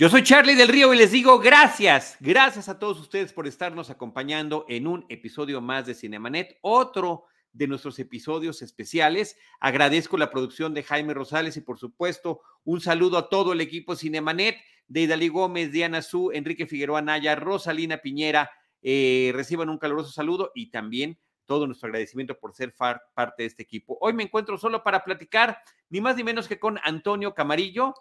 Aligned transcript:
Yo 0.00 0.08
soy 0.08 0.22
Charlie 0.22 0.54
del 0.54 0.68
Río 0.68 0.94
y 0.94 0.96
les 0.96 1.12
digo 1.12 1.38
gracias, 1.40 2.16
gracias 2.20 2.70
a 2.70 2.78
todos 2.78 2.98
ustedes 2.98 3.34
por 3.34 3.46
estarnos 3.46 3.90
acompañando 3.90 4.64
en 4.66 4.86
un 4.86 5.04
episodio 5.10 5.60
más 5.60 5.84
de 5.84 5.92
Cinemanet, 5.92 6.56
otro 6.62 7.24
de 7.52 7.66
nuestros 7.66 7.98
episodios 7.98 8.62
especiales. 8.62 9.36
Agradezco 9.60 10.16
la 10.16 10.30
producción 10.30 10.72
de 10.72 10.84
Jaime 10.84 11.12
Rosales 11.12 11.58
y 11.58 11.60
por 11.60 11.78
supuesto 11.78 12.40
un 12.64 12.80
saludo 12.80 13.18
a 13.18 13.28
todo 13.28 13.52
el 13.52 13.60
equipo 13.60 13.94
Cinemanet, 13.94 14.56
de 14.88 15.02
Idalí 15.02 15.28
Gómez, 15.28 15.70
Diana 15.70 16.00
Su, 16.00 16.32
Enrique 16.32 16.66
Figueroa 16.66 17.02
Naya, 17.02 17.34
Rosalina 17.34 17.98
Piñera. 17.98 18.50
Eh, 18.80 19.32
reciban 19.34 19.68
un 19.68 19.76
caluroso 19.76 20.12
saludo 20.12 20.50
y 20.54 20.70
también 20.70 21.18
todo 21.44 21.66
nuestro 21.66 21.88
agradecimiento 21.88 22.38
por 22.38 22.54
ser 22.54 22.74
parte 22.74 23.42
de 23.42 23.48
este 23.48 23.64
equipo. 23.64 23.98
Hoy 24.00 24.14
me 24.14 24.22
encuentro 24.22 24.56
solo 24.56 24.82
para 24.82 25.04
platicar, 25.04 25.58
ni 25.90 26.00
más 26.00 26.16
ni 26.16 26.24
menos 26.24 26.48
que 26.48 26.58
con 26.58 26.78
Antonio 26.84 27.34
Camarillo, 27.34 27.92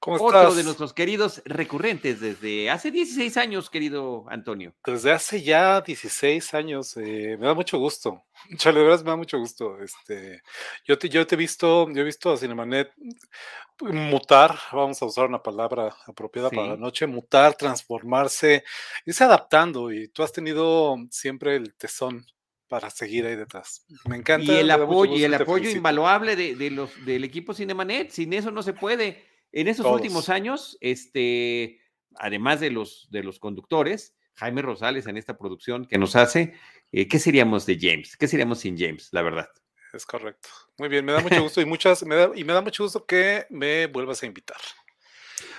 otro 0.00 0.54
de 0.54 0.64
nuestros 0.64 0.92
queridos 0.92 1.42
recurrentes 1.44 2.20
desde 2.20 2.70
hace 2.70 2.90
16 2.90 3.36
años, 3.36 3.70
querido 3.70 4.24
Antonio. 4.28 4.74
Desde 4.84 5.12
hace 5.12 5.42
ya 5.42 5.80
16 5.80 6.54
años, 6.54 6.96
eh, 6.96 7.36
me 7.38 7.46
da 7.46 7.54
mucho 7.54 7.78
gusto. 7.78 8.24
Chale, 8.56 8.80
de 8.80 8.86
verdad 8.86 9.04
me 9.04 9.10
da 9.10 9.16
mucho 9.16 9.38
gusto. 9.38 9.78
Este, 9.80 10.42
yo 10.84 10.98
te, 10.98 11.08
yo 11.08 11.26
te 11.26 11.34
he 11.34 11.38
visto, 11.38 11.90
yo 11.90 12.00
he 12.00 12.04
visto 12.04 12.32
a 12.32 12.36
Cinemanet 12.36 12.92
mutar, 13.80 14.58
vamos 14.72 15.00
a 15.00 15.06
usar 15.06 15.26
una 15.26 15.42
palabra 15.42 15.94
apropiada 16.06 16.50
para 16.50 16.68
la 16.68 16.76
noche, 16.76 17.06
mutar, 17.06 17.54
transformarse, 17.54 18.64
irse 19.06 19.24
adaptando 19.24 19.92
y 19.92 20.08
tú 20.08 20.22
has 20.22 20.32
tenido 20.32 20.96
siempre 21.10 21.56
el 21.56 21.74
tesón 21.74 22.26
para 22.66 22.90
seguir 22.90 23.26
ahí 23.26 23.36
detrás. 23.36 23.84
Me 24.04 24.16
encanta. 24.16 24.52
Y 24.52 24.56
el 24.56 24.70
apoyo, 24.70 25.14
y 25.14 25.24
el 25.24 25.34
apoyo 25.34 25.70
invaluable 25.70 26.36
de, 26.36 26.54
de, 26.54 26.70
los, 26.70 27.04
del 27.04 27.24
equipo 27.24 27.54
Cinemanet, 27.54 28.10
sin 28.10 28.32
eso 28.32 28.50
no 28.50 28.62
se 28.62 28.74
puede. 28.74 29.26
En 29.52 29.68
esos 29.68 29.86
últimos 29.86 30.28
años, 30.28 30.76
este, 30.80 31.80
además 32.16 32.60
de 32.60 32.70
los, 32.70 33.08
de 33.10 33.22
los 33.22 33.38
conductores, 33.38 34.14
Jaime 34.34 34.62
Rosales 34.62 35.06
en 35.06 35.16
esta 35.16 35.36
producción 35.36 35.86
que 35.86 35.98
nos 35.98 36.16
hace, 36.16 36.54
eh, 36.92 37.08
¿qué 37.08 37.18
seríamos 37.18 37.66
de 37.66 37.78
James? 37.80 38.16
¿Qué 38.16 38.28
seríamos 38.28 38.60
sin 38.60 38.78
James, 38.78 39.08
la 39.12 39.22
verdad? 39.22 39.48
Es 39.92 40.04
correcto. 40.04 40.48
Muy 40.76 40.88
bien, 40.88 41.04
me 41.04 41.12
da 41.12 41.20
mucho 41.20 41.42
gusto 41.42 41.60
y 41.60 41.64
muchas, 41.64 42.04
me 42.04 42.14
da, 42.14 42.30
y 42.34 42.44
me 42.44 42.52
da 42.52 42.60
mucho 42.60 42.84
gusto 42.84 43.06
que 43.06 43.46
me 43.50 43.86
vuelvas 43.86 44.22
a 44.22 44.26
invitar. 44.26 44.58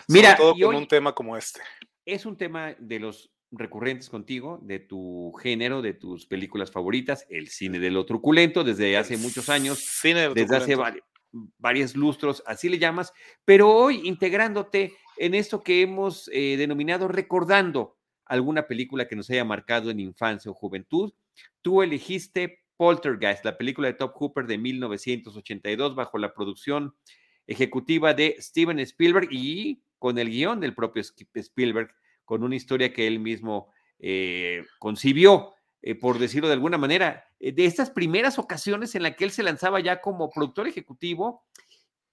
Mira, 0.08 0.36
todo 0.36 0.56
con 0.62 0.76
un 0.76 0.88
tema 0.88 1.14
como 1.14 1.36
este. 1.36 1.62
Es 2.06 2.26
un 2.26 2.38
tema 2.38 2.76
de 2.80 3.00
los 3.00 3.32
recurrentes 3.52 4.10
contigo, 4.10 4.60
de 4.62 4.80
tu 4.80 5.34
género, 5.42 5.82
de 5.82 5.94
tus 5.94 6.28
películas 6.28 6.72
favoritas, 6.72 7.26
el 7.30 7.50
cine 7.50 7.80
de 7.80 7.90
lo 7.90 8.06
truculento, 8.06 8.64
desde 8.64 8.95
hace 8.98 9.17
muchos 9.17 9.50
años, 9.50 9.80
cine 9.80 10.30
desde 10.30 10.56
hace 10.56 10.76
varios 10.76 11.04
varios 11.32 11.96
lustros, 11.96 12.44
así 12.46 12.70
le 12.70 12.80
llamas, 12.80 13.14
pero 13.46 13.70
hoy 13.70 14.02
integrándote 14.08 14.94
en 15.18 15.36
esto 15.36 15.62
que 15.62 15.82
hemos 15.82 16.30
eh, 16.34 16.56
denominado 16.58 17.08
recordando 17.08 17.98
alguna 18.26 18.68
película 18.68 19.08
que 19.08 19.16
nos 19.16 19.30
haya 19.30 19.44
marcado 19.44 19.90
en 19.90 20.00
infancia 20.00 20.50
o 20.52 20.54
juventud, 20.54 21.14
tú 21.62 21.82
elegiste 21.82 22.64
Poltergeist, 22.78 23.44
la 23.44 23.58
película 23.58 23.88
de 23.88 23.96
Top 23.96 24.14
Hooper 24.16 24.45
de 24.48 24.58
1982 24.58 25.95
bajo 25.95 26.18
la 26.18 26.34
producción 26.34 26.95
ejecutiva 27.45 28.14
de 28.14 28.38
Steven 28.39 28.80
Spielberg 28.80 29.28
y 29.32 29.82
con 29.98 30.18
el 30.18 30.30
guion 30.30 30.60
del 30.60 30.73
propio 30.73 31.04
Spielberg, 31.34 31.94
con 32.23 32.44
una 32.44 32.56
historia 32.56 32.94
que 32.94 33.06
él 33.08 33.20
mismo 33.20 33.70
eh, 34.00 34.64
concibió. 34.80 35.54
Eh, 35.82 35.95
por 35.95 36.20
decirlo 36.20 36.48
de 36.48 36.56
alguna 36.56 36.78
manera, 36.78 37.26
eh, 37.40 37.54
de 37.54 37.66
estas 37.66 37.90
primeras 37.90 38.38
ocasiones 38.38 38.95
en 38.95 39.04
las 39.04 39.16
que 39.16 39.23
él 39.23 39.32
se 39.32 39.44
lanzaba 39.44 39.80
ya 39.80 40.02
como 40.02 40.30
productor 40.30 40.67
ejecutivo 40.67 41.45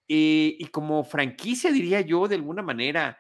eh, 0.09 0.55
y 0.59 0.67
como 0.67 1.03
franquicia, 1.03 1.73
diría 1.73 2.01
yo, 2.01 2.29
de 2.29 2.37
alguna 2.37 2.63
manera. 2.63 3.19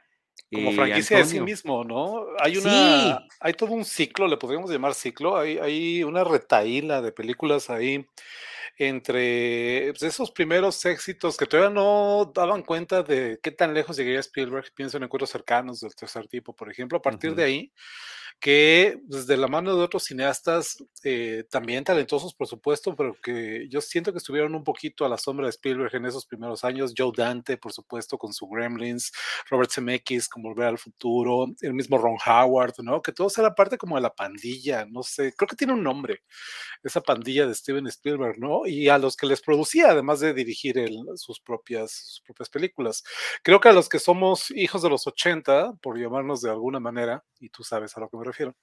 Como 0.52 0.70
franquicia 0.72 1.18
de 1.18 1.24
sí 1.24 1.40
mismo, 1.40 1.82
¿no? 1.82 2.26
Hay 2.38 2.58
una, 2.58 3.26
hay 3.40 3.54
todo 3.54 3.72
un 3.72 3.84
ciclo, 3.84 4.28
le 4.28 4.36
podríamos 4.36 4.70
llamar 4.70 4.94
ciclo, 4.94 5.36
hay, 5.36 5.58
hay 5.58 6.04
una 6.04 6.22
retaíla 6.22 7.02
de 7.02 7.10
películas 7.10 7.68
ahí 7.68 8.06
entre 8.78 9.92
pues, 9.92 10.02
esos 10.02 10.30
primeros 10.30 10.84
éxitos 10.84 11.36
que 11.36 11.46
todavía 11.46 11.74
no 11.74 12.30
daban 12.34 12.62
cuenta 12.62 13.02
de 13.02 13.38
qué 13.42 13.50
tan 13.50 13.74
lejos 13.74 13.96
llegaría 13.96 14.20
Spielberg, 14.20 14.72
pienso 14.74 14.96
en 14.96 15.04
encuentros 15.04 15.30
cercanos 15.30 15.80
del 15.80 15.94
tercer 15.94 16.28
tipo, 16.28 16.54
por 16.54 16.70
ejemplo, 16.70 16.98
a 16.98 17.02
partir 17.02 17.34
de 17.34 17.44
ahí 17.44 17.72
que 18.38 19.00
desde 19.04 19.26
pues, 19.26 19.38
la 19.38 19.48
mano 19.48 19.74
de 19.76 19.82
otros 19.82 20.04
cineastas, 20.04 20.84
eh, 21.04 21.44
también 21.50 21.84
talentosos, 21.84 22.34
por 22.34 22.46
supuesto, 22.46 22.94
pero 22.94 23.16
que 23.22 23.66
yo 23.70 23.80
siento 23.80 24.12
que 24.12 24.18
estuvieron 24.18 24.54
un 24.54 24.64
poquito 24.64 25.04
a 25.04 25.08
la 25.08 25.16
sombra 25.16 25.46
de 25.46 25.50
Spielberg 25.50 25.94
en 25.94 26.06
esos 26.06 26.26
primeros 26.26 26.62
años. 26.64 26.92
Joe 26.96 27.12
Dante, 27.16 27.56
por 27.56 27.72
supuesto, 27.72 28.18
con 28.18 28.32
su 28.32 28.46
Gremlins, 28.46 29.12
Robert 29.50 29.70
Zemeckis 29.72 30.28
con 30.28 30.42
Volver 30.42 30.66
al 30.66 30.78
Futuro, 30.78 31.46
el 31.60 31.74
mismo 31.74 31.98
Ron 31.98 32.18
Howard, 32.26 32.74
¿no? 32.82 33.00
Que 33.00 33.12
todos 33.12 33.36
eran 33.38 33.54
parte 33.54 33.78
como 33.78 33.96
de 33.96 34.02
la 34.02 34.14
pandilla, 34.14 34.86
no 34.86 35.02
sé, 35.02 35.32
creo 35.34 35.48
que 35.48 35.56
tiene 35.56 35.72
un 35.72 35.82
nombre, 35.82 36.22
esa 36.82 37.00
pandilla 37.00 37.46
de 37.46 37.54
Steven 37.54 37.86
Spielberg, 37.86 38.38
¿no? 38.38 38.65
Y 38.66 38.88
a 38.88 38.98
los 38.98 39.16
que 39.16 39.26
les 39.26 39.40
producía, 39.40 39.90
además 39.90 40.20
de 40.20 40.34
dirigir 40.34 40.76
sus, 41.16 41.40
propias, 41.40 41.92
sus 41.92 42.20
propias 42.20 42.48
películas. 42.48 43.04
Creo 43.42 43.60
que 43.60 43.68
a 43.68 43.72
los 43.72 43.88
que 43.88 43.98
somos 43.98 44.50
hijos 44.50 44.82
de 44.82 44.90
los 44.90 45.06
80, 45.06 45.74
por 45.80 45.98
llamarnos 45.98 46.42
de 46.42 46.50
alguna 46.50 46.80
manera, 46.80 47.24
y 47.40 47.48
tú 47.48 47.62
sabes 47.62 47.96
a 47.96 48.00
lo 48.00 48.08
que 48.08 48.16
me 48.16 48.24
refiero. 48.24 48.54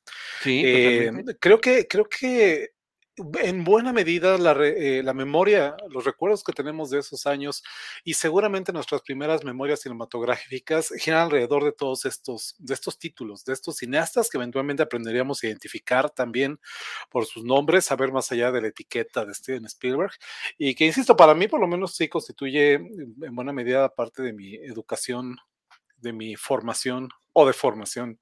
Sí, 0.41 0.61
eh, 0.65 1.11
creo 1.39 1.59
que, 1.59 1.87
creo 1.87 2.05
que 2.05 2.71
en 3.15 3.63
buena 3.63 3.93
medida 3.93 4.37
la, 4.37 4.53
eh, 4.63 5.03
la, 5.03 5.13
memoria, 5.13 5.75
los 5.89 6.03
recuerdos 6.03 6.43
que 6.43 6.53
tenemos 6.53 6.89
de 6.89 6.99
esos 6.99 7.27
años 7.27 7.63
y 8.03 8.15
seguramente 8.15 8.73
nuestras 8.73 9.01
primeras 9.01 9.43
memorias 9.43 9.81
cinematográficas 9.81 10.89
giran 10.97 11.21
alrededor 11.21 11.63
de 11.63 11.73
todos 11.73 12.05
estos, 12.05 12.55
de 12.57 12.73
estos 12.73 12.97
títulos, 12.97 13.45
de 13.45 13.53
estos 13.53 13.77
cineastas 13.77 14.29
que 14.29 14.37
eventualmente 14.37 14.81
aprenderíamos 14.81 15.43
a 15.43 15.47
identificar 15.47 16.09
también 16.09 16.59
por 17.09 17.25
sus 17.25 17.43
nombres, 17.43 17.85
saber 17.85 18.11
más 18.11 18.31
allá 18.31 18.51
de 18.51 18.61
la 18.61 18.67
etiqueta 18.69 19.25
de 19.25 19.33
Steven 19.33 19.65
Spielberg 19.65 20.13
y 20.57 20.73
que, 20.73 20.85
insisto, 20.85 21.15
para 21.15 21.35
mí 21.35 21.47
por 21.47 21.59
lo 21.59 21.67
menos 21.67 21.95
sí 21.95 22.07
constituye 22.07 22.73
en 22.73 23.35
buena 23.35 23.53
medida 23.53 23.93
parte 23.93 24.23
de 24.23 24.33
mi 24.33 24.55
educación, 24.55 25.37
de 26.03 26.13
mi 26.13 26.35
formación 26.35 27.09
o 27.33 27.47
de 27.47 27.53
formación 27.53 28.19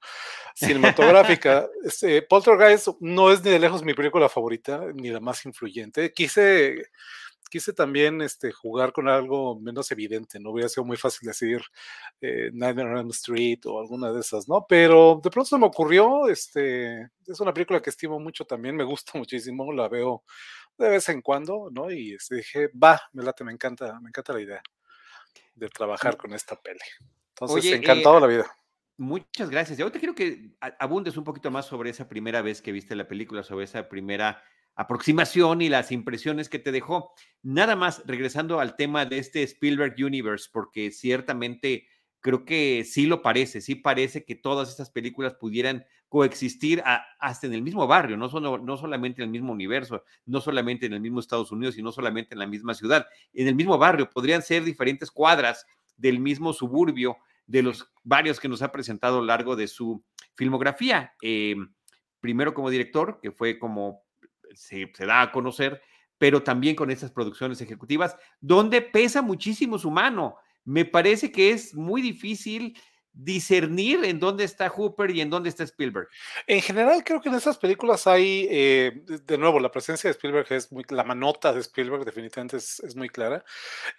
cinematográfica. 0.56 1.68
Este, 1.84 2.22
Poltergeist 2.22 2.88
no 3.00 3.32
es 3.32 3.44
ni 3.44 3.52
de 3.52 3.60
lejos 3.60 3.84
mi 3.84 3.94
película 3.94 4.30
favorita, 4.30 4.86
ni 4.94 5.10
la 5.10 5.20
más 5.20 5.46
influyente. 5.46 6.14
Quise, 6.14 6.84
quise 7.50 7.74
también 7.74 8.22
este, 8.22 8.52
jugar 8.52 8.94
con 8.94 9.10
algo 9.10 9.60
menos 9.60 9.92
evidente, 9.92 10.40
no 10.40 10.52
hubiera 10.52 10.70
sido 10.70 10.86
muy 10.86 10.96
fácil 10.96 11.28
decidir 11.28 11.62
eh, 12.22 12.52
Nightmare 12.54 13.00
on 13.00 13.08
the 13.08 13.14
Street 13.14 13.60
o 13.66 13.82
alguna 13.82 14.12
de 14.12 14.22
esas, 14.22 14.48
¿no? 14.48 14.66
Pero 14.70 15.20
de 15.24 15.30
pronto 15.30 15.50
se 15.50 15.58
me 15.58 15.66
ocurrió, 15.66 16.28
este, 16.30 17.10
es 17.26 17.40
una 17.40 17.54
película 17.54 17.82
que 17.82 17.90
estimo 17.90 18.20
mucho 18.20 18.46
también, 18.46 18.76
me 18.76 18.84
gusta 18.84 19.18
muchísimo, 19.18 19.74
la 19.74 19.90
veo 19.90 20.24
de 20.78 20.90
vez 20.90 21.10
en 21.10 21.22
cuando, 21.22 21.70
¿no? 21.72 21.92
Y 21.92 22.14
este, 22.14 22.36
dije, 22.36 22.70
va, 22.70 23.02
me 23.14 23.24
late, 23.24 23.44
me 23.44 23.52
encanta, 23.52 24.00
me 24.00 24.10
encanta 24.10 24.34
la 24.34 24.42
idea 24.42 24.62
de 25.56 25.70
trabajar 25.70 26.16
con 26.16 26.34
esta 26.34 26.56
peli. 26.56 26.80
Entonces, 27.42 27.74
encantado 27.74 28.18
eh, 28.18 28.22
la 28.22 28.28
vida. 28.28 28.46
Muchas 28.98 29.50
gracias. 29.50 29.80
Y 29.80 29.82
ahora 29.82 29.94
te 29.94 30.00
quiero 30.00 30.14
que 30.14 30.52
abundes 30.80 31.18
un 31.18 31.24
poquito 31.24 31.50
más 31.50 31.66
sobre 31.66 31.90
esa 31.90 32.08
primera 32.08 32.42
vez 32.42 32.62
que 32.62 32.72
viste 32.72 32.96
la 32.96 33.08
película, 33.08 33.44
sobre 33.44 33.66
esa 33.66 33.90
primera 33.90 34.44
aproximación 34.76 35.62
y 35.62 35.70
las 35.70 35.92
impresiones 35.92 36.50
que 36.50 36.60
te 36.60 36.72
dejó. 36.72 37.14
Nada 37.42 37.76
más 37.76 38.04
regresando 38.06 38.60
al 38.60 38.76
tema 38.76 39.06
de 39.06 39.18
este 39.18 39.44
Spielberg 39.44 39.96
Universe, 39.98 40.50
porque 40.52 40.92
ciertamente 40.92 41.88
creo 42.20 42.46
que 42.46 42.84
sí 42.86 43.08
lo 43.08 43.22
parece, 43.22 43.62
sí 43.62 43.76
parece 43.76 44.24
que 44.24 44.36
todas 44.36 44.70
estas 44.70 44.92
películas 44.92 45.34
pudieran 45.34 45.86
coexistir 46.08 46.84
hasta 47.20 47.48
en 47.48 47.54
el 47.54 47.62
mismo 47.62 47.88
barrio, 47.88 48.18
no, 48.18 48.28
no 48.60 48.78
solamente 48.78 49.22
en 49.22 49.30
el 49.30 49.32
mismo 49.32 49.52
universo, 49.54 50.04
no 50.26 50.42
solamente 50.42 50.86
en 50.86 50.94
el 50.94 51.02
mismo 51.02 51.20
Estados 51.20 51.52
Unidos, 51.52 51.76
sino 51.76 51.92
solamente 51.92 52.36
en 52.36 52.40
la 52.40 52.48
misma 52.48 52.74
ciudad, 52.74 53.08
en 53.34 53.48
el 53.48 53.56
mismo 53.56 53.78
barrio, 53.78 54.10
podrían 54.10 54.42
ser 54.42 54.64
diferentes 54.64 55.10
cuadras 55.10 55.66
del 55.98 56.20
mismo 56.20 56.54
suburbio 56.54 57.18
de 57.52 57.62
los 57.62 57.92
varios 58.04 58.40
que 58.40 58.48
nos 58.48 58.62
ha 58.62 58.72
presentado 58.72 59.18
a 59.18 59.20
lo 59.20 59.26
largo 59.26 59.58
de 59.58 59.68
su 59.68 60.04
filmografía. 60.36 61.14
Eh, 61.22 61.56
primero 62.22 62.54
como 62.54 62.70
director, 62.70 63.20
que 63.22 63.32
fue 63.32 63.60
como 63.60 64.04
se, 64.54 64.90
da 65.00 65.22
a 65.22 65.32
conocer, 65.34 65.82
pero 66.18 66.44
también 66.44 66.76
con 66.78 66.90
estas 66.92 67.12
producciones 67.12 67.60
ejecutivas, 67.60 68.16
donde 68.40 68.82
pesa 68.82 69.22
muchísimo 69.22 69.78
su 69.78 69.92
mano. 69.92 70.38
Me 70.64 70.86
parece 70.86 71.32
que 71.32 71.52
es 71.52 71.76
muy 71.76 72.02
difícil 72.02 72.80
discernir 73.14 74.04
en 74.06 74.20
dónde 74.20 74.44
está 74.44 74.70
Hooper 74.70 75.12
y 75.12 75.22
en 75.22 75.30
dónde 75.30 75.50
está 75.50 75.64
Spielberg. 75.64 76.08
En 76.48 76.62
general, 76.62 77.04
creo 77.04 77.22
que 77.22 77.30
en 77.30 77.36
esas 77.36 77.58
películas 77.58 78.08
hay, 78.08 78.48
eh, 78.50 79.04
de 79.26 79.38
nuevo, 79.38 79.60
la 79.60 79.72
presencia 79.72 80.08
de 80.08 80.12
Spielberg 80.12 80.52
es 80.52 80.72
muy, 80.72 80.84
la 80.90 81.04
manota 81.04 81.54
de 81.54 81.60
Spielberg 81.60 82.06
definitivamente 82.06 82.58
es, 82.58 82.96
muy 82.96 83.10
clara. 83.10 83.44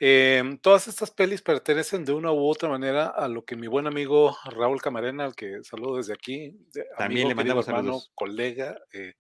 Em, 0.01 0.59
todas 0.59 0.89
estas 0.89 1.11
pelis 1.11 1.43
pertenecen 1.43 2.05
de 2.05 2.13
una 2.13 2.33
u 2.33 2.47
otra 2.47 2.69
manera 2.69 3.07
a 3.07 3.29
lo 3.29 3.45
que 3.45 3.57
mi 3.57 3.67
buen 3.67 3.87
amigo 3.87 4.37
Raúl 4.45 4.81
Camarena, 4.81 5.25
al 5.25 5.35
que 5.35 5.63
saludo 5.65 5.97
desde 5.97 6.15
aquí, 6.15 6.57
también 6.97 7.29
le 7.29 7.35
mandamos 7.35 7.69
hermano, 7.69 8.01
colega, 8.15 8.79
eh, 8.93 9.15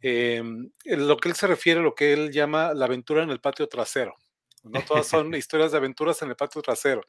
em, 0.00 0.70
lo 0.84 1.16
que 1.16 1.28
él 1.28 1.34
se 1.34 1.46
refiere 1.46 1.80
a 1.80 1.82
lo 1.82 1.94
que 1.94 2.12
él 2.12 2.30
llama 2.30 2.74
la 2.74 2.86
aventura 2.86 3.22
en 3.22 3.30
el 3.30 3.40
patio 3.40 3.68
trasero. 3.68 4.16
No 4.62 4.82
todas 4.82 5.06
son 5.06 5.34
historias 5.34 5.72
de 5.72 5.78
aventuras 5.78 6.20
en 6.22 6.28
el 6.28 6.36
patio 6.36 6.60
trasero, 6.62 7.02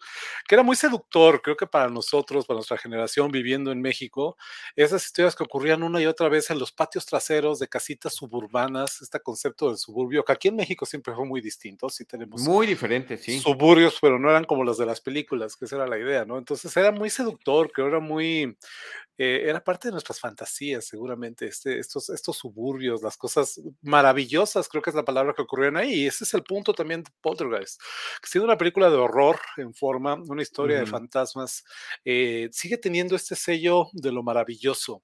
que 0.47 0.55
era 0.55 0.63
muy 0.63 0.75
seductor, 0.75 1.41
creo 1.41 1.57
que 1.57 1.67
para 1.67 1.89
nosotros, 1.89 2.45
para 2.45 2.55
nuestra 2.55 2.77
generación 2.77 3.31
viviendo 3.31 3.71
en 3.71 3.81
México, 3.81 4.37
esas 4.75 5.05
historias 5.05 5.35
que 5.35 5.43
ocurrían 5.43 5.83
una 5.83 6.01
y 6.01 6.05
otra 6.05 6.29
vez 6.29 6.49
en 6.49 6.59
los 6.59 6.71
patios 6.71 7.05
traseros 7.05 7.59
de 7.59 7.67
casitas 7.67 8.13
suburbanas, 8.15 9.01
este 9.01 9.19
concepto 9.19 9.67
del 9.69 9.77
suburbio, 9.77 10.23
que 10.23 10.31
aquí 10.33 10.47
en 10.47 10.55
México 10.55 10.85
siempre 10.85 11.13
fue 11.13 11.25
muy 11.25 11.41
distinto, 11.41 11.89
sí 11.89 12.05
tenemos 12.05 12.41
muy 12.41 12.67
diferente, 12.67 13.17
sí. 13.17 13.39
Suburbios, 13.39 13.97
pero 14.01 14.17
no 14.19 14.29
eran 14.29 14.45
como 14.45 14.63
los 14.63 14.77
de 14.77 14.85
las 14.85 15.01
películas, 15.01 15.55
que 15.55 15.65
esa 15.65 15.75
era 15.77 15.87
la 15.87 15.99
idea, 15.99 16.25
¿no? 16.25 16.37
Entonces 16.37 16.75
era 16.77 16.91
muy 16.91 17.09
seductor, 17.09 17.71
creo 17.71 17.87
era 17.87 17.99
muy 17.99 18.57
eh, 19.17 19.47
era 19.47 19.63
parte 19.63 19.87
de 19.87 19.91
nuestras 19.91 20.19
fantasías, 20.19 20.85
seguramente, 20.85 21.45
este, 21.45 21.77
estos, 21.77 22.09
estos 22.09 22.37
suburbios, 22.37 23.03
las 23.03 23.17
cosas 23.17 23.61
maravillosas, 23.83 24.67
creo 24.67 24.81
que 24.81 24.89
es 24.89 24.95
la 24.95 25.05
palabra 25.05 25.33
que 25.35 25.43
ocurrieron 25.43 25.77
ahí, 25.77 25.93
y 25.93 26.07
ese 26.07 26.23
es 26.23 26.33
el 26.33 26.41
punto 26.41 26.73
también 26.73 27.03
de 27.03 27.11
Poltergeist, 27.41 27.81
que 28.21 28.29
siendo 28.29 28.45
una 28.45 28.57
película 28.57 28.89
de 28.89 28.95
horror 28.95 29.39
en 29.57 29.73
forma, 29.73 30.15
una 30.15 30.41
historia 30.41 30.79
de 30.79 30.85
fantasmas, 30.85 31.63
eh, 32.05 32.49
sigue 32.51 32.77
teniendo 32.77 33.15
este 33.15 33.35
sello 33.35 33.87
de 33.93 34.11
lo 34.11 34.23
maravilloso, 34.23 35.03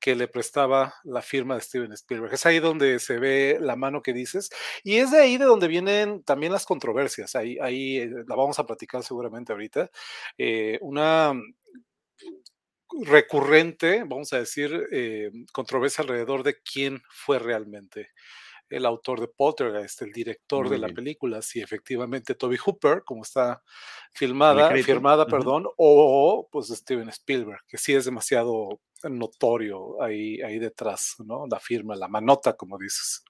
que 0.00 0.14
le 0.14 0.28
prestaba 0.28 0.94
la 1.04 1.22
firma 1.22 1.54
de 1.54 1.62
Steven 1.62 1.92
Spielberg. 1.92 2.34
Es 2.34 2.44
ahí 2.44 2.58
donde 2.58 2.98
se 2.98 3.18
ve 3.18 3.56
la 3.60 3.74
mano 3.74 4.02
que 4.02 4.12
dices 4.12 4.50
y 4.82 4.96
es 4.96 5.10
de 5.10 5.18
ahí 5.18 5.38
de 5.38 5.46
donde 5.46 5.66
vienen 5.66 6.22
también 6.24 6.52
las 6.52 6.66
controversias. 6.66 7.34
Ahí, 7.34 7.56
ahí 7.60 7.98
eh, 7.98 8.10
la 8.26 8.36
vamos 8.36 8.58
a 8.58 8.66
platicar 8.66 9.02
seguramente 9.02 9.52
ahorita. 9.52 9.90
una 10.80 11.32
recurrente, 13.02 14.04
vamos 14.04 14.32
a 14.32 14.38
decir, 14.38 14.86
eh, 14.92 15.30
controversia 15.52 16.02
alrededor 16.02 16.42
de 16.42 16.56
quién 16.60 17.02
fue 17.08 17.38
realmente 17.38 18.10
el 18.76 18.86
autor 18.86 19.20
de 19.20 19.28
Poltergeist, 19.28 20.02
el 20.02 20.12
director 20.12 20.68
de 20.68 20.78
la 20.78 20.88
película, 20.88 21.40
si 21.42 21.60
efectivamente 21.60 22.34
Toby 22.34 22.56
Hooper, 22.56 23.02
como 23.04 23.22
está 23.22 23.62
filmada, 24.12 24.70
firmada, 24.82 25.26
perdón, 25.26 25.66
o 25.76 26.48
pues 26.50 26.68
Steven 26.68 27.08
Spielberg, 27.08 27.60
que 27.68 27.78
sí 27.78 27.94
es 27.94 28.04
demasiado 28.04 28.80
notorio 29.02 30.02
ahí, 30.02 30.40
ahí 30.42 30.58
detrás, 30.58 31.16
¿no? 31.24 31.46
La 31.50 31.60
firma, 31.60 31.94
la 31.94 32.08
manota, 32.08 32.54
como 32.54 32.78
dices. 32.78 33.24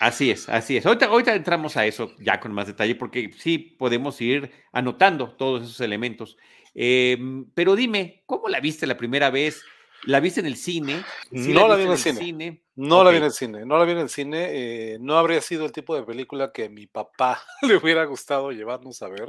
Así 0.00 0.30
es, 0.30 0.48
así 0.48 0.76
es. 0.76 0.86
Ahorita, 0.86 1.06
ahorita 1.06 1.34
entramos 1.34 1.76
a 1.76 1.86
eso 1.86 2.12
ya 2.18 2.40
con 2.40 2.52
más 2.52 2.66
detalle, 2.66 2.94
porque 2.94 3.32
sí 3.38 3.58
podemos 3.58 4.20
ir 4.20 4.50
anotando 4.72 5.34
todos 5.36 5.62
esos 5.62 5.80
elementos. 5.80 6.36
Em, 6.74 7.46
pero 7.54 7.76
dime, 7.76 8.22
¿cómo 8.26 8.48
la 8.48 8.60
viste 8.60 8.86
la 8.86 8.96
primera 8.96 9.30
vez? 9.30 9.62
¿La 10.04 10.20
viste 10.20 10.40
en 10.40 10.46
el 10.46 10.56
cine? 10.56 11.02
no 11.30 11.68
la, 11.68 11.76
vi 11.76 11.84
en 11.84 11.92
el 11.92 11.98
cine. 11.98 12.63
No 12.76 13.04
la 13.04 13.10
vi 13.10 13.18
en 13.18 13.24
el 13.24 13.32
cine. 13.32 13.64
No 13.64 13.78
la 13.78 13.84
vi 13.84 13.92
en 13.92 13.98
el 13.98 14.08
cine. 14.08 14.98
no 15.00 15.16
habría 15.16 15.40
sido 15.40 15.64
el 15.64 15.70
tipo 15.72 15.94
de 15.94 16.02
película 16.02 16.52
que 16.52 16.64
a 16.64 16.68
mi 16.68 16.86
papá 16.86 17.40
le 17.62 17.76
hubiera 17.76 18.04
gustado 18.04 18.50
llevarnos 18.50 19.00
a 19.02 19.08
ver. 19.08 19.28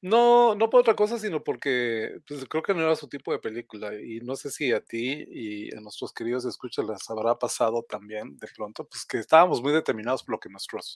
No, 0.00 0.54
no 0.54 0.70
por 0.70 0.80
otra 0.80 0.96
cosa, 0.96 1.18
sino 1.18 1.44
porque 1.44 2.20
pues, 2.26 2.46
creo 2.48 2.62
que 2.62 2.72
no 2.72 2.80
era 2.82 2.96
su 2.96 3.08
tipo 3.08 3.32
de 3.32 3.38
película. 3.38 3.94
Y 3.94 4.20
no 4.20 4.34
sé 4.34 4.50
si 4.50 4.72
a 4.72 4.80
ti 4.80 5.26
y 5.30 5.76
a 5.76 5.80
nuestros 5.80 6.12
queridos 6.12 6.46
escuchas 6.46 6.86
les 6.86 7.10
habrá 7.10 7.38
pasado 7.38 7.82
también 7.82 8.38
de 8.38 8.48
pronto, 8.56 8.84
pues 8.84 9.04
que 9.04 9.18
estábamos 9.18 9.62
muy 9.62 9.72
determinados 9.72 10.22
por 10.22 10.32
lo 10.32 10.40
que 10.40 10.48
nuestros 10.48 10.94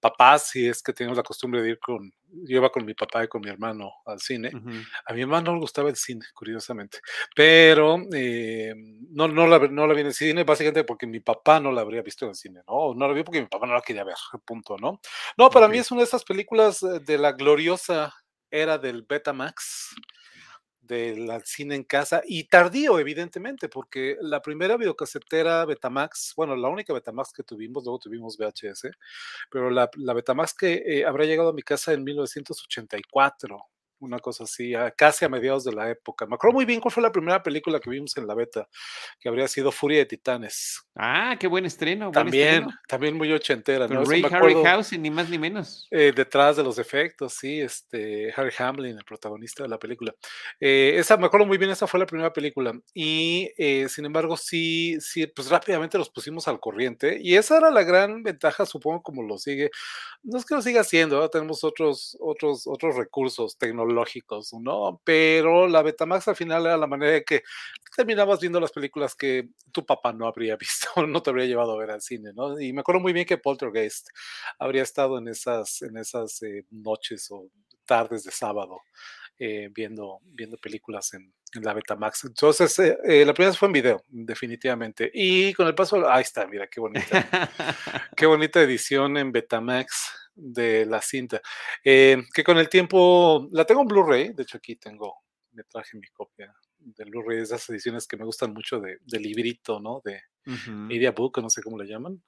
papás, 0.00 0.50
si 0.50 0.66
es 0.68 0.82
que 0.82 0.92
tenemos 0.92 1.16
la 1.16 1.22
costumbre 1.22 1.62
de 1.62 1.70
ir 1.70 1.78
con, 1.78 2.12
yo 2.28 2.56
iba 2.58 2.70
con 2.70 2.84
mi 2.84 2.94
papá 2.94 3.24
y 3.24 3.28
con 3.28 3.40
mi 3.40 3.48
hermano 3.48 3.92
al 4.04 4.20
cine. 4.20 4.52
A 5.04 5.12
mi 5.12 5.22
hermano 5.22 5.46
no 5.46 5.54
le 5.54 5.60
gustaba 5.60 5.88
el 5.88 5.96
cine, 5.96 6.24
curiosamente, 6.34 7.00
pero 7.34 7.98
eh, 8.12 8.74
no, 9.10 9.26
no, 9.28 9.46
la, 9.46 9.58
no 9.58 9.86
la 9.86 9.94
vi 9.94 10.02
en 10.02 10.06
el 10.08 10.14
cine, 10.14 10.44
básicamente 10.44 10.84
porque 10.84 11.06
mi 11.06 11.20
papá 11.20 11.60
no 11.60 11.72
la 11.72 11.80
habría 11.80 12.02
visto 12.02 12.24
en 12.24 12.30
el 12.30 12.36
cine, 12.36 12.60
¿no? 12.68 12.94
No 12.94 13.08
la 13.08 13.14
vi 13.14 13.22
porque 13.22 13.40
mi 13.40 13.46
papá 13.46 13.66
no 13.66 13.74
la 13.74 13.80
quería 13.80 14.04
ver, 14.04 14.16
punto, 14.44 14.76
¿no? 14.78 15.00
No, 15.36 15.50
para 15.50 15.68
mí 15.68 15.78
es 15.78 15.90
una 15.90 16.00
de 16.00 16.06
esas 16.06 16.24
películas 16.24 16.82
eh, 16.82 17.00
de 17.00 17.18
la 17.18 17.32
gloriosa 17.32 18.14
era 18.50 18.78
del 18.78 19.02
Betamax 19.02 19.94
del 20.86 21.30
cine 21.44 21.74
en 21.74 21.84
casa 21.84 22.22
y 22.26 22.44
tardío, 22.44 22.98
evidentemente, 22.98 23.68
porque 23.68 24.16
la 24.20 24.42
primera 24.42 24.76
videocasetera 24.76 25.64
Betamax, 25.64 26.34
bueno, 26.36 26.56
la 26.56 26.68
única 26.68 26.92
Betamax 26.92 27.32
que 27.32 27.42
tuvimos, 27.42 27.84
luego 27.84 27.98
tuvimos 27.98 28.36
VHS, 28.38 28.90
pero 29.50 29.70
la, 29.70 29.90
la 29.96 30.14
Betamax 30.14 30.54
que 30.54 30.82
eh, 30.86 31.04
habrá 31.04 31.24
llegado 31.24 31.50
a 31.50 31.54
mi 31.54 31.62
casa 31.62 31.92
en 31.92 32.04
1984, 32.04 33.58
una 33.98 34.18
cosa 34.18 34.44
así, 34.44 34.74
casi 34.96 35.24
a 35.24 35.28
mediados 35.28 35.64
de 35.64 35.72
la 35.72 35.90
época. 35.90 36.26
Me 36.26 36.34
acuerdo 36.34 36.54
muy 36.54 36.64
bien 36.64 36.80
cuál 36.80 36.92
fue 36.92 37.02
la 37.02 37.12
primera 37.12 37.42
película 37.42 37.80
que 37.80 37.90
vimos 37.90 38.16
en 38.16 38.26
la 38.26 38.34
beta, 38.34 38.68
que 39.18 39.28
habría 39.28 39.48
sido 39.48 39.72
Furia 39.72 39.98
de 39.98 40.06
Titanes. 40.06 40.86
Ah, 40.94 41.36
qué 41.38 41.46
buen 41.46 41.64
estreno. 41.64 42.10
también, 42.10 42.66
también 42.88 43.16
muy 43.16 43.32
ochentera. 43.32 43.88
Con 43.88 44.04
Ray 44.04 44.22
Harryhausen, 44.24 45.02
ni 45.02 45.10
más 45.10 45.28
ni 45.30 45.38
menos. 45.38 45.86
Eh, 45.90 46.12
detrás 46.14 46.56
de 46.56 46.62
los 46.62 46.78
efectos, 46.78 47.34
sí, 47.34 47.60
este, 47.60 48.32
Harry 48.36 48.52
Hamlin, 48.58 48.98
el 48.98 49.04
protagonista 49.04 49.62
de 49.62 49.68
la 49.68 49.78
película. 49.78 50.14
Eh, 50.60 50.94
esa, 50.96 51.16
me 51.16 51.26
acuerdo 51.26 51.46
muy 51.46 51.58
bien, 51.58 51.70
esa 51.70 51.86
fue 51.86 52.00
la 52.00 52.06
primera 52.06 52.32
película. 52.32 52.72
Y, 52.92 53.50
eh, 53.56 53.88
sin 53.88 54.04
embargo, 54.04 54.36
sí, 54.36 54.98
sí, 55.00 55.26
pues 55.26 55.48
rápidamente 55.48 55.98
los 55.98 56.10
pusimos 56.10 56.48
al 56.48 56.60
corriente. 56.60 57.18
Y 57.20 57.36
esa 57.36 57.56
era 57.58 57.70
la 57.70 57.82
gran 57.82 58.22
ventaja, 58.22 58.66
supongo, 58.66 59.02
como 59.02 59.22
lo 59.22 59.38
sigue. 59.38 59.70
No 60.22 60.38
es 60.38 60.44
que 60.44 60.54
lo 60.54 60.62
siga 60.62 60.82
haciendo, 60.82 61.28
tenemos 61.30 61.64
otros, 61.64 62.16
otros, 62.20 62.66
otros 62.66 62.96
recursos 62.96 63.56
tecnológicos 63.56 63.85
lógicos, 63.86 64.52
¿no? 64.54 65.00
Pero 65.04 65.66
la 65.68 65.82
Betamax 65.82 66.28
al 66.28 66.36
final 66.36 66.66
era 66.66 66.76
la 66.76 66.86
manera 66.86 67.12
de 67.12 67.24
que 67.24 67.42
terminabas 67.94 68.40
viendo 68.40 68.60
las 68.60 68.72
películas 68.72 69.14
que 69.14 69.48
tu 69.72 69.84
papá 69.84 70.12
no 70.12 70.26
habría 70.26 70.56
visto, 70.60 71.06
no 71.06 71.22
te 71.22 71.30
habría 71.30 71.46
llevado 71.46 71.72
a 71.72 71.78
ver 71.78 71.90
al 71.90 72.02
cine, 72.02 72.32
¿no? 72.34 72.60
Y 72.60 72.72
me 72.72 72.80
acuerdo 72.80 73.00
muy 73.00 73.12
bien 73.12 73.26
que 73.26 73.38
Poltergeist 73.38 74.08
habría 74.58 74.82
estado 74.82 75.18
en 75.18 75.28
esas, 75.28 75.82
en 75.82 75.96
esas 75.96 76.42
eh, 76.42 76.64
noches 76.70 77.30
o 77.30 77.48
tardes 77.84 78.24
de 78.24 78.32
sábado 78.32 78.80
eh, 79.38 79.68
viendo, 79.72 80.20
viendo 80.24 80.56
películas 80.56 81.12
en, 81.14 81.32
la 81.62 81.72
Betamax. 81.72 82.24
Entonces, 82.24 82.78
eh, 82.78 83.24
la 83.24 83.32
primera 83.32 83.54
fue 83.54 83.68
en 83.68 83.72
video, 83.72 84.04
definitivamente. 84.08 85.10
Y 85.14 85.54
con 85.54 85.66
el 85.66 85.74
paso, 85.74 86.06
ahí 86.06 86.20
está, 86.20 86.46
mira, 86.46 86.66
qué 86.66 86.80
bonita. 86.80 87.06
qué 88.16 88.26
bonita 88.26 88.60
edición 88.60 89.16
en 89.16 89.32
Betamax 89.32 90.25
de 90.36 90.86
la 90.86 91.00
cinta. 91.02 91.40
Eh, 91.82 92.22
que 92.32 92.44
con 92.44 92.58
el 92.58 92.68
tiempo, 92.68 93.48
la 93.52 93.64
tengo 93.64 93.82
en 93.82 93.88
Blu-ray, 93.88 94.32
de 94.34 94.42
hecho 94.42 94.58
aquí 94.58 94.76
tengo, 94.76 95.16
me 95.52 95.64
traje 95.64 95.96
mi 95.96 96.06
copia 96.08 96.54
de 96.78 97.04
Blu-ray, 97.04 97.40
esas 97.40 97.68
ediciones 97.70 98.06
que 98.06 98.16
me 98.16 98.24
gustan 98.24 98.52
mucho 98.52 98.78
de, 98.78 98.98
librito, 99.18 99.80
¿no? 99.80 100.02
De 100.04 100.22
Media 100.66 101.10
Book, 101.10 101.40
no 101.42 101.50
sé 101.50 101.62
cómo 101.62 101.78
le 101.78 101.88
llaman. 101.88 102.22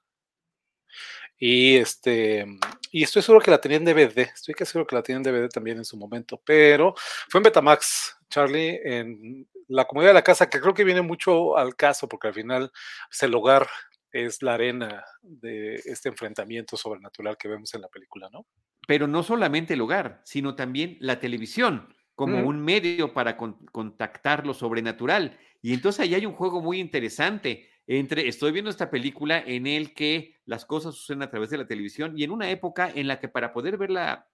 Y 1.37 1.77
este, 1.77 2.45
y 2.91 3.03
estoy 3.03 3.21
seguro 3.21 3.43
que 3.43 3.51
la 3.51 3.61
tenía 3.61 3.77
en 3.77 3.85
DVD, 3.85 4.19
estoy 4.33 4.53
casi 4.53 4.73
seguro 4.73 4.87
que 4.87 4.95
la 4.95 5.03
tenía 5.03 5.17
en 5.17 5.23
DVD 5.23 5.47
también 5.47 5.77
en 5.77 5.85
su 5.85 5.95
momento, 5.95 6.41
pero 6.43 6.93
fue 7.29 7.39
en 7.39 7.43
Betamax, 7.43 8.17
Charlie, 8.29 8.79
en 8.83 9.47
la 9.67 9.85
comunidad 9.85 10.09
de 10.11 10.15
la 10.15 10.23
casa, 10.23 10.49
que 10.49 10.59
creo 10.59 10.73
que 10.73 10.83
viene 10.83 11.01
mucho 11.01 11.55
al 11.55 11.75
caso, 11.75 12.09
porque 12.09 12.27
al 12.27 12.33
final 12.33 12.71
es 13.09 13.23
el 13.23 13.33
hogar 13.35 13.67
es 14.11 14.41
la 14.41 14.55
arena 14.55 15.03
de 15.21 15.75
este 15.75 16.09
enfrentamiento 16.09 16.77
sobrenatural 16.77 17.37
que 17.37 17.47
vemos 17.47 17.73
en 17.73 17.81
la 17.81 17.87
película, 17.87 18.29
¿no? 18.31 18.45
Pero 18.87 19.07
no 19.07 19.23
solamente 19.23 19.75
el 19.75 19.81
hogar, 19.81 20.21
sino 20.25 20.55
también 20.55 20.97
la 20.99 21.19
televisión 21.19 21.93
como 22.15 22.45
un 22.45 22.59
medio 22.59 23.13
para 23.13 23.37
contactar 23.37 24.45
lo 24.45 24.53
sobrenatural. 24.53 25.39
Y 25.61 25.73
entonces 25.73 26.01
ahí 26.01 26.15
hay 26.15 26.25
un 26.25 26.33
juego 26.33 26.61
muy 26.61 26.79
interesante 26.79 27.69
entre, 27.87 28.27
estoy 28.27 28.51
viendo 28.51 28.69
esta 28.69 28.91
película 28.91 29.39
en 29.39 29.67
el 29.67 29.93
que 29.93 30.35
las 30.45 30.65
cosas 30.65 30.95
suceden 30.95 31.23
a 31.23 31.29
través 31.29 31.49
de 31.49 31.57
la 31.57 31.65
televisión 31.65 32.13
y 32.17 32.23
en 32.23 32.31
una 32.31 32.49
época 32.51 32.91
en 32.93 33.07
la 33.07 33.19
que 33.19 33.29
para 33.29 33.53
poder 33.53 33.77
ver 33.77 33.89
la, 33.89 34.27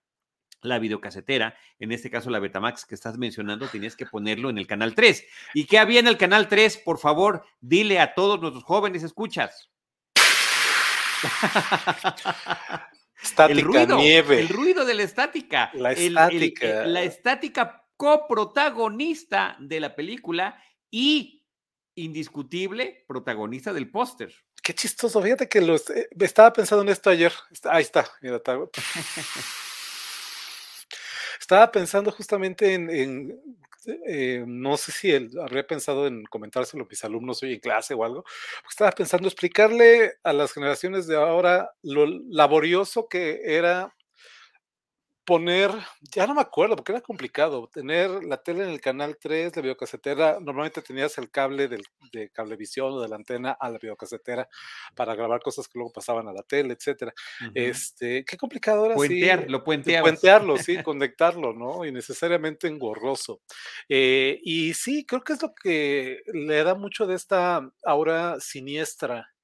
la 0.62 0.80
videocasetera, 0.80 1.58
en 1.80 1.92
este 1.92 2.10
caso 2.10 2.30
la 2.30 2.40
Betamax 2.40 2.86
que 2.86 2.96
estás 2.96 3.18
mencionando, 3.18 3.68
tenías 3.68 3.96
que 3.96 4.06
ponerlo 4.06 4.50
en 4.50 4.58
el 4.58 4.68
canal 4.68 4.96
3. 4.96 5.26
¿Y 5.54 5.66
qué 5.66 5.80
había 5.80 6.00
en 6.00 6.08
el 6.08 6.18
canal 6.18 6.48
3? 6.48 6.78
Por 6.78 6.98
favor, 6.98 7.46
dile 7.62 8.00
a 8.00 8.14
todos 8.14 8.40
nuestros 8.40 8.64
jóvenes 8.64 9.04
escuchas. 9.04 9.70
Estática, 13.22 13.60
el 13.60 13.66
ruido, 13.66 13.98
nieve. 13.98 14.40
El 14.40 14.50
ruido 14.50 14.86
de 14.86 14.94
la 14.94 15.04
estática. 15.04 15.72
La 15.74 15.94
estática. 15.94 16.86
la 16.86 17.04
estática 17.04 17.86
coprotagonista 17.98 19.56
de 19.60 19.80
la 19.80 19.96
película 19.96 20.62
y 20.92 21.46
indiscutible 21.96 23.06
protagonista 23.08 23.74
del 23.74 23.90
póster. 23.90 24.34
Qué 24.62 24.74
chistoso, 24.74 25.22
fíjate 25.22 25.48
que 25.48 25.62
lo, 25.62 25.76
eh, 25.76 26.10
estaba 26.20 26.52
pensando 26.52 26.84
en 26.84 26.90
esto 26.90 27.10
ayer. 27.10 27.32
Ahí 27.64 27.84
está, 27.84 28.10
mira, 28.22 28.42
Estaba 31.46 31.72
pensando 31.72 32.12
justamente 32.12 32.74
en, 32.74 33.40
eh, 34.08 34.44
no 34.48 34.78
sé 34.78 34.92
si 34.92 35.12
él 35.12 35.30
habría 35.40 35.68
pensado 35.68 36.08
en 36.08 36.24
comentárselo 36.24 36.86
a 36.86 36.88
mis 36.90 37.04
alumnos 37.04 37.44
hoy 37.44 37.54
en 37.54 37.60
clase 37.60 37.94
o 37.94 38.04
algo, 38.04 38.26
estaba 38.68 38.90
pensando 38.90 39.28
explicarle 39.28 40.14
a 40.24 40.34
las 40.34 40.54
generaciones 40.54 41.06
de 41.06 41.18
ahora 41.18 41.70
lo 41.84 42.08
laborioso 42.08 43.08
que 43.08 43.42
era 43.44 43.94
poner, 45.26 45.72
ya 46.02 46.28
no 46.28 46.36
me 46.36 46.42
acuerdo, 46.42 46.76
porque 46.76 46.92
era 46.92 47.02
complicado, 47.02 47.68
tener 47.74 48.24
la 48.24 48.38
tele 48.38 48.64
en 48.64 48.70
el 48.70 48.80
canal 48.80 49.18
3, 49.20 49.56
la 49.56 49.62
videocasetera, 49.62 50.40
normalmente 50.40 50.82
tenías 50.82 51.18
el 51.18 51.32
cable 51.32 51.68
del, 51.68 51.84
de 52.12 52.30
cablevisión 52.30 52.94
o 52.94 53.02
de 53.02 53.10
la 53.10 53.16
antena 53.16 53.52
a 53.52 53.70
la 53.70 53.80
videocasetera 53.80 54.48
para 54.96 55.16
grabar 55.16 55.42
cosas 55.42 55.68
que 55.68 55.80
luego 55.80 55.92
pasaban 55.92 56.28
a 56.28 56.34
la 56.34 56.44
tele, 56.44 56.74
etcétera. 56.74 57.14
Este, 57.54 58.24
qué 58.24 58.38
complicado 58.38 58.86
era 58.86 58.96
Puentear, 58.96 59.50
lo 59.50 59.64
Puentearlo, 59.64 60.58
sí, 60.58 60.78
conectarlo, 60.84 61.54
¿no? 61.54 61.86
Y 61.86 61.92
necesariamente 61.92 62.68
engorroso. 62.68 63.42
Eh, 63.90 64.40
y 64.44 64.74
sí, 64.74 65.06
creo 65.06 65.24
que 65.24 65.34
es 65.34 65.42
lo 65.42 65.54
que 65.56 66.22
le 66.34 66.64
da 66.64 66.76
mucho 66.76 67.08
de 67.08 67.16
esta 67.16 67.68
aura 67.84 68.40
siniestra 68.40 69.35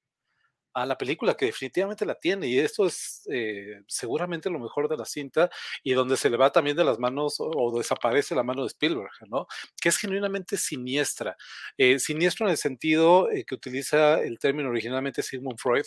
a 0.74 0.86
la 0.86 0.96
película, 0.96 1.36
que 1.36 1.46
definitivamente 1.46 2.06
la 2.06 2.14
tiene, 2.14 2.46
y 2.48 2.58
esto 2.58 2.86
es 2.86 3.22
eh, 3.30 3.82
seguramente 3.86 4.50
lo 4.50 4.58
mejor 4.58 4.88
de 4.88 4.96
la 4.96 5.04
cinta, 5.04 5.50
y 5.82 5.92
donde 5.92 6.16
se 6.16 6.30
le 6.30 6.36
va 6.36 6.52
también 6.52 6.76
de 6.76 6.84
las 6.84 6.98
manos 6.98 7.36
o, 7.38 7.76
desaparece 7.76 8.34
la 8.34 8.42
mano 8.42 8.62
de 8.62 8.68
Spielberg, 8.68 9.10
¿no? 9.28 9.46
Que 9.80 9.88
es 9.88 9.96
genuinamente 9.96 10.56
siniestra. 10.56 11.36
Eh, 11.76 11.98
siniestro 11.98 12.46
en 12.46 12.52
el 12.52 12.58
sentido 12.58 13.30
eh, 13.30 13.44
que 13.44 13.54
utiliza 13.54 14.20
el 14.20 14.38
término 14.38 14.68
originalmente 14.70 15.22
Sigmund 15.22 15.58
Freud, 15.58 15.86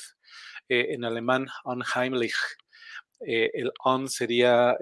en 0.68 1.06
alemán 1.06 1.48
unheimlich. 1.64 2.36
el 3.20 3.72
on 3.84 4.10
sería 4.10 4.76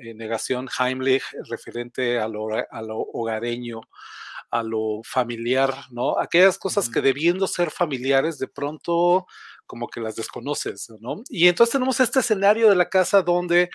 negación, 0.00 0.68
Heimlich 0.78 1.24
referente 1.50 2.18
a 2.18 2.28
lo, 2.28 2.48
a 2.54 2.82
lo 2.82 2.98
hogareño, 2.98 3.80
a 4.58 4.62
lo 4.62 5.00
familiar, 5.04 5.74
¿no? 5.90 6.18
Aquellas 6.18 6.58
cosas 6.58 6.88
que 6.88 7.00
debiendo 7.00 7.46
ser 7.46 7.70
familiares, 7.70 8.38
de 8.38 8.48
pronto 8.48 9.26
como 9.66 9.88
que 9.88 10.00
las 10.00 10.16
desconoces, 10.16 10.88
¿no? 11.00 11.22
Y 11.28 11.48
entonces 11.48 11.72
tenemos 11.72 12.00
este 12.00 12.20
escenario 12.20 12.68
de 12.68 12.76
la 12.76 12.88
casa 12.88 13.22
donde 13.22 13.70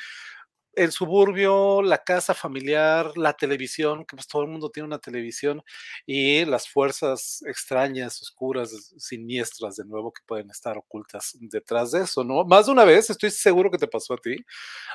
el 0.73 0.91
suburbio, 0.91 1.81
la 1.81 1.97
casa 2.03 2.33
familiar, 2.33 3.11
la 3.17 3.33
televisión, 3.33 4.05
que 4.05 4.15
pues 4.15 4.27
todo 4.27 4.43
el 4.43 4.47
mundo 4.49 4.69
tiene 4.69 4.87
una 4.87 4.99
televisión, 4.99 5.61
y 6.05 6.45
las 6.45 6.69
fuerzas 6.69 7.41
extrañas, 7.45 8.21
oscuras, 8.21 8.93
siniestras, 8.97 9.75
de 9.75 9.85
nuevo, 9.85 10.11
que 10.13 10.21
pueden 10.25 10.49
estar 10.49 10.77
ocultas 10.77 11.37
detrás 11.41 11.91
de 11.91 12.03
eso, 12.03 12.23
¿no? 12.23 12.45
Más 12.45 12.67
de 12.67 12.71
una 12.73 12.85
vez, 12.85 13.09
estoy 13.09 13.31
seguro 13.31 13.69
que 13.69 13.77
te 13.77 13.87
pasó 13.87 14.13
a 14.13 14.17
ti, 14.17 14.37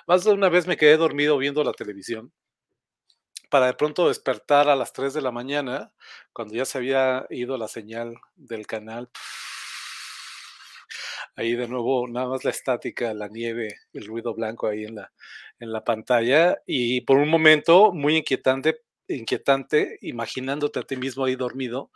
más 0.07 0.25
de 0.25 0.33
una 0.33 0.49
vez 0.49 0.67
me 0.67 0.77
quedé 0.77 0.97
dormido 0.97 1.37
viendo 1.39 1.63
la 1.65 1.73
televisión 1.73 2.33
para 3.51 3.67
de 3.67 3.75
pronto 3.75 4.09
despertar 4.09 4.69
a 4.69 4.77
las 4.77 4.93
3 4.93 5.15
de 5.15 5.23
la 5.23 5.31
mañana, 5.31 5.93
cuando 6.33 6.55
ya 6.55 6.65
se 6.65 6.79
había 6.79 7.27
ido 7.31 7.57
la 7.57 7.69
señal 7.69 8.17
del 8.35 8.67
canal. 8.67 9.11
Ahí 11.35 11.55
de 11.55 11.69
nuevo, 11.69 12.09
nada 12.09 12.29
más 12.29 12.45
la 12.45 12.51
estática, 12.51 13.13
la 13.13 13.29
nieve, 13.29 13.77
el 13.93 14.07
ruido 14.07 14.35
blanco 14.35 14.69
ahí 14.69 14.85
en 14.85 14.95
la, 14.95 15.13
en 15.59 15.71
la 15.71 15.85
pantalla. 15.85 16.59
Y 16.67 17.03
por 17.03 17.19
un 17.19 17.29
momento, 17.29 17.93
muy 17.93 18.17
inquietante, 18.17 18.83
inquietante, 19.09 19.99
imaginándote 20.01 20.81
a 20.81 20.83
ti 20.83 20.97
mismo 20.97 21.25
ahí 21.25 21.37
dormido, 21.37 21.91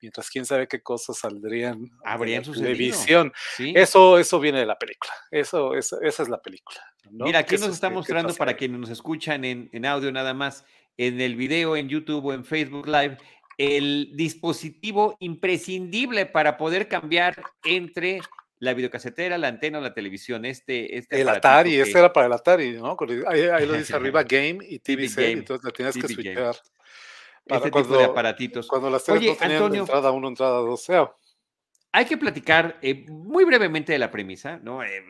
mientras 0.00 0.30
quién 0.30 0.46
sabe 0.46 0.66
qué 0.66 0.82
cosas 0.82 1.18
saldrían 1.18 1.90
Habrían 2.04 2.44
en 2.44 2.52
televisión. 2.52 3.32
Eso, 3.58 4.18
eso 4.18 4.40
viene 4.40 4.60
de 4.60 4.66
la 4.66 4.78
película. 4.78 5.12
Eso, 5.30 5.74
esa 5.74 5.98
es 6.02 6.28
la 6.28 6.40
película. 6.40 6.80
Mira, 7.10 7.40
aquí 7.40 7.56
nos 7.56 7.70
está 7.70 7.90
mostrando 7.90 8.34
para 8.34 8.56
quienes 8.56 8.80
nos 8.80 8.90
escuchan 8.90 9.44
en, 9.44 9.68
en 9.72 9.86
audio 9.86 10.10
nada 10.10 10.34
más 10.34 10.64
en 10.96 11.20
el 11.20 11.36
video 11.36 11.76
en 11.76 11.88
YouTube 11.88 12.24
o 12.24 12.32
en 12.32 12.44
Facebook 12.44 12.86
Live 12.86 13.18
el 13.58 14.10
dispositivo 14.14 15.16
imprescindible 15.20 16.26
para 16.26 16.56
poder 16.56 16.88
cambiar 16.88 17.42
entre 17.64 18.20
la 18.58 18.74
videocasetera, 18.74 19.38
la 19.38 19.48
antena 19.48 19.78
o 19.78 19.80
la 19.80 19.94
televisión. 19.94 20.44
Este, 20.44 20.96
este 20.96 21.20
el 21.20 21.28
Atari, 21.28 21.76
ese 21.76 21.98
era 21.98 22.12
para 22.12 22.26
el 22.26 22.32
Atari, 22.32 22.72
¿no? 22.72 22.96
Ahí, 23.26 23.66
lo 23.66 23.74
dice 23.74 23.94
arriba 23.96 24.22
Game 24.22 24.58
y 24.68 24.78
TV, 24.78 25.08
Game, 25.08 25.32
entonces 25.32 25.64
la 25.64 25.70
tienes 25.70 25.94
que 25.94 26.08
switchar. 26.08 26.56
Para 27.46 27.58
este 27.58 27.70
cuando, 27.70 27.88
tipo 27.90 27.98
de 27.98 28.04
aparatitos. 28.04 28.66
Cuando 28.66 28.90
las 28.90 29.04
teles 29.04 29.28
no 29.28 29.36
tenían 29.36 29.74
entrada 29.74 30.10
1, 30.10 30.28
entrada 30.28 30.58
2, 30.58 30.82
hay 31.96 32.04
que 32.04 32.18
platicar 32.18 32.78
eh, 32.82 33.06
muy 33.08 33.44
brevemente 33.44 33.90
de 33.90 33.98
la 33.98 34.10
premisa, 34.10 34.58
¿no? 34.58 34.82
Eh, 34.82 35.02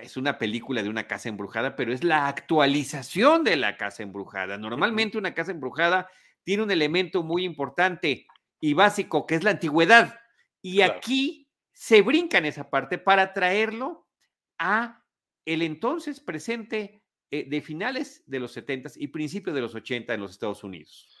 es 0.00 0.16
una 0.16 0.38
película 0.38 0.82
de 0.82 0.88
una 0.88 1.06
casa 1.06 1.28
embrujada, 1.28 1.76
pero 1.76 1.92
es 1.92 2.02
la 2.02 2.26
actualización 2.26 3.44
de 3.44 3.54
la 3.54 3.76
casa 3.76 4.02
embrujada. 4.02 4.58
Normalmente 4.58 5.16
una 5.16 5.34
casa 5.34 5.52
embrujada 5.52 6.08
tiene 6.42 6.64
un 6.64 6.72
elemento 6.72 7.22
muy 7.22 7.44
importante 7.44 8.26
y 8.58 8.74
básico, 8.74 9.24
que 9.24 9.36
es 9.36 9.44
la 9.44 9.52
antigüedad. 9.52 10.18
Y 10.60 10.80
aquí 10.80 11.48
se 11.72 12.02
brinca 12.02 12.38
en 12.38 12.46
esa 12.46 12.68
parte 12.68 12.98
para 12.98 13.32
traerlo 13.32 14.08
a 14.58 15.00
el 15.44 15.62
entonces 15.62 16.18
presente 16.18 17.04
eh, 17.30 17.46
de 17.48 17.60
finales 17.60 18.24
de 18.26 18.40
los 18.40 18.50
70 18.50 18.90
y 18.96 19.06
principios 19.06 19.54
de 19.54 19.62
los 19.62 19.76
80 19.76 20.12
en 20.12 20.20
los 20.20 20.32
Estados 20.32 20.64
Unidos. 20.64 21.11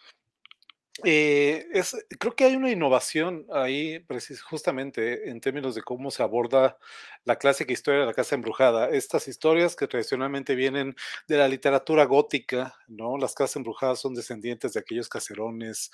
Eh, 1.04 1.66
es, 1.72 1.96
creo 2.20 2.36
que 2.36 2.44
hay 2.44 2.54
una 2.54 2.70
innovación 2.70 3.46
ahí, 3.50 4.04
justamente 4.44 5.30
en 5.30 5.40
términos 5.40 5.74
de 5.74 5.80
cómo 5.82 6.10
se 6.10 6.22
aborda 6.22 6.76
la 7.24 7.36
clásica 7.36 7.72
historia 7.72 8.00
de 8.00 8.06
la 8.06 8.12
casa 8.12 8.34
embrujada. 8.34 8.90
Estas 8.90 9.26
historias 9.26 9.74
que 9.74 9.86
tradicionalmente 9.88 10.54
vienen 10.54 10.94
de 11.28 11.38
la 11.38 11.48
literatura 11.48 12.04
gótica, 12.04 12.74
¿no? 12.88 13.16
Las 13.16 13.34
casas 13.34 13.56
embrujadas 13.56 14.00
son 14.00 14.14
descendientes 14.14 14.74
de 14.74 14.80
aquellos 14.80 15.08
caserones 15.08 15.90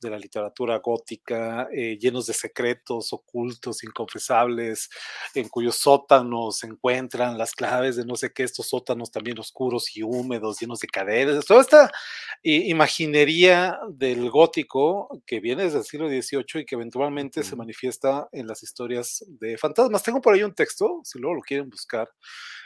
de 0.00 0.10
la 0.10 0.18
literatura 0.18 0.78
gótica, 0.78 1.68
eh, 1.72 1.96
llenos 2.00 2.26
de 2.26 2.34
secretos 2.34 3.12
ocultos, 3.12 3.84
inconfesables, 3.84 4.90
en 5.34 5.48
cuyos 5.48 5.76
sótanos 5.76 6.58
se 6.58 6.66
encuentran 6.66 7.38
las 7.38 7.52
claves 7.52 7.94
de 7.94 8.04
no 8.04 8.16
sé 8.16 8.32
qué, 8.32 8.42
estos 8.42 8.66
sótanos 8.68 9.12
también 9.12 9.38
oscuros 9.38 9.96
y 9.96 10.02
húmedos, 10.02 10.58
llenos 10.58 10.80
de 10.80 10.88
cadenas. 10.88 11.44
Toda 11.46 11.60
esta 11.60 11.92
imaginería 12.42 13.78
del 13.90 14.28
gótico 14.28 14.39
gótico 14.40 15.22
que 15.26 15.38
viene 15.38 15.64
desde 15.64 15.78
el 15.78 15.84
siglo 15.84 16.08
XVIII 16.08 16.62
y 16.62 16.64
que 16.64 16.74
eventualmente 16.74 17.42
se 17.42 17.56
manifiesta 17.56 18.26
en 18.32 18.46
las 18.46 18.62
historias 18.62 19.22
de 19.28 19.58
fantasmas. 19.58 20.02
Tengo 20.02 20.22
por 20.22 20.32
ahí 20.32 20.42
un 20.42 20.54
texto, 20.54 21.02
si 21.04 21.18
luego 21.18 21.34
lo 21.34 21.42
quieren 21.42 21.68
buscar, 21.68 22.08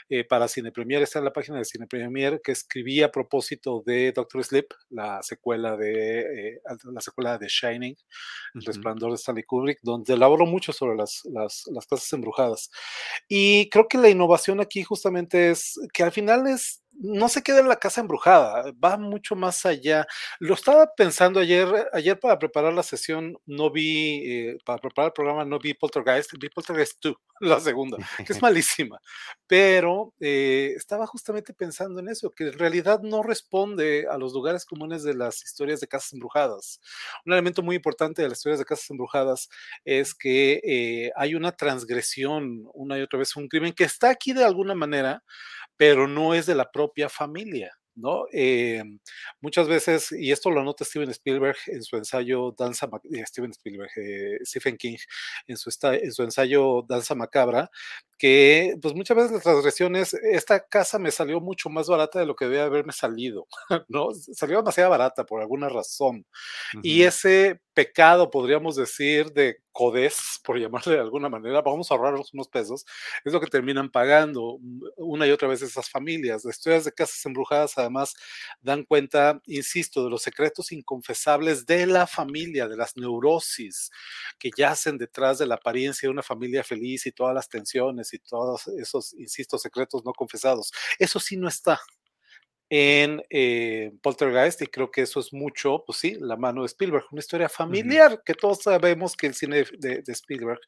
eh, 0.07 0.23
para 0.23 0.47
Cine 0.47 0.71
Premier, 0.71 1.01
está 1.01 1.19
en 1.19 1.25
la 1.25 1.33
página 1.33 1.57
de 1.57 1.65
Cine 1.65 1.85
Premier, 1.85 2.39
que 2.41 2.53
escribí 2.53 3.01
a 3.01 3.11
propósito 3.11 3.83
de 3.85 4.13
Doctor 4.13 4.41
Sleep, 4.45 4.67
la 4.89 5.21
secuela 5.21 5.75
de, 5.75 6.19
eh, 6.21 6.61
la 6.93 7.01
secuela 7.01 7.37
de 7.37 7.47
Shining, 7.49 7.95
El 8.53 8.61
Resplandor 8.61 9.09
de 9.09 9.15
Stanley 9.15 9.43
Kubrick, 9.43 9.79
donde 9.81 10.13
elaboro 10.13 10.45
mucho 10.45 10.71
sobre 10.71 10.95
las, 10.95 11.23
las, 11.25 11.63
las 11.73 11.85
casas 11.87 12.13
embrujadas. 12.13 12.69
Y 13.27 13.69
creo 13.69 13.89
que 13.89 13.97
la 13.97 14.07
innovación 14.07 14.61
aquí 14.61 14.83
justamente 14.83 15.49
es 15.49 15.77
que 15.91 16.03
al 16.03 16.13
final 16.13 16.47
es 16.47 16.84
no 16.99 17.29
se 17.29 17.43
queda 17.43 17.59
en 17.59 17.67
la 17.67 17.77
casa 17.77 18.01
embrujada, 18.01 18.71
va 18.83 18.97
mucho 18.97 19.35
más 19.35 19.65
allá. 19.65 20.05
Lo 20.39 20.53
estaba 20.53 20.87
pensando 20.95 21.39
ayer, 21.39 21.67
ayer 21.93 22.19
para 22.19 22.39
preparar 22.39 22.73
la 22.73 22.83
sesión, 22.83 23.37
no 23.45 23.71
vi, 23.71 24.21
eh, 24.25 24.57
para 24.65 24.79
preparar 24.79 25.09
el 25.09 25.13
programa, 25.13 25.45
no 25.45 25.59
vi 25.59 25.73
Poltergeist, 25.73 26.31
vi 26.39 26.49
Poltergeist 26.49 26.97
2, 27.01 27.15
la 27.41 27.59
segunda, 27.59 27.97
que 28.25 28.33
es 28.33 28.41
malísima, 28.41 28.99
pero 29.47 30.13
eh, 30.19 30.73
estaba 30.75 31.05
justamente 31.07 31.53
pensando 31.53 31.99
en 31.99 32.09
eso, 32.09 32.31
que 32.31 32.45
en 32.45 32.53
realidad 32.59 33.01
no 33.01 33.23
responde 33.23 34.07
a 34.09 34.17
los 34.17 34.33
lugares 34.33 34.65
comunes 34.65 35.03
de 35.03 35.13
las 35.13 35.43
historias 35.43 35.79
de 35.81 35.87
casas 35.87 36.13
embrujadas. 36.13 36.79
Un 37.25 37.33
elemento 37.33 37.61
muy 37.61 37.75
importante 37.75 38.21
de 38.21 38.29
las 38.29 38.39
historias 38.39 38.59
de 38.59 38.65
casas 38.65 38.89
embrujadas 38.89 39.49
es 39.83 40.13
que 40.13 40.61
eh, 40.63 41.11
hay 41.15 41.35
una 41.35 41.51
transgresión, 41.51 42.65
una 42.73 42.97
y 42.97 43.01
otra 43.01 43.19
vez, 43.19 43.35
un 43.35 43.47
crimen 43.47 43.73
que 43.73 43.83
está 43.83 44.09
aquí 44.09 44.33
de 44.33 44.43
alguna 44.43 44.75
manera, 44.75 45.23
pero 45.77 46.07
no 46.07 46.33
es 46.33 46.45
de 46.45 46.55
la 46.55 46.71
propia 46.71 47.09
familia. 47.09 47.71
¿no? 47.95 48.25
Eh, 48.31 48.83
muchas 49.41 49.67
veces, 49.67 50.11
y 50.11 50.31
esto 50.31 50.51
lo 50.51 50.63
nota 50.63 50.83
Steven 50.85 51.09
Spielberg 51.09 51.57
en 51.67 51.81
su 51.81 51.95
ensayo 51.95 52.53
Danza, 52.57 52.89
eh, 53.11 53.25
Steven 53.25 53.51
Spielberg, 53.51 53.89
eh, 53.95 54.39
Stephen 54.43 54.77
King, 54.77 54.97
en 55.47 55.57
su, 55.57 55.69
en 55.81 56.11
su 56.11 56.23
ensayo 56.23 56.83
Danza 56.87 57.15
Macabra, 57.15 57.69
que 58.17 58.75
pues 58.81 58.93
muchas 58.93 59.17
veces 59.17 59.31
las 59.31 59.43
transgresiones, 59.43 60.13
esta 60.13 60.65
casa 60.67 60.99
me 60.99 61.11
salió 61.11 61.39
mucho 61.39 61.69
más 61.69 61.87
barata 61.87 62.19
de 62.19 62.25
lo 62.25 62.35
que 62.35 62.45
debe 62.45 62.61
haberme 62.61 62.93
salido, 62.93 63.47
¿no? 63.87 64.09
Salió 64.13 64.57
demasiado 64.57 64.89
barata 64.89 65.25
por 65.25 65.41
alguna 65.41 65.69
razón. 65.69 66.25
Y 66.83 67.03
ese 67.03 67.61
pecado, 67.75 68.31
podríamos 68.31 68.75
decir, 68.75 69.31
de 69.33 69.57
codés, 69.71 70.39
por 70.43 70.57
llamarle 70.57 70.95
de 70.95 71.01
alguna 71.01 71.29
manera, 71.29 71.61
vamos 71.61 71.91
a 71.91 71.95
ahorrarnos 71.95 72.33
unos 72.33 72.47
pesos, 72.47 72.85
es 73.25 73.33
lo 73.33 73.41
que 73.41 73.47
terminan 73.47 73.91
pagando 73.91 74.57
una 74.97 75.27
y 75.27 75.31
otra 75.31 75.49
vez 75.49 75.61
esas 75.61 75.89
familias. 75.89 76.45
Las 76.45 76.55
historias 76.55 76.85
de 76.85 76.93
casas 76.93 77.25
embrujadas 77.25 77.77
además 77.77 78.15
dan 78.61 78.83
cuenta, 78.85 79.41
insisto, 79.47 80.03
de 80.05 80.09
los 80.09 80.21
secretos 80.21 80.71
inconfesables 80.71 81.65
de 81.65 81.85
la 81.87 82.07
familia, 82.07 82.67
de 82.69 82.77
las 82.77 82.95
neurosis 82.95 83.91
que 84.39 84.49
yacen 84.57 84.97
detrás 84.97 85.37
de 85.39 85.47
la 85.47 85.55
apariencia 85.55 86.07
de 86.07 86.11
una 86.13 86.23
familia 86.23 86.63
feliz 86.63 87.05
y 87.05 87.11
todas 87.11 87.35
las 87.35 87.49
tensiones 87.49 88.13
y 88.13 88.19
todos 88.19 88.67
esos, 88.69 89.13
insisto, 89.15 89.57
secretos 89.57 90.05
no 90.05 90.13
confesados. 90.13 90.71
Eso 90.99 91.19
sí 91.19 91.37
no 91.37 91.49
está 91.49 91.81
en 92.69 93.23
eh, 93.29 93.91
Poltergeist 94.01 94.61
y 94.61 94.67
creo 94.67 94.89
que 94.89 95.01
eso 95.01 95.19
es 95.19 95.31
mucho, 95.33 95.83
pues 95.85 95.99
sí, 95.99 96.17
la 96.19 96.35
mano 96.35 96.61
de 96.61 96.67
Spielberg, 96.67 97.05
una 97.11 97.19
historia 97.19 97.47
familiar 97.47 98.21
que 98.25 98.33
todos 98.33 98.63
sabemos 98.63 99.15
que 99.15 99.27
el 99.27 99.35
cine 99.35 99.65
de, 99.77 100.03
Spielberg 100.07 100.59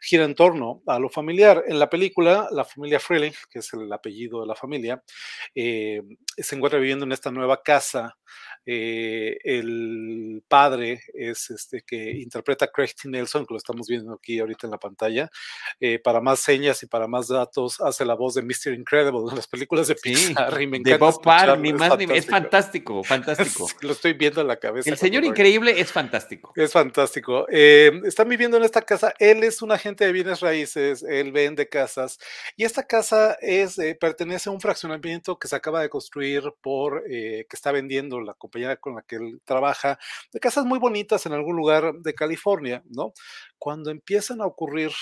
gira 0.00 0.24
en 0.24 0.34
torno 0.34 0.82
a 0.86 0.98
lo 0.98 1.08
familiar. 1.08 1.64
En 1.66 1.78
la 1.78 1.88
película, 1.88 2.48
la 2.50 2.64
familia 2.64 3.00
Freeling, 3.00 3.32
que 3.50 3.60
es 3.60 3.72
el 3.72 3.90
apellido 3.92 4.40
de 4.40 4.46
la 4.46 4.54
familia, 4.54 5.02
eh, 5.54 6.02
se 6.36 6.56
encuentra 6.56 6.78
viviendo 6.78 7.04
en 7.04 7.12
esta 7.12 7.30
nueva 7.30 7.62
casa 7.62 8.16
eh, 8.70 9.38
el 9.44 10.42
padre 10.46 11.00
es 11.14 11.48
este 11.48 11.80
que 11.86 12.10
interpreta 12.18 12.66
a 12.66 12.68
Craig 12.68 12.90
T. 12.94 13.08
Nelson, 13.08 13.46
que 13.46 13.54
lo 13.54 13.58
estamos 13.58 13.88
viendo 13.88 14.12
aquí 14.12 14.38
ahorita 14.38 14.66
en 14.66 14.72
la 14.72 14.78
pantalla. 14.78 15.30
Eh, 15.80 15.98
para 15.98 16.20
más 16.20 16.40
señas 16.40 16.82
y 16.82 16.86
para 16.86 17.06
más 17.06 17.28
datos, 17.28 17.80
hace 17.80 18.04
la 18.04 18.14
voz 18.14 18.34
de 18.34 18.42
Mr. 18.42 18.74
Incredible 18.74 19.20
en 19.30 19.36
las 19.36 19.46
películas 19.46 19.88
de 19.88 19.94
Pixar. 19.94 20.54
de 20.54 20.96
Bob 20.98 21.22
Parr, 21.46 21.58
ni 21.58 21.72
más 21.72 21.92
es 21.98 22.26
fantástico, 22.26 23.04
fantástico. 23.04 23.66
lo 23.82 23.92
estoy 23.92 24.12
viendo 24.14 24.40
en 24.40 24.48
la 24.48 24.56
cabeza. 24.56 24.90
El 24.90 24.96
señor 24.96 25.24
increíble 25.24 25.80
es 25.80 25.92
fantástico. 25.92 26.52
Es 26.56 26.72
fantástico. 26.72 27.46
Eh, 27.50 28.00
están 28.04 28.28
viviendo 28.28 28.56
en 28.56 28.64
esta 28.64 28.82
casa. 28.82 29.14
Él 29.18 29.44
es 29.44 29.62
un 29.62 29.72
agente 29.72 30.04
de 30.04 30.12
bienes 30.12 30.40
raíces, 30.40 31.02
él 31.02 31.32
vende 31.32 31.68
casas 31.68 32.18
y 32.56 32.64
esta 32.64 32.84
casa 32.84 33.36
es 33.40 33.76
pertenece 34.00 34.48
a 34.48 34.52
un 34.52 34.60
fraccionamiento 34.60 35.38
que 35.38 35.48
se 35.48 35.56
acaba 35.56 35.80
de 35.80 35.88
construir 35.88 36.42
por 36.60 37.04
que 37.04 37.46
está 37.52 37.72
vendiendo 37.72 38.20
la 38.20 38.34
compañía 38.34 38.76
con 38.76 38.94
la 38.94 39.02
que 39.02 39.16
él 39.16 39.40
trabaja, 39.44 39.98
de 40.32 40.40
casas 40.40 40.64
muy 40.64 40.78
bonitas 40.78 41.24
en 41.26 41.32
algún 41.32 41.56
lugar 41.56 41.94
de 41.94 42.14
California, 42.14 42.82
¿no? 42.88 43.12
Cuando 43.58 43.90
empiezan 43.90 44.40
a 44.40 44.46
ocurrir 44.46 44.92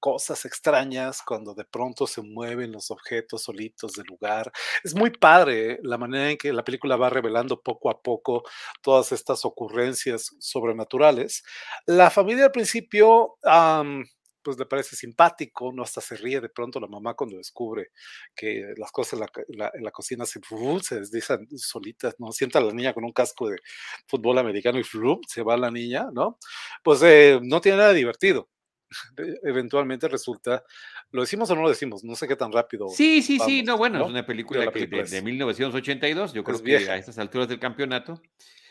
cosas 0.00 0.44
extrañas, 0.44 1.22
cuando 1.22 1.54
de 1.54 1.64
pronto 1.64 2.06
se 2.06 2.22
mueven 2.22 2.72
los 2.72 2.90
objetos 2.90 3.42
solitos 3.44 3.92
del 3.92 4.06
lugar. 4.06 4.52
Es 4.84 4.94
muy 4.94 5.10
padre 5.10 5.78
la 5.82 5.98
manera 5.98 6.30
en 6.30 6.36
que 6.36 6.52
la 6.52 6.64
película 6.64 6.96
va 6.96 7.10
revelando 7.10 7.60
poco 7.60 7.90
a 7.90 8.00
poco 8.02 8.44
todas 8.82 9.12
estas 9.12 9.44
ocurrencias 9.44 10.34
sobrenaturales. 10.38 11.42
La 11.86 12.10
familia 12.10 12.46
al 12.46 12.52
principio 12.52 13.36
pues 14.46 14.56
le 14.58 14.66
parece 14.66 14.94
simpático, 14.94 15.72
¿no? 15.72 15.82
Hasta 15.82 16.00
se 16.00 16.16
ríe 16.16 16.40
de 16.40 16.48
pronto 16.48 16.78
la 16.78 16.86
mamá 16.86 17.14
cuando 17.14 17.36
descubre 17.36 17.88
que 18.32 18.74
las 18.76 18.92
cosas 18.92 19.18
en 19.48 19.58
la, 19.58 19.90
cocina 19.90 20.24
se, 20.24 20.38
se 20.82 21.00
deslizan 21.00 21.48
solitas, 21.56 22.14
¿no? 22.20 22.30
Sienta 22.30 22.60
a 22.60 22.62
la 22.62 22.72
niña 22.72 22.94
con 22.94 23.04
un 23.04 23.10
casco 23.10 23.48
de 23.48 23.56
fútbol 24.06 24.38
americano 24.38 24.78
y 24.78 24.84
se 25.26 25.42
va 25.42 25.56
la 25.56 25.72
niña, 25.72 26.06
¿no? 26.12 26.38
Pues 26.84 27.02
eh, 27.02 27.40
no 27.42 27.60
tiene 27.60 27.78
nada 27.78 27.92
divertido. 27.92 28.48
Eventualmente 29.42 30.08
resulta, 30.08 30.64
¿lo 31.10 31.22
decimos 31.22 31.50
o 31.50 31.54
no 31.54 31.62
lo 31.62 31.68
decimos? 31.68 32.04
No 32.04 32.14
sé 32.14 32.28
qué 32.28 32.36
tan 32.36 32.52
rápido. 32.52 32.88
Sí, 32.88 33.22
sí, 33.22 33.38
sí, 33.38 33.62
no, 33.62 33.76
bueno, 33.76 34.02
es 34.02 34.10
una 34.10 34.24
película, 34.24 34.70
de, 34.70 35.22
1982, 35.22 36.32
yo 36.32 36.44
creo 36.44 36.62
que 36.62 36.76
a 36.76 36.96
estas 36.96 37.18
alturas 37.18 37.48
del 37.48 37.58
campeonato. 37.58 38.20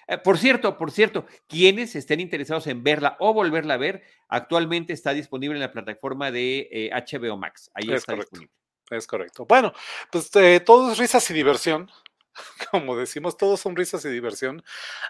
Eh, 0.07 0.17
por 0.17 0.37
cierto, 0.37 0.77
por 0.77 0.91
cierto, 0.91 1.25
quienes 1.47 1.95
estén 1.95 2.19
interesados 2.19 2.67
en 2.67 2.83
verla 2.83 3.17
o 3.19 3.33
volverla 3.33 3.73
a 3.73 3.77
ver, 3.77 4.03
actualmente 4.27 4.93
está 4.93 5.13
disponible 5.13 5.55
en 5.55 5.61
la 5.61 5.71
plataforma 5.71 6.31
de 6.31 6.91
HBO 6.93 7.33
eh, 7.33 7.37
Max. 7.37 7.71
Ahí 7.73 7.91
está 7.91 8.13
disponible. 8.15 8.51
Es 8.91 9.07
correcto. 9.07 9.45
Bueno, 9.47 9.73
pues 10.11 10.29
eh, 10.35 10.59
todo 10.59 10.91
es 10.91 10.97
risas 10.97 11.29
y 11.31 11.33
diversión. 11.33 11.89
como 12.71 12.97
decimos, 12.97 13.37
todos 13.37 13.59
son 13.59 13.75
risas 13.75 14.03
y 14.05 14.09
diversión, 14.09 14.63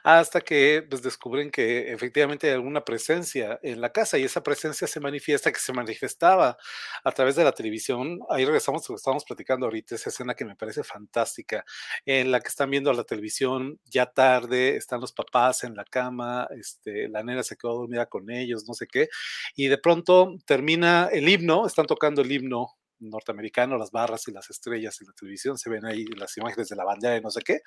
hasta 0.03 0.41
que 0.41 0.85
pues, 0.89 1.01
descubren 1.01 1.51
que 1.51 1.91
efectivamente 1.91 2.47
hay 2.47 2.53
alguna 2.53 2.85
presencia 2.85 3.59
en 3.63 3.81
la 3.81 3.91
casa 3.91 4.17
y 4.17 4.23
esa 4.23 4.43
presencia 4.43 4.87
se 4.87 4.99
manifiesta, 4.99 5.51
que 5.51 5.59
se 5.59 5.73
manifestaba 5.73 6.57
a 7.03 7.11
través 7.11 7.35
de 7.35 7.43
la 7.43 7.51
televisión. 7.51 8.19
Ahí 8.29 8.45
regresamos 8.45 8.83
a 8.83 8.93
lo 8.93 8.95
que 8.95 8.99
estábamos 8.99 9.25
platicando 9.25 9.65
ahorita, 9.65 9.95
esa 9.95 10.09
escena 10.09 10.35
que 10.35 10.45
me 10.45 10.55
parece 10.55 10.83
fantástica, 10.83 11.65
en 12.05 12.31
la 12.31 12.39
que 12.39 12.47
están 12.49 12.69
viendo 12.69 12.91
la 12.93 13.03
televisión 13.03 13.79
ya 13.85 14.05
tarde, 14.07 14.75
están 14.75 15.01
los 15.01 15.13
papás 15.13 15.63
en 15.63 15.75
la 15.75 15.85
cama, 15.85 16.47
este, 16.57 17.09
la 17.09 17.23
nena 17.23 17.43
se 17.43 17.57
quedó 17.57 17.75
dormida 17.75 18.05
con 18.07 18.29
ellos, 18.29 18.65
no 18.67 18.73
sé 18.73 18.87
qué, 18.87 19.09
y 19.55 19.67
de 19.67 19.77
pronto 19.77 20.35
termina 20.45 21.09
el 21.11 21.27
himno, 21.29 21.65
están 21.67 21.85
tocando 21.85 22.21
el 22.21 22.31
himno 22.31 22.75
norteamericano, 22.99 23.77
las 23.77 23.91
barras 23.91 24.27
y 24.27 24.31
las 24.31 24.49
estrellas 24.49 24.99
en 25.01 25.07
la 25.07 25.13
televisión, 25.13 25.57
se 25.57 25.69
ven 25.69 25.85
ahí 25.85 26.05
las 26.17 26.35
imágenes 26.37 26.67
de 26.69 26.75
la 26.75 26.85
bandera 26.85 27.17
y 27.17 27.21
no 27.21 27.31
sé 27.31 27.41
qué. 27.41 27.59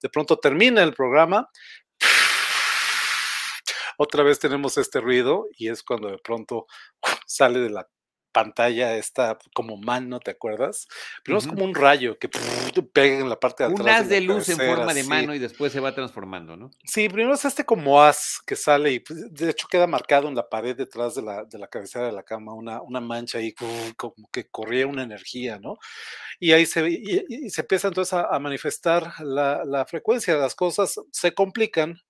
De 0.00 0.08
pronto 0.08 0.38
termina 0.38 0.82
el 0.82 0.94
programa, 0.94 1.48
otra 3.98 4.22
vez 4.22 4.38
tenemos 4.38 4.78
este 4.78 5.00
ruido 5.00 5.46
y 5.56 5.68
es 5.68 5.82
cuando 5.82 6.10
de 6.10 6.18
pronto 6.18 6.66
sale 7.26 7.60
de 7.60 7.70
la 7.70 7.88
pantalla 8.32 8.96
esta 8.96 9.38
como 9.54 9.76
mano, 9.76 10.18
¿te 10.18 10.30
acuerdas? 10.30 10.88
Pero 11.22 11.38
es 11.38 11.46
como 11.46 11.64
un 11.64 11.74
rayo 11.74 12.18
que 12.18 12.28
pega 12.28 13.18
en 13.18 13.28
la 13.28 13.38
parte 13.38 13.62
de 13.62 13.72
atrás. 13.72 13.86
Un 13.86 13.88
haz 13.88 14.08
de, 14.08 14.20
luz 14.20 14.48
en 14.48 14.56
forma 14.56 14.94
de 14.94 15.04
mano 15.04 15.34
y 15.34 15.38
después 15.38 15.72
se 15.72 15.80
va 15.80 15.94
transformando, 15.94 16.56
¿no? 16.56 16.70
Sí, 16.84 17.08
primero 17.08 17.34
es 17.34 17.44
este 17.44 17.64
como 17.64 18.02
haz 18.02 18.40
que 18.46 18.56
sale 18.56 18.92
y 18.92 19.00
pues, 19.00 19.32
de 19.32 19.50
hecho 19.50 19.68
queda 19.68 19.86
marcado 19.86 20.28
en 20.28 20.34
la 20.34 20.48
pared 20.48 20.76
detrás 20.76 21.14
de 21.14 21.22
la, 21.22 21.44
de 21.44 21.58
la 21.58 21.66
cabecera 21.66 22.06
de 22.06 22.12
la 22.12 22.22
cama, 22.22 22.54
una, 22.54 22.80
una 22.80 23.00
mancha 23.00 23.38
ahí 23.38 23.52
como 23.52 23.72
que 24.30 24.48
corría 24.48 24.86
una 24.86 25.02
energía, 25.02 25.58
¿no? 25.58 25.78
Y 26.40 26.52
ahí 26.52 26.66
se, 26.66 26.88
y, 26.88 27.50
se 27.50 27.60
empieza 27.60 27.88
entonces 27.88 28.14
a, 28.14 28.38
manifestar 28.38 29.12
la, 29.20 29.64
la, 29.64 29.84
frecuencia, 29.86 30.34
las 30.34 30.54
cosas 30.54 30.98
se 31.10 31.34
complican 31.34 32.00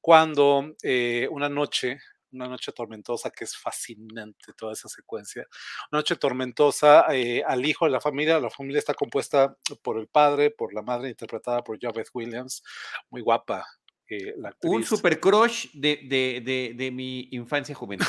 cuando 0.00 0.74
eh, 0.82 1.28
una 1.30 1.48
noche 1.48 1.98
una 2.34 2.48
noche 2.48 2.72
tormentosa 2.72 3.30
que 3.30 3.44
es 3.44 3.56
fascinante 3.56 4.52
toda 4.56 4.72
esa 4.72 4.88
secuencia. 4.88 5.46
Una 5.90 6.00
noche 6.00 6.16
tormentosa 6.16 7.06
eh, 7.14 7.42
al 7.46 7.64
hijo 7.64 7.84
de 7.84 7.92
la 7.92 8.00
familia, 8.00 8.38
la 8.40 8.50
familia 8.50 8.78
está 8.78 8.94
compuesta 8.94 9.56
por 9.82 9.98
el 9.98 10.08
padre, 10.08 10.50
por 10.50 10.74
la 10.74 10.82
madre 10.82 11.08
interpretada 11.08 11.62
por 11.62 11.78
Javeth 11.80 12.10
Williams, 12.12 12.62
muy 13.10 13.22
guapa. 13.22 13.64
Eh, 14.08 14.34
Un 14.62 14.84
super 14.84 15.18
crush 15.18 15.70
de, 15.72 16.00
de, 16.04 16.72
de, 16.74 16.90
mi 16.90 17.28
infancia 17.30 17.74
juventud. 17.74 18.06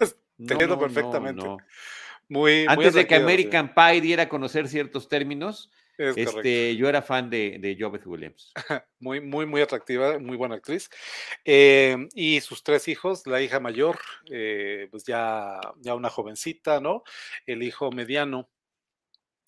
¿eh? 0.00 0.06
Te 0.46 0.56
perfectamente. 0.56 1.44
Muy, 2.28 2.66
Antes 2.68 2.94
de 2.94 3.06
que 3.06 3.16
American 3.16 3.74
Pie 3.74 4.00
diera 4.00 4.24
a 4.24 4.28
conocer 4.28 4.68
ciertos 4.68 5.08
términos, 5.08 5.70
este, 5.98 6.76
yo 6.76 6.88
era 6.88 7.02
fan 7.02 7.30
de, 7.30 7.58
de 7.60 8.00
Williams. 8.06 8.52
Muy, 9.00 9.20
muy, 9.20 9.44
muy 9.44 9.60
atractiva, 9.60 10.18
muy 10.18 10.36
buena 10.38 10.54
actriz. 10.54 10.88
Em, 11.44 12.08
y 12.14 12.40
sus 12.40 12.62
tres 12.62 12.88
hijos, 12.88 13.26
la 13.26 13.42
hija 13.42 13.60
mayor, 13.60 13.98
eh, 14.30 14.88
pues 14.90 15.04
ya, 15.04 15.60
ya 15.80 15.94
una 15.94 16.08
jovencita, 16.08 16.80
¿no? 16.80 17.02
El 17.44 17.62
hijo 17.62 17.92
mediano, 17.92 18.48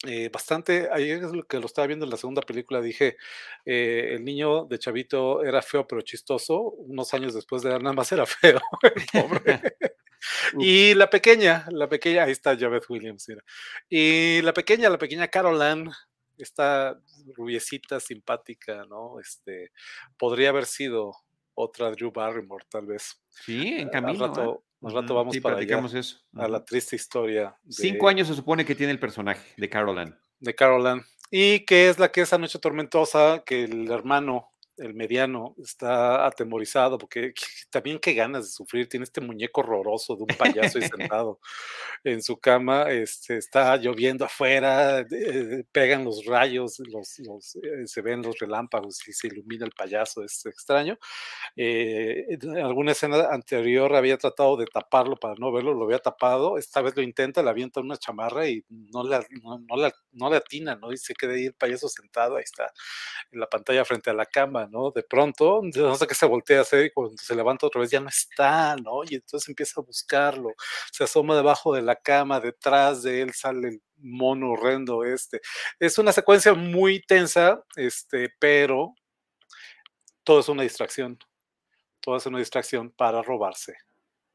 eh, 0.04 0.28
bastante, 0.30 0.88
ayer 0.92 1.24
es 1.24 1.32
lo 1.32 1.46
que 1.46 1.58
lo 1.58 1.66
estaba 1.66 1.86
viendo 1.86 2.04
en 2.04 2.10
la 2.10 2.18
segunda 2.18 2.42
película, 2.42 2.82
dije, 2.82 3.16
eh, 3.64 4.10
el 4.12 4.24
niño 4.24 4.66
de 4.66 4.78
Chavito 4.78 5.42
era 5.42 5.62
feo 5.62 5.86
pero 5.86 6.02
chistoso, 6.02 6.60
unos 6.60 7.14
años 7.14 7.32
después 7.34 7.62
de 7.62 7.70
nada 7.70 7.94
más 7.94 8.12
era 8.12 8.26
feo, 8.26 8.60
pobre. 9.12 9.60
y 10.58 10.94
la 10.94 11.08
pequeña, 11.08 11.66
la 11.70 11.88
pequeña, 11.88 12.24
ahí 12.24 12.32
está 12.32 12.56
Javed 12.58 12.82
Williams, 12.90 13.26
y 13.88 14.42
la 14.42 14.52
pequeña, 14.52 14.90
la 14.90 14.98
pequeña 14.98 15.28
Caroline, 15.28 15.90
esta 16.38 17.00
rubiecita 17.34 18.00
simpática, 18.00 18.84
¿no? 18.88 19.20
Este, 19.20 19.72
podría 20.16 20.50
haber 20.50 20.66
sido 20.66 21.12
otra 21.54 21.90
Drew 21.90 22.12
Barrymore, 22.12 22.64
tal 22.68 22.86
vez. 22.86 23.22
Sí, 23.28 23.76
en 23.78 23.88
camino. 23.88 24.24
Al 24.24 24.30
rato, 24.30 24.64
¿eh? 24.82 24.88
rato 24.92 25.14
vamos 25.14 25.36
para 25.38 25.56
allá, 25.56 25.82
eso. 25.94 26.20
a 26.34 26.48
la 26.48 26.64
triste 26.64 26.96
historia. 26.96 27.56
Cinco 27.68 28.08
años 28.08 28.28
se 28.28 28.34
supone 28.34 28.64
que 28.64 28.74
tiene 28.74 28.92
el 28.92 29.00
personaje 29.00 29.54
de 29.56 29.68
Caroline. 29.68 30.14
De 30.38 30.54
Caroline. 30.54 31.02
Y 31.30 31.64
que 31.64 31.88
es 31.88 31.98
la 31.98 32.12
que 32.12 32.20
esa 32.20 32.38
noche 32.38 32.58
tormentosa, 32.58 33.42
que 33.44 33.64
el 33.64 33.90
hermano 33.90 34.52
el 34.78 34.94
mediano 34.94 35.54
está 35.62 36.26
atemorizado 36.26 36.98
porque 36.98 37.32
también 37.70 37.98
qué 37.98 38.14
ganas 38.14 38.44
de 38.44 38.50
sufrir, 38.50 38.88
tiene 38.88 39.04
este 39.04 39.20
muñeco 39.20 39.60
horroroso 39.60 40.16
de 40.16 40.22
un 40.22 40.36
payaso 40.38 40.78
ahí 40.78 40.88
sentado 41.12 41.40
en 42.04 42.22
su 42.22 42.38
cama, 42.38 42.90
este, 42.90 43.36
está 43.38 43.76
lloviendo 43.76 44.24
afuera, 44.24 45.00
eh, 45.00 45.64
pegan 45.72 46.04
los 46.04 46.24
rayos, 46.24 46.78
los, 46.80 47.18
eh, 47.56 47.86
se 47.86 48.02
ven 48.02 48.22
los 48.22 48.38
relámpagos 48.38 49.06
y 49.08 49.12
se 49.12 49.28
ilumina 49.28 49.64
el 49.66 49.72
payaso, 49.72 50.22
es 50.22 50.44
extraño. 50.46 50.98
Eh, 51.56 52.26
en 52.28 52.58
alguna 52.58 52.92
escena 52.92 53.28
anterior 53.30 53.94
había 53.94 54.18
tratado 54.18 54.56
de 54.56 54.66
taparlo 54.66 55.16
para 55.16 55.34
no 55.38 55.52
verlo, 55.52 55.74
lo 55.74 55.84
había 55.84 55.98
tapado, 55.98 56.58
esta 56.58 56.82
vez 56.82 56.96
lo 56.96 57.02
intenta, 57.02 57.42
le 57.42 57.50
avienta 57.50 57.80
una 57.80 57.96
chamarra 57.96 58.48
y 58.48 58.64
no 58.68 59.02
le, 59.02 59.18
no, 59.42 59.64
no 60.12 60.30
le 60.30 60.36
atina, 60.36 60.76
¿no? 60.76 60.92
Y 60.92 60.96
se 60.96 61.14
queda 61.14 61.32
ahí 61.32 61.46
el 61.46 61.54
payaso 61.54 61.88
sentado, 61.88 62.36
ahí 62.36 62.44
está 62.44 62.72
en 63.32 63.40
la 63.40 63.48
pantalla 63.48 63.84
frente 63.84 64.10
a 64.10 64.14
la 64.14 64.26
cama 64.26 64.65
¿no? 64.68 64.90
De 64.90 65.02
pronto, 65.02 65.60
no 65.62 65.96
sé 65.96 66.06
qué 66.06 66.14
se 66.14 66.26
voltea 66.26 66.58
a 66.58 66.62
hacer 66.62 66.86
y 66.86 66.90
cuando 66.90 67.16
se 67.16 67.34
levanta 67.34 67.66
otra 67.66 67.80
vez 67.80 67.90
ya 67.90 68.00
no 68.00 68.08
está, 68.08 68.76
¿no? 68.76 69.02
Y 69.08 69.16
entonces 69.16 69.48
empieza 69.48 69.80
a 69.80 69.84
buscarlo, 69.84 70.54
se 70.92 71.04
asoma 71.04 71.36
debajo 71.36 71.74
de 71.74 71.82
la 71.82 71.96
cama, 71.96 72.40
detrás 72.40 73.02
de 73.02 73.22
él 73.22 73.32
sale 73.34 73.68
el 73.68 73.82
mono 73.98 74.52
horrendo 74.52 75.04
este. 75.04 75.40
Es 75.78 75.98
una 75.98 76.12
secuencia 76.12 76.54
muy 76.54 77.00
tensa, 77.00 77.62
este, 77.76 78.32
pero 78.38 78.94
todo 80.24 80.40
es 80.40 80.48
una 80.48 80.62
distracción, 80.62 81.18
todo 82.00 82.16
es 82.16 82.26
una 82.26 82.38
distracción 82.38 82.90
para 82.90 83.22
robarse 83.22 83.76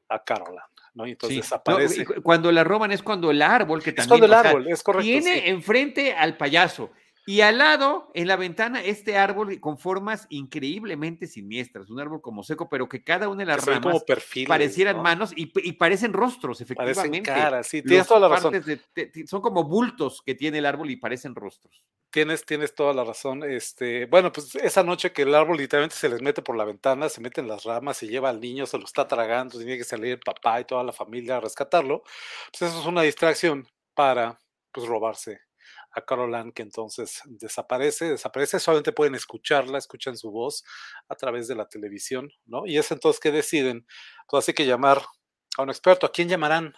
a 0.09 0.23
Caroline. 0.23 0.61
¿no? 0.93 1.07
Y 1.07 1.11
entonces 1.11 1.51
aparece. 1.51 2.05
cuando 2.21 2.51
la 2.51 2.63
roban 2.63 2.91
es 2.91 3.01
cuando 3.01 3.31
el 3.31 3.41
árbol 3.41 3.81
que 3.81 3.93
también. 3.93 4.03
Es 4.03 4.07
cuando 4.07 4.25
el 4.25 4.33
árbol, 4.33 4.67
es 4.67 4.83
correcto. 4.83 5.03
Tiene 5.03 5.49
enfrente 5.49 6.13
al 6.13 6.37
payaso 6.37 6.91
Y 7.27 7.41
al 7.41 7.59
lado, 7.59 8.09
en 8.15 8.27
la 8.27 8.35
ventana, 8.35 8.81
este 8.81 9.15
árbol 9.15 9.59
con 9.59 9.77
formas 9.77 10.25
increíblemente 10.29 11.27
siniestras, 11.27 11.91
un 11.91 11.99
árbol 11.99 12.19
como 12.19 12.41
seco, 12.41 12.67
pero 12.67 12.89
que 12.89 13.03
cada 13.03 13.29
una 13.29 13.39
de 13.39 13.45
las 13.45 13.63
ramas 13.63 14.03
parecieran 14.47 15.01
manos 15.03 15.31
y, 15.35 15.45
parecen 15.73 16.13
rostros, 16.13 16.61
efectivamente. 16.61 16.99
Parecen 17.01 17.23
caras, 17.23 17.67
sí, 17.67 17.83
tienes 17.83 18.07
toda 18.07 18.21
la 18.21 18.29
razón. 18.29 18.53
son 19.27 19.41
como 19.41 19.63
bultos 19.63 20.23
que 20.25 20.33
tiene 20.33 20.57
el 20.57 20.65
árbol 20.65 20.89
y 20.89 20.95
parecen 20.95 21.35
rostros. 21.35 21.83
Tienes, 22.09 22.43
tienes 22.43 22.73
toda 22.73 22.93
la 22.93 23.03
razón. 23.03 23.43
Este, 23.43 24.05
bueno, 24.07 24.31
pues 24.31 24.55
esa 24.55 24.83
noche 24.83 25.13
que 25.13 25.21
el 25.21 25.35
árbol 25.35 25.57
literalmente 25.57 25.95
se 25.95 26.09
les 26.09 26.21
mete 26.21 26.41
por 26.41 26.57
la 26.57 26.65
ventana, 26.65 27.07
se 27.07 27.21
mete 27.21 27.39
en 27.39 27.47
las 27.47 27.63
ramas, 27.63 27.97
se 27.97 28.07
lleva 28.07 28.29
al 28.29 28.41
niño, 28.41 28.65
se 28.65 28.79
lo 28.79 28.85
está 28.85 29.07
tragando, 29.07 29.59
tiene 29.59 29.77
que 29.77 29.83
salir 29.83 30.13
el 30.13 30.19
papá 30.19 30.59
y 30.59 30.65
toda 30.65 30.83
la 30.83 30.91
familia 30.91 31.37
a 31.37 31.39
rescatarlo. 31.39 32.01
Pues 32.51 32.71
eso 32.71 32.81
es 32.81 32.85
una 32.87 33.03
distracción 33.03 33.67
para 33.93 34.39
pues 34.73 34.87
robarse 34.87 35.50
a 35.93 36.01
Caroline, 36.01 36.53
que 36.53 36.61
entonces 36.61 37.21
desaparece, 37.25 38.11
desaparece, 38.11 38.59
solamente 38.59 38.91
pueden 38.91 39.15
escucharla, 39.15 39.77
escuchan 39.77 40.17
su 40.17 40.31
voz 40.31 40.63
a 41.09 41.15
través 41.15 41.47
de 41.47 41.55
la 41.55 41.67
televisión, 41.67 42.31
¿no? 42.45 42.65
Y 42.65 42.77
es 42.77 42.91
entonces 42.91 43.19
que 43.19 43.31
deciden, 43.31 43.85
pues 44.27 44.47
hay 44.47 44.53
que 44.53 44.65
llamar 44.65 45.01
a 45.57 45.63
un 45.63 45.69
experto. 45.69 46.05
¿A 46.05 46.11
quién 46.11 46.29
llamarán? 46.29 46.73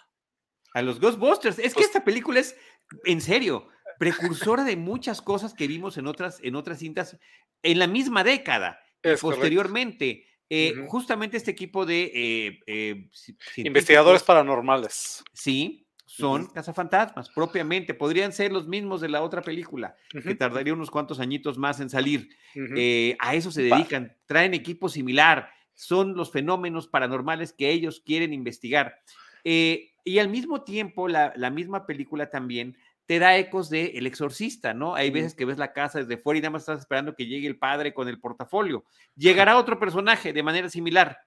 A 0.72 0.82
los 0.82 1.00
Ghostbusters. 1.00 1.58
Es 1.58 1.74
que 1.74 1.74
pues 1.74 1.86
esta 1.86 2.04
película 2.04 2.40
es, 2.40 2.56
en 3.04 3.20
serio, 3.20 3.68
precursora 3.98 4.64
de 4.64 4.76
muchas 4.76 5.22
cosas 5.22 5.54
que 5.54 5.68
vimos 5.68 5.96
en 5.96 6.06
otras, 6.06 6.40
en 6.42 6.56
otras 6.56 6.78
cintas 6.78 7.16
en 7.62 7.78
la 7.78 7.86
misma 7.86 8.24
década. 8.24 8.80
posteriormente. 9.20 10.26
Eh, 10.50 10.74
justamente 10.88 11.38
este 11.38 11.50
equipo 11.50 11.86
de 11.86 12.12
eh, 12.14 12.60
eh, 12.66 13.10
investigadores 13.56 14.22
paranormales. 14.22 15.24
Sí, 15.32 15.83
son 16.06 16.46
cazafantasmas, 16.46 17.30
propiamente. 17.30 17.94
Podrían 17.94 18.32
ser 18.32 18.52
los 18.52 18.66
mismos 18.66 19.00
de 19.00 19.08
la 19.08 19.22
otra 19.22 19.42
película, 19.42 19.96
que 20.10 20.34
tardaría 20.34 20.74
unos 20.74 20.90
cuantos 20.90 21.20
añitos 21.20 21.58
más 21.58 21.80
en 21.80 21.90
salir. 21.90 22.28
a 23.18 23.34
eso 23.34 23.50
se 23.50 23.62
dedican, 23.62 24.16
traen 24.26 24.54
equipo 24.54 24.88
similar, 24.88 25.50
son 25.74 26.14
los 26.14 26.30
fenómenos 26.30 26.86
paranormales 26.86 27.52
que 27.52 27.70
ellos 27.70 28.02
quieren 28.04 28.32
investigar. 28.32 29.00
y 29.42 30.18
al 30.18 30.28
mismo 30.28 30.62
tiempo, 30.62 31.08
la, 31.08 31.32
la 31.36 31.50
misma 31.50 31.86
película 31.86 32.30
también 32.30 32.76
te 33.06 33.18
da 33.18 33.36
ecos 33.36 33.68
de 33.68 33.86
El 33.96 34.06
Exorcista, 34.06 34.72
¿no? 34.72 34.94
Hay 34.94 35.10
veces 35.10 35.34
que 35.34 35.44
ves 35.44 35.58
la 35.58 35.72
casa 35.72 35.98
desde 35.98 36.16
fuera 36.16 36.38
y 36.38 36.40
nada 36.40 36.50
más 36.52 36.62
estás 36.62 36.80
esperando 36.80 37.14
que 37.14 37.26
llegue 37.26 37.46
el 37.46 37.58
padre 37.58 37.92
con 37.92 38.08
el 38.08 38.18
portafolio. 38.18 38.84
Llegará 39.14 39.58
otro 39.58 39.78
personaje 39.78 40.32
de 40.32 40.42
manera 40.42 40.70
similar, 40.70 41.18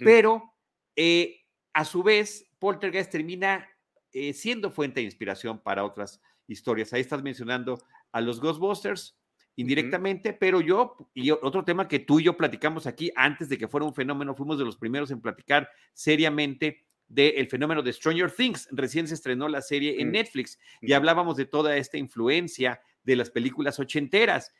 pero 0.00 0.52
eh, 0.96 1.42
a 1.72 1.84
su 1.84 2.02
vez, 2.02 2.50
Poltergeist 2.58 3.12
termina 3.12 3.68
eh, 4.18 4.32
siendo 4.32 4.70
fuente 4.70 5.00
de 5.00 5.04
inspiración 5.04 5.58
para 5.58 5.84
otras 5.84 6.22
historias. 6.46 6.90
Ahí 6.94 7.02
estás 7.02 7.22
mencionando 7.22 7.78
a 8.12 8.22
los 8.22 8.40
Ghostbusters 8.40 9.14
indirectamente, 9.56 10.32
pero 10.32 10.62
yo, 10.62 10.96
y 11.12 11.30
otro 11.30 11.64
tema 11.64 11.86
que 11.86 11.98
tú 11.98 12.18
y 12.18 12.24
yo 12.24 12.34
platicamos 12.34 12.86
aquí 12.86 13.12
antes 13.14 13.50
de 13.50 13.58
que 13.58 13.68
fuera 13.68 13.84
un 13.84 13.92
fenómeno, 13.92 14.34
fuimos 14.34 14.58
de 14.58 14.64
los 14.64 14.78
primeros 14.78 15.10
en 15.10 15.20
platicar 15.20 15.68
seriamente 15.92 16.86
del 17.08 17.46
fenómeno 17.48 17.82
de 17.82 17.92
Stranger 17.92 18.30
Things. 18.30 18.68
Recién 18.70 19.06
se 19.06 19.12
estrenó 19.12 19.50
la 19.50 19.60
serie 19.60 20.00
en 20.00 20.12
Netflix 20.12 20.58
y 20.80 20.94
hablábamos 20.94 21.36
de 21.36 21.44
toda 21.44 21.76
esta 21.76 21.98
influencia 21.98 22.80
de 23.02 23.16
las 23.16 23.28
películas 23.28 23.78
ochenteras. 23.78 24.50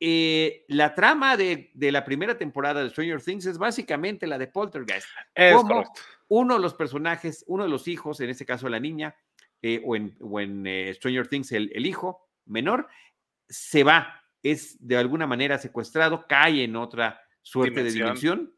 Eh, 0.00 0.64
la 0.68 0.94
trama 0.94 1.36
de, 1.36 1.70
la 1.74 2.04
primera 2.04 2.36
temporada 2.36 2.82
de 2.82 2.90
Stranger 2.90 3.22
Things 3.22 3.46
es 3.46 3.56
básicamente 3.56 4.26
la 4.26 4.36
de 4.36 4.48
Poltergeist. 4.48 5.06
como 5.54 5.84
uno 6.34 6.54
de 6.54 6.60
los 6.60 6.72
personajes, 6.72 7.44
uno 7.46 7.64
de 7.64 7.68
los 7.68 7.88
hijos, 7.88 8.18
en 8.20 8.30
este 8.30 8.46
caso 8.46 8.66
la 8.70 8.80
niña, 8.80 9.14
eh, 9.60 9.82
o 9.84 9.96
en, 10.40 10.66
eh, 10.66 10.94
Stranger 10.94 11.28
Things 11.28 11.52
el, 11.52 11.70
el, 11.74 11.84
hijo 11.84 12.26
menor, 12.46 12.88
se 13.50 13.84
va, 13.84 14.24
es 14.42 14.78
de 14.80 14.96
alguna 14.96 15.26
manera 15.26 15.58
secuestrado, 15.58 16.26
cae 16.26 16.64
en 16.64 16.76
otra 16.76 17.20
suerte 17.42 17.82
de 17.82 17.90
dimensión. 17.90 18.54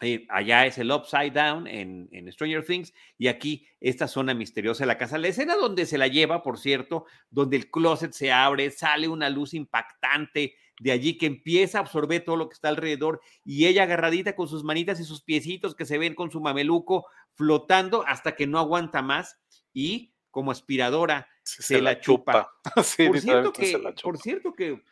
Eh, 0.00 0.26
allá 0.30 0.64
es 0.64 0.78
el 0.78 0.90
Upside 0.90 1.32
Down 1.32 1.66
en, 1.66 2.32
Stranger 2.32 2.64
Things 2.64 2.94
y 3.18 3.26
aquí 3.26 3.66
esta 3.80 4.08
zona 4.08 4.32
misteriosa 4.32 4.84
de 4.84 4.88
la 4.88 4.98
casa. 4.98 5.18
La 5.18 5.28
escena 5.28 5.56
donde 5.56 5.84
se 5.84 5.98
la 5.98 6.08
lleva, 6.08 6.42
por 6.42 6.58
cierto, 6.58 7.04
donde 7.28 7.58
el 7.58 7.70
closet 7.70 8.12
se 8.12 8.32
abre, 8.32 8.70
sale 8.70 9.08
una 9.08 9.28
luz 9.28 9.52
impactante 9.52 10.54
de 10.80 10.92
allí 10.92 11.16
que 11.18 11.26
empieza 11.26 11.78
a 11.78 11.80
absorber 11.82 12.24
todo 12.24 12.36
lo 12.36 12.48
que 12.48 12.54
está 12.54 12.68
alrededor 12.68 13.20
y 13.44 13.66
ella 13.66 13.84
agarradita 13.84 14.34
con 14.34 14.48
sus 14.48 14.64
manitas 14.64 14.98
y 15.00 15.04
sus 15.04 15.22
piecitos 15.22 15.74
que 15.74 15.84
se 15.84 15.98
ven 15.98 16.14
con 16.14 16.30
su 16.30 16.40
mameluco 16.40 17.06
flotando 17.34 18.04
hasta 18.06 18.34
que 18.34 18.46
no 18.46 18.58
aguanta 18.58 19.02
más 19.02 19.38
y 19.72 20.14
como 20.30 20.50
aspiradora 20.50 21.28
se, 21.42 21.80
la 21.82 22.00
chupa. 22.00 22.52
por, 22.74 22.84
cierto 22.84 23.52
que, 23.52 23.78
por 24.02 24.18
cierto 24.18 24.52
que 24.54 24.82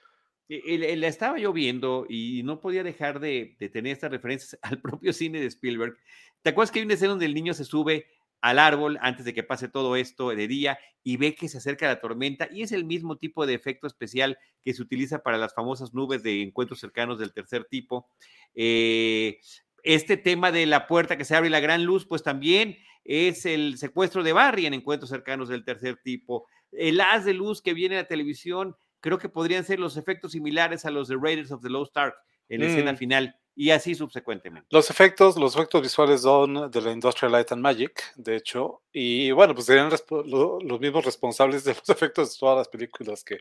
la 0.48 1.08
estaba 1.08 1.38
yo 1.38 1.52
viendo 1.52 2.06
y 2.08 2.42
no 2.44 2.60
podía 2.60 2.82
dejar 2.82 3.20
de, 3.20 3.56
tener 3.72 3.92
estas 3.92 4.10
referencias 4.10 4.58
al 4.62 4.80
propio 4.80 5.12
cine 5.12 5.40
de 5.40 5.46
Spielberg. 5.46 5.96
¿Te 6.42 6.50
acuerdas 6.50 6.70
que 6.70 6.80
hay 6.80 6.84
una 6.84 6.94
escena 6.94 7.10
donde 7.10 7.26
el 7.26 7.34
niño 7.34 7.54
se 7.54 7.64
sube 7.64 8.06
al 8.42 8.58
árbol 8.58 8.98
antes 9.00 9.24
de 9.24 9.32
que 9.32 9.44
pase 9.44 9.68
todo 9.68 9.96
esto 9.96 10.30
de 10.30 10.48
día 10.48 10.78
y 11.04 11.16
ve 11.16 11.34
que 11.34 11.48
se 11.48 11.58
acerca 11.58 11.86
la 11.86 12.00
tormenta 12.00 12.48
y 12.50 12.62
es 12.62 12.72
el 12.72 12.84
mismo 12.84 13.16
tipo 13.16 13.46
de 13.46 13.54
efecto 13.54 13.86
especial 13.86 14.36
que 14.62 14.74
se 14.74 14.82
utiliza 14.82 15.22
para 15.22 15.38
las 15.38 15.54
famosas 15.54 15.94
nubes 15.94 16.22
de 16.22 16.42
encuentros 16.42 16.80
cercanos 16.80 17.18
del 17.18 17.32
tercer 17.32 17.64
tipo. 17.64 18.08
Eh, 18.54 19.38
este 19.84 20.16
tema 20.16 20.52
de 20.52 20.66
la 20.66 20.86
puerta 20.86 21.16
que 21.16 21.24
se 21.24 21.36
abre 21.36 21.48
y 21.48 21.52
la 21.52 21.60
gran 21.60 21.84
luz, 21.84 22.06
pues 22.06 22.22
también 22.22 22.76
es 23.04 23.46
el 23.46 23.78
secuestro 23.78 24.22
de 24.22 24.32
Barry 24.32 24.66
en 24.66 24.74
encuentros 24.74 25.10
cercanos 25.10 25.48
del 25.48 25.64
tercer 25.64 25.98
tipo. 26.02 26.46
El 26.72 27.00
haz 27.00 27.24
de 27.24 27.34
luz 27.34 27.62
que 27.62 27.74
viene 27.74 27.96
a 27.96 28.02
la 28.02 28.08
televisión 28.08 28.76
creo 29.00 29.18
que 29.18 29.28
podrían 29.28 29.64
ser 29.64 29.78
los 29.78 29.96
efectos 29.96 30.32
similares 30.32 30.84
a 30.84 30.90
los 30.90 31.08
de 31.08 31.16
Raiders 31.16 31.52
of 31.52 31.62
the 31.62 31.70
Lost 31.70 31.96
Ark 31.96 32.14
en 32.48 32.60
la 32.60 32.66
escena 32.66 32.92
mm. 32.92 32.96
final 32.96 33.36
y 33.54 33.70
así 33.70 33.94
subsecuentemente. 33.94 34.68
Los 34.70 34.90
efectos, 34.90 35.36
los 35.36 35.54
efectos 35.54 35.82
visuales 35.82 36.22
son 36.22 36.70
de 36.70 36.80
la 36.80 36.92
Industrial 36.92 37.32
Light 37.32 37.52
and 37.52 37.62
Magic, 37.62 38.12
de 38.16 38.36
hecho, 38.36 38.82
y 38.92 39.30
bueno, 39.30 39.54
pues 39.54 39.66
serían 39.66 39.90
los 39.90 40.80
mismos 40.80 41.04
responsables 41.04 41.64
de 41.64 41.74
los 41.74 41.88
efectos 41.88 42.32
de 42.32 42.38
todas 42.38 42.58
las 42.58 42.68
películas 42.68 43.24
que, 43.24 43.40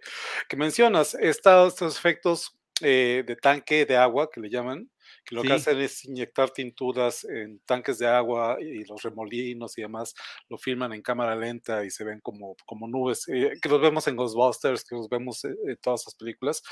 mencionas. 0.58 1.16
Estos, 1.16 1.74
estos 1.74 1.98
efectos 1.98 2.58
eh, 2.82 3.24
de 3.26 3.36
tanque 3.36 3.86
de 3.86 3.98
agua 3.98 4.30
que 4.30 4.42
le 4.42 4.50
llaman, 4.50 4.90
que 5.24 5.36
lo 5.36 5.44
que 5.44 5.54
hacen 5.54 5.80
es 5.80 6.06
inyectar 6.06 6.50
tinturas 6.50 7.24
en 7.26 7.60
tanques 7.60 8.00
de 8.00 8.08
agua 8.08 8.58
y 8.60 8.84
los 8.86 9.02
remolinos 9.04 9.78
y 9.78 9.82
demás 9.82 10.14
lo 10.50 10.58
filman 10.58 10.94
en 10.94 11.02
cámara 11.02 11.36
lenta 11.36 11.86
y 11.86 11.90
se 11.92 12.04
ven 12.04 12.20
como, 12.22 12.56
como 12.66 12.88
nubes, 12.88 13.28
eh, 13.28 13.54
que 13.62 13.70
los 13.70 13.82
vemos 13.82 14.08
en 14.08 14.16
Ghostbusters, 14.16 14.84
que 14.84 14.96
los 14.96 15.10
vemos 15.10 15.44
en, 15.46 15.56
todas 15.82 16.02
esas 16.02 16.16
películas. 16.16 16.64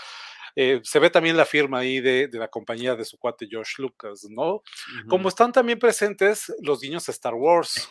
Eh, 0.55 0.81
se 0.83 0.99
ve 0.99 1.09
también 1.09 1.37
la 1.37 1.45
firma 1.45 1.79
ahí 1.79 1.99
de, 1.99 2.27
de, 2.27 2.39
la 2.39 2.47
compañía 2.47 2.95
de 2.95 3.05
su 3.05 3.17
cuate 3.17 3.47
George 3.47 3.73
Lucas, 3.77 4.25
¿no? 4.29 4.63
Como 5.07 5.29
están 5.29 5.51
también 5.51 5.77
presentes 5.77 6.51
los 6.61 6.81
niños 6.81 7.07
Star 7.07 7.35
Wars. 7.35 7.87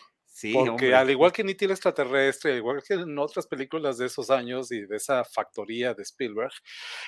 Porque 0.53 0.93
al 0.93 1.09
igual 1.09 1.31
que 1.31 1.43
Niti 1.43 1.65
el 1.65 1.71
extraterrestre, 1.71 2.51
al 2.51 2.57
igual 2.57 2.83
que 2.85 2.93
en 2.93 3.17
otras 3.17 3.47
películas 3.47 3.97
de 3.97 4.05
esos 4.05 4.29
años 4.29 4.71
y 4.71 4.85
de 4.85 4.97
esa 4.97 5.23
factoría 5.23 5.93
de 5.93 6.03
Spielberg, 6.03 6.53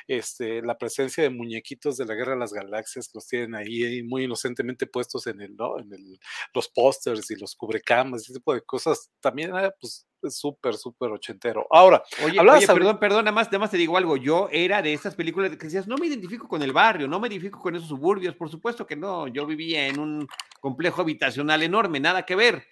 este, 0.08 0.62
la 0.62 0.78
presencia 0.78 1.24
de 1.24 1.30
muñequitos 1.30 1.98
de 1.98 2.06
la 2.06 2.14
Guerra 2.14 2.34
de 2.34 2.40
las 2.40 2.54
Galaxias 2.54 3.10
los 3.14 3.28
tienen 3.28 3.56
ahí 3.56 4.04
muy 4.04 4.26
inocentemente 4.26 4.88
puestos 4.88 5.28
en 5.28 5.42
el, 5.42 5.56
¿no? 5.56 5.80
En 5.80 5.94
el, 5.94 6.20
los 6.54 6.70
pósters 6.70 7.30
y 7.32 7.36
los 7.36 7.56
cubrecamas, 7.56 8.22
ese 8.22 8.34
tipo 8.34 8.54
de 8.54 8.62
cosas, 8.62 9.10
también 9.20 9.52
pues 9.80 10.08
súper, 10.30 10.76
súper 10.76 11.12
ochentero. 11.12 11.66
Ahora, 11.72 12.04
oye, 12.24 12.40
oye 12.40 12.68
perdón, 12.68 13.00
perdón, 13.00 13.26
nada 13.26 13.34
más, 13.34 13.48
nada 13.48 13.60
más 13.60 13.72
te 13.72 13.78
digo 13.78 13.98
algo. 13.98 14.18
Yo 14.18 14.50
era 14.52 14.82
de 14.82 14.94
esas 14.94 15.16
películas 15.16 15.50
que 15.52 15.58
decías, 15.58 15.88
no 15.88 15.98
me 15.98 16.08
identifico 16.08 16.48
con 16.48 16.62
el 16.62 16.74
barrio, 16.74 17.08
no 17.08 17.20
me 17.20 17.28
identifico 17.28 17.60
con 17.60 17.76
esos 17.76 17.90
suburbios, 17.90 18.36
por 18.36 18.50
supuesto 18.50 18.86
que 18.86 18.96
no. 18.96 19.28
Yo 19.28 19.46
vivía 19.46 19.88
en 19.88 20.00
un 20.00 20.28
complejo 20.60 21.02
habitacional 21.02 21.64
enorme, 21.64 22.00
nada 22.00 22.26
que 22.26 22.36
ver. 22.36 22.68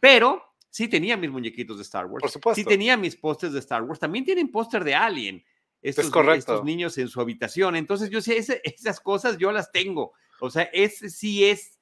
Pero 0.00 0.42
sí 0.70 0.88
tenía 0.88 1.16
mis 1.16 1.30
muñequitos 1.30 1.76
de 1.76 1.82
Star 1.82 2.06
Wars. 2.06 2.22
Por 2.22 2.30
supuesto. 2.30 2.60
Sí 2.60 2.64
tenía 2.64 2.96
mis 2.96 3.16
pósters 3.16 3.52
de 3.52 3.60
Star 3.60 3.82
Wars. 3.82 4.00
También 4.00 4.24
tienen 4.24 4.50
póster 4.50 4.84
de 4.84 4.94
Alien. 4.94 5.44
Estos, 5.82 6.06
es 6.06 6.10
correcto. 6.10 6.52
estos 6.52 6.64
niños 6.64 6.98
en 6.98 7.08
su 7.08 7.20
habitación. 7.20 7.76
Entonces, 7.76 8.10
yo 8.10 8.20
sé, 8.20 8.38
esas 8.64 9.00
cosas 9.00 9.38
yo 9.38 9.52
las 9.52 9.70
tengo. 9.70 10.12
O 10.40 10.50
sea, 10.50 10.64
ese 10.72 11.10
sí 11.10 11.44
es, 11.44 11.78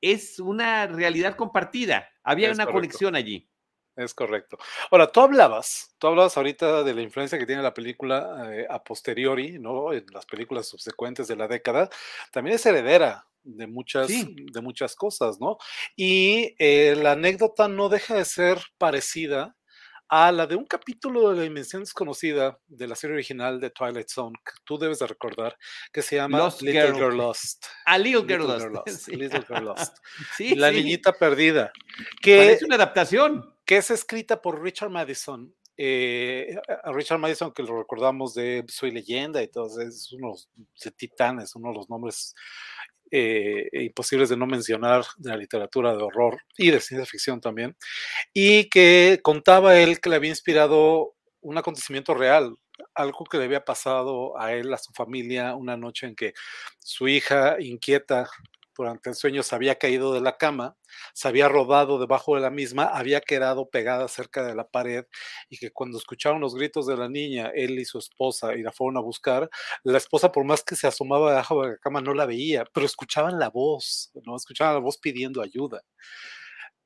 es 0.00 0.38
una 0.38 0.86
realidad 0.86 1.36
compartida. 1.36 2.08
Había 2.22 2.50
una 2.52 2.66
conexión 2.66 3.14
allí. 3.14 3.48
Es 3.96 4.12
correcto. 4.12 4.58
Ahora, 4.90 5.10
tú 5.10 5.20
hablabas, 5.20 5.94
tú 5.98 6.08
hablabas 6.08 6.36
ahorita 6.36 6.82
de 6.82 6.94
la 6.94 7.02
influencia 7.02 7.38
que 7.38 7.46
tiene 7.46 7.62
la 7.62 7.74
película 7.74 8.50
eh, 8.52 8.66
a 8.68 8.82
posteriori, 8.82 9.58
¿no? 9.58 9.92
En 9.92 10.04
las 10.12 10.26
películas 10.26 10.66
subsecuentes 10.66 11.28
de 11.28 11.36
la 11.36 11.46
década. 11.46 11.88
También 12.32 12.56
es 12.56 12.66
heredera 12.66 13.26
de 13.44 13.66
muchas, 13.66 14.08
de 14.08 14.60
muchas 14.60 14.96
cosas, 14.96 15.38
¿no? 15.38 15.58
Y 15.94 16.56
eh, 16.58 16.96
la 16.96 17.12
anécdota 17.12 17.68
no 17.68 17.88
deja 17.88 18.16
de 18.16 18.24
ser 18.24 18.58
parecida 18.78 19.54
a 20.08 20.30
la 20.32 20.46
de 20.46 20.56
un 20.56 20.66
capítulo 20.66 21.30
de 21.30 21.36
la 21.36 21.42
dimensión 21.42 21.82
desconocida 21.82 22.58
de 22.66 22.86
la 22.86 22.94
serie 22.94 23.14
original 23.14 23.60
de 23.60 23.70
Twilight 23.70 24.08
Zone, 24.08 24.36
que 24.44 24.52
tú 24.64 24.78
debes 24.78 24.98
de 24.98 25.06
recordar, 25.06 25.56
que 25.92 26.02
se 26.02 26.16
llama 26.16 26.52
Little 26.60 26.92
Girl, 26.92 27.16
Lost. 27.16 27.66
A 27.84 27.98
Little 27.98 28.22
Girl 28.22 28.46
Lost. 28.46 29.08
Little 29.08 29.44
Girl 29.48 29.64
Lost. 29.64 29.98
la 30.56 30.70
niñita 30.70 31.12
perdida. 31.12 31.72
Que, 32.20 32.52
es 32.52 32.62
una 32.62 32.76
adaptación. 32.76 33.53
Que 33.64 33.78
es 33.78 33.90
escrita 33.90 34.40
por 34.42 34.62
Richard 34.62 34.90
Madison 34.90 35.54
eh, 35.76 36.56
a 36.84 36.92
Richard 36.92 37.18
Madison, 37.18 37.52
que 37.52 37.62
lo 37.62 37.76
recordamos 37.78 38.34
de 38.34 38.64
Soy 38.68 38.92
Leyenda 38.92 39.42
y 39.42 39.48
todo, 39.48 39.80
es 39.80 40.12
uno 40.12 40.34
de 40.84 40.90
Titanes, 40.92 41.56
uno 41.56 41.70
de 41.70 41.74
los 41.74 41.90
nombres 41.90 42.34
eh, 43.10 43.68
imposibles 43.72 44.28
de 44.28 44.36
no 44.36 44.46
mencionar 44.46 45.04
de 45.16 45.30
la 45.30 45.36
literatura 45.36 45.96
de 45.96 46.02
horror 46.02 46.40
y 46.56 46.70
de 46.70 46.80
ciencia 46.80 47.06
ficción 47.06 47.40
también, 47.40 47.76
y 48.32 48.68
que 48.68 49.18
contaba 49.22 49.78
él 49.78 50.00
que 50.00 50.10
le 50.10 50.16
había 50.16 50.30
inspirado 50.30 51.14
un 51.40 51.58
acontecimiento 51.58 52.14
real, 52.14 52.56
algo 52.94 53.24
que 53.24 53.38
le 53.38 53.44
había 53.44 53.64
pasado 53.64 54.38
a 54.38 54.52
él, 54.52 54.72
a 54.72 54.78
su 54.78 54.92
familia, 54.92 55.56
una 55.56 55.76
noche 55.76 56.06
en 56.06 56.14
que 56.14 56.34
su 56.78 57.08
hija 57.08 57.56
inquieta 57.60 58.28
durante 58.76 59.10
el 59.10 59.16
sueño 59.16 59.42
se 59.42 59.54
había 59.54 59.76
caído 59.78 60.12
de 60.12 60.20
la 60.20 60.36
cama, 60.36 60.76
se 61.12 61.28
había 61.28 61.48
rodado 61.48 61.98
debajo 61.98 62.34
de 62.34 62.40
la 62.42 62.50
misma, 62.50 62.84
había 62.84 63.20
quedado 63.20 63.68
pegada 63.70 64.08
cerca 64.08 64.44
de 64.44 64.54
la 64.54 64.68
pared 64.68 65.04
y 65.48 65.58
que 65.58 65.70
cuando 65.70 65.98
escucharon 65.98 66.40
los 66.40 66.54
gritos 66.54 66.86
de 66.86 66.96
la 66.96 67.08
niña, 67.08 67.50
él 67.54 67.78
y 67.78 67.84
su 67.84 67.98
esposa 67.98 68.54
y 68.54 68.62
la 68.62 68.72
fueron 68.72 68.96
a 68.96 69.00
buscar, 69.00 69.48
la 69.84 69.98
esposa 69.98 70.32
por 70.32 70.44
más 70.44 70.62
que 70.62 70.76
se 70.76 70.86
asomaba 70.86 71.30
debajo 71.30 71.62
de 71.62 71.70
la 71.72 71.78
cama 71.78 72.00
no 72.00 72.14
la 72.14 72.26
veía, 72.26 72.64
pero 72.72 72.86
escuchaban 72.86 73.38
la 73.38 73.50
voz, 73.50 74.10
¿no? 74.24 74.36
Escuchaban 74.36 74.74
la 74.74 74.80
voz 74.80 74.98
pidiendo 74.98 75.42
ayuda. 75.42 75.82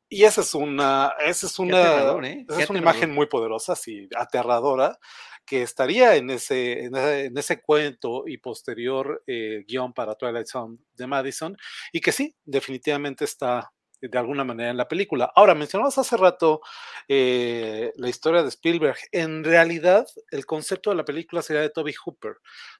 Y 0.08 0.24
esa 0.24 0.40
es 0.40 0.54
una, 0.54 1.12
esa 1.20 1.46
es 1.46 1.58
una, 1.58 2.18
¿eh? 2.22 2.46
es 2.58 2.70
una 2.70 2.78
imagen 2.78 3.12
muy 3.12 3.26
poderosa, 3.26 3.76
sí, 3.76 4.08
aterradora, 4.16 4.98
que 5.44 5.62
estaría 5.62 6.16
en 6.16 6.30
ese, 6.30 6.84
en 6.84 7.36
ese, 7.36 7.60
cuento 7.60 8.24
y 8.26 8.38
posterior 8.38 9.22
eh, 9.26 9.64
guion 9.66 9.92
para 9.92 10.14
Twilight 10.14 10.46
Zone 10.46 10.78
de 10.94 11.06
Madison, 11.06 11.56
y 11.92 12.00
que 12.00 12.12
sí, 12.12 12.34
definitivamente 12.44 13.24
está 13.24 13.70
de 14.00 14.18
alguna 14.18 14.44
manera 14.44 14.70
en 14.70 14.76
la 14.76 14.88
película. 14.88 15.30
Ahora, 15.34 15.54
mencionamos 15.54 15.98
hace 15.98 16.16
rato 16.16 16.60
eh, 17.08 17.92
la 17.96 18.08
historia 18.08 18.42
de 18.42 18.48
Spielberg. 18.48 18.96
En 19.12 19.44
realidad, 19.44 20.06
el 20.30 20.46
concepto 20.46 20.90
de 20.90 20.96
la 20.96 21.04
película 21.04 21.42
sería 21.42 21.62
de 21.62 21.70
Toby 21.70 21.92
Hooper. 21.92 22.36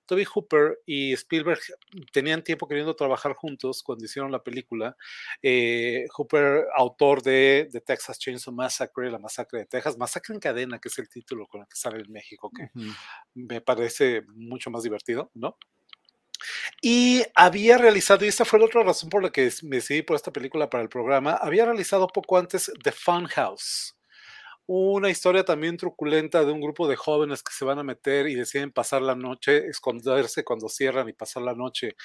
Toby 0.07 0.25
Hooper 0.25 0.79
y 0.87 1.13
Spielberg 1.15 1.61
tenían 2.13 2.43
tiempo 2.43 2.69
queriendo 2.69 2.95
trabajar 2.95 3.35
juntos 3.35 3.83
cuando 3.83 4.05
hicieron 4.05 4.31
la 4.31 4.43
película. 4.43 4.97
Eh, 5.43 6.07
Hooper, 6.17 6.67
autor 6.77 7.23
de, 7.23 7.69
The 7.73 7.81
Texas 7.81 8.19
Chainsaw 8.19 8.55
Massacre, 8.55 9.11
la 9.11 9.19
masacre 9.19 9.61
de 9.61 9.67
Texas, 9.67 9.99
Masacre 9.99 10.35
en 10.35 10.41
cadena, 10.41 10.79
que 10.79 10.89
es 10.89 10.99
el 10.99 11.09
título 11.09 11.47
con 11.47 11.63
el 11.63 11.67
que 11.67 11.77
sale 11.77 12.01
en 12.01 12.13
México, 12.13 12.51
que 12.55 12.71
me 13.35 13.61
parece 13.61 14.23
mucho 14.35 14.71
más 14.71 14.83
divertido, 14.83 15.31
¿no? 15.35 15.57
Y 16.81 17.25
había 17.35 17.77
realizado, 17.77 18.25
y 18.25 18.29
esta 18.29 18.45
fue 18.45 18.61
la 18.61 18.67
otra 18.67 18.85
razón 18.85 19.11
por 19.11 19.23
la 19.23 19.31
que 19.31 19.51
me 19.65 19.77
decidí 19.77 20.03
por 20.03 20.15
esta 20.15 20.33
película 20.33 20.71
para 20.71 20.83
el 20.83 20.89
programa, 20.89 21.33
había 21.33 21.65
realizado 21.65 22.07
poco 22.07 22.39
antes 22.39 22.71
The 22.85 22.93
Funhouse, 22.93 23.97
una 24.67 25.11
historia 25.11 25.45
también 25.45 25.77
truculenta 25.77 26.45
de 26.45 26.53
un 26.53 26.61
grupo 26.61 26.87
de 26.87 26.95
jóvenes 26.95 27.43
que 27.43 27.55
se 27.55 27.65
van 27.65 27.79
a 27.79 27.83
meter 27.83 28.29
y 28.29 28.35
deciden 28.35 28.71
pasar 28.71 29.03
la 29.03 29.17
noche, 29.17 29.67
esconderse 29.67 30.45
cuando 30.45 30.69
cierran 30.69 31.09
y 31.09 31.15
pasar 31.15 31.43
la 31.43 31.55
noche 31.55 31.97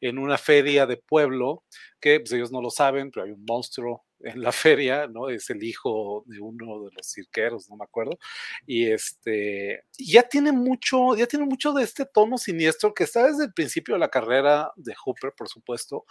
en 0.00 0.18
una 0.18 0.38
feria 0.38 0.86
de 0.86 0.98
pueblo, 0.98 1.64
que 2.00 2.20
pues, 2.20 2.32
ellos 2.32 2.52
no 2.52 2.62
lo 2.62 2.70
saben, 2.70 3.10
pero 3.10 3.26
hay 3.26 3.32
un 3.32 3.44
monstruo 3.44 4.04
en 4.22 4.42
la 4.42 4.52
feria, 4.52 5.06
¿no? 5.06 5.28
Es 5.28 5.50
el 5.50 5.62
hijo 5.62 6.24
de 6.26 6.40
uno 6.40 6.84
de 6.84 6.90
los 6.94 7.06
cirqueros, 7.12 7.68
no 7.68 7.76
me 7.76 7.84
acuerdo. 7.84 8.18
Y 8.66 8.90
este, 8.90 9.84
ya 9.98 10.22
tiene 10.22 10.52
mucho, 10.52 11.16
ya 11.16 11.26
tiene 11.26 11.46
mucho 11.46 11.72
de 11.72 11.84
este 11.84 12.06
tono 12.06 12.38
siniestro 12.38 12.94
que 12.94 13.04
está 13.04 13.26
desde 13.26 13.44
el 13.44 13.52
principio 13.52 13.94
de 13.94 14.00
la 14.00 14.08
carrera 14.08 14.72
de 14.76 14.94
Hooper, 14.94 15.32
por 15.36 15.48
supuesto, 15.48 16.04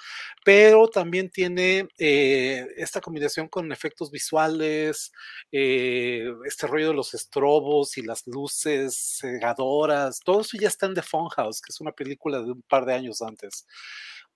pero 0.43 0.87
también 0.87 1.29
tiene 1.29 1.87
eh, 1.97 2.67
esta 2.77 3.01
combinación 3.01 3.47
con 3.47 3.71
efectos 3.71 4.11
visuales, 4.11 5.11
eh, 5.51 6.25
este 6.45 6.67
rollo 6.67 6.89
de 6.89 6.93
los 6.93 7.13
estrobos 7.13 7.97
y 7.97 8.01
las 8.01 8.25
luces 8.27 9.19
cegadoras, 9.21 10.19
todo 10.19 10.41
eso 10.41 10.57
ya 10.59 10.67
está 10.67 10.85
en 10.85 10.95
The 10.95 11.01
Funhouse, 11.01 11.61
que 11.61 11.71
es 11.71 11.81
una 11.81 11.91
película 11.91 12.41
de 12.41 12.51
un 12.51 12.61
par 12.63 12.85
de 12.85 12.93
años 12.93 13.21
antes 13.21 13.65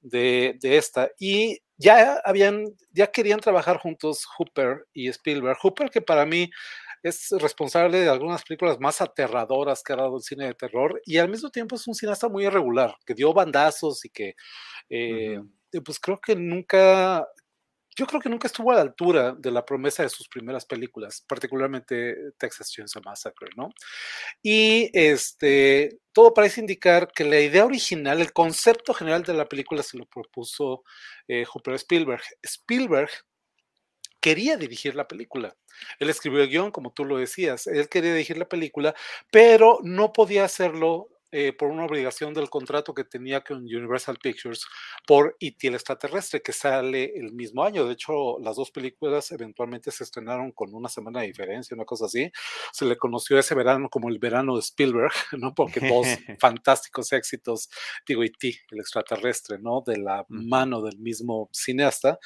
de, 0.04 0.58
esta. 0.62 1.10
Y 1.20 1.60
ya 1.78 2.22
habían, 2.26 2.66
ya 2.92 3.08
querían 3.08 3.40
trabajar 3.40 3.78
juntos 3.78 4.26
Hooper 4.38 4.86
y 4.94 5.08
Spielberg. 5.10 5.58
Hooper, 5.62 5.90
que 5.90 6.02
para 6.02 6.26
mí 6.26 6.50
es 7.04 7.30
responsable 7.40 8.00
de 8.00 8.10
algunas 8.10 8.44
películas 8.44 8.80
más 8.80 9.02
aterradoras 9.02 9.84
que 9.84 9.94
ha 9.94 9.98
dado 9.98 10.18
el 10.18 10.24
cine 10.24 10.48
de 10.48 10.54
terror 10.54 11.02
y 11.06 11.18
al 11.18 11.30
mismo 11.30 11.50
tiempo 11.50 11.76
es 11.76 11.86
un 11.88 11.96
cineasta 11.96 12.30
muy 12.30 12.46
irregular, 12.46 12.96
que 13.06 13.14
dio 13.14 13.34
bandazos 13.34 14.06
y 14.06 14.10
que, 14.10 14.36
eh, 14.90 15.40
pues 15.84 16.00
creo 16.00 16.20
que 16.22 16.36
nunca, 16.36 17.28
yo 17.96 18.06
creo 18.08 18.22
que 18.22 18.30
nunca 18.30 18.48
estuvo 18.48 18.72
a 18.72 18.76
la 18.76 18.82
altura 18.82 19.36
de 19.38 19.52
la 19.52 19.66
promesa 19.66 20.04
de 20.04 20.10
sus 20.10 20.28
primeras 20.28 20.66
películas, 20.66 21.24
particularmente 21.28 22.16
Texas 22.38 22.72
Chainsaw 22.72 23.02
Massacre, 23.04 23.50
¿no? 23.56 23.70
Y 24.42 24.90
este, 24.94 26.00
todo 26.12 26.34
parece 26.34 26.62
indicar 26.62 27.12
que 27.12 27.24
la 27.24 27.40
idea 27.40 27.66
original, 27.66 28.22
el 28.22 28.34
concepto 28.34 28.94
general 28.94 29.24
de 29.24 29.34
la 29.34 29.48
película 29.48 29.84
se 29.84 29.98
lo 29.98 30.06
propuso 30.06 30.84
eh, 31.28 31.46
Spielberg. 31.76 32.24
Spielberg 32.42 33.10
quería 34.20 34.58
dirigir 34.58 34.96
la 34.96 35.08
película. 35.08 35.56
Él 36.00 36.10
escribió 36.10 36.42
el 36.42 36.50
guion, 36.50 36.72
como 36.72 36.94
tú 36.94 37.04
lo 37.04 37.18
decías, 37.18 37.68
él 37.68 37.90
quería 37.90 38.14
dirigir 38.14 38.38
la 38.38 38.48
película, 38.48 38.96
pero 39.32 39.80
no 39.84 40.14
podía 40.14 40.46
hacerlo 40.46 41.10
eh, 41.36 41.52
por 41.52 41.72
una 41.72 41.86
obligación 41.86 42.32
del 42.32 42.48
contrato 42.48 42.94
que 42.94 43.06
tenía 43.06 43.42
con 43.42 43.58
Universal 43.58 44.20
Pictures 44.22 44.68
por 45.08 45.36
E.T. 45.40 45.68
el 45.68 45.74
extraterrestre, 45.74 46.44
que 46.44 46.54
sale 46.54 47.12
el 47.16 47.34
mismo 47.34 47.64
año. 47.64 47.86
De 47.86 47.94
hecho, 47.94 48.38
las 48.40 48.56
dos 48.56 48.70
películas 48.70 49.32
eventualmente 49.32 49.90
se 49.90 50.04
estrenaron 50.04 50.52
con 50.52 50.76
una 50.76 50.90
semana 50.90 51.22
de 51.22 51.28
diferencia, 51.28 51.74
una 51.74 51.86
cosa 51.86 52.06
así. 52.06 52.32
Se 52.72 52.86
le 52.86 52.98
conoció 52.98 53.40
ese 53.40 53.56
verano 53.56 53.90
como 53.90 54.10
el 54.10 54.20
verano 54.20 54.54
de 54.54 54.60
Spielberg, 54.60 55.12
¿no? 55.40 55.56
Porque 55.56 55.80
dos 55.80 56.06
fantásticos 56.40 57.12
éxitos, 57.14 57.68
digo, 58.08 58.22
E.T. 58.24 58.56
el 58.70 58.80
extraterrestre, 58.80 59.58
¿no? 59.58 59.82
De 59.84 59.98
la 59.98 60.28
mano 60.30 60.84
del 60.84 61.00
mismo 61.00 61.50
cineasta. 61.52 62.20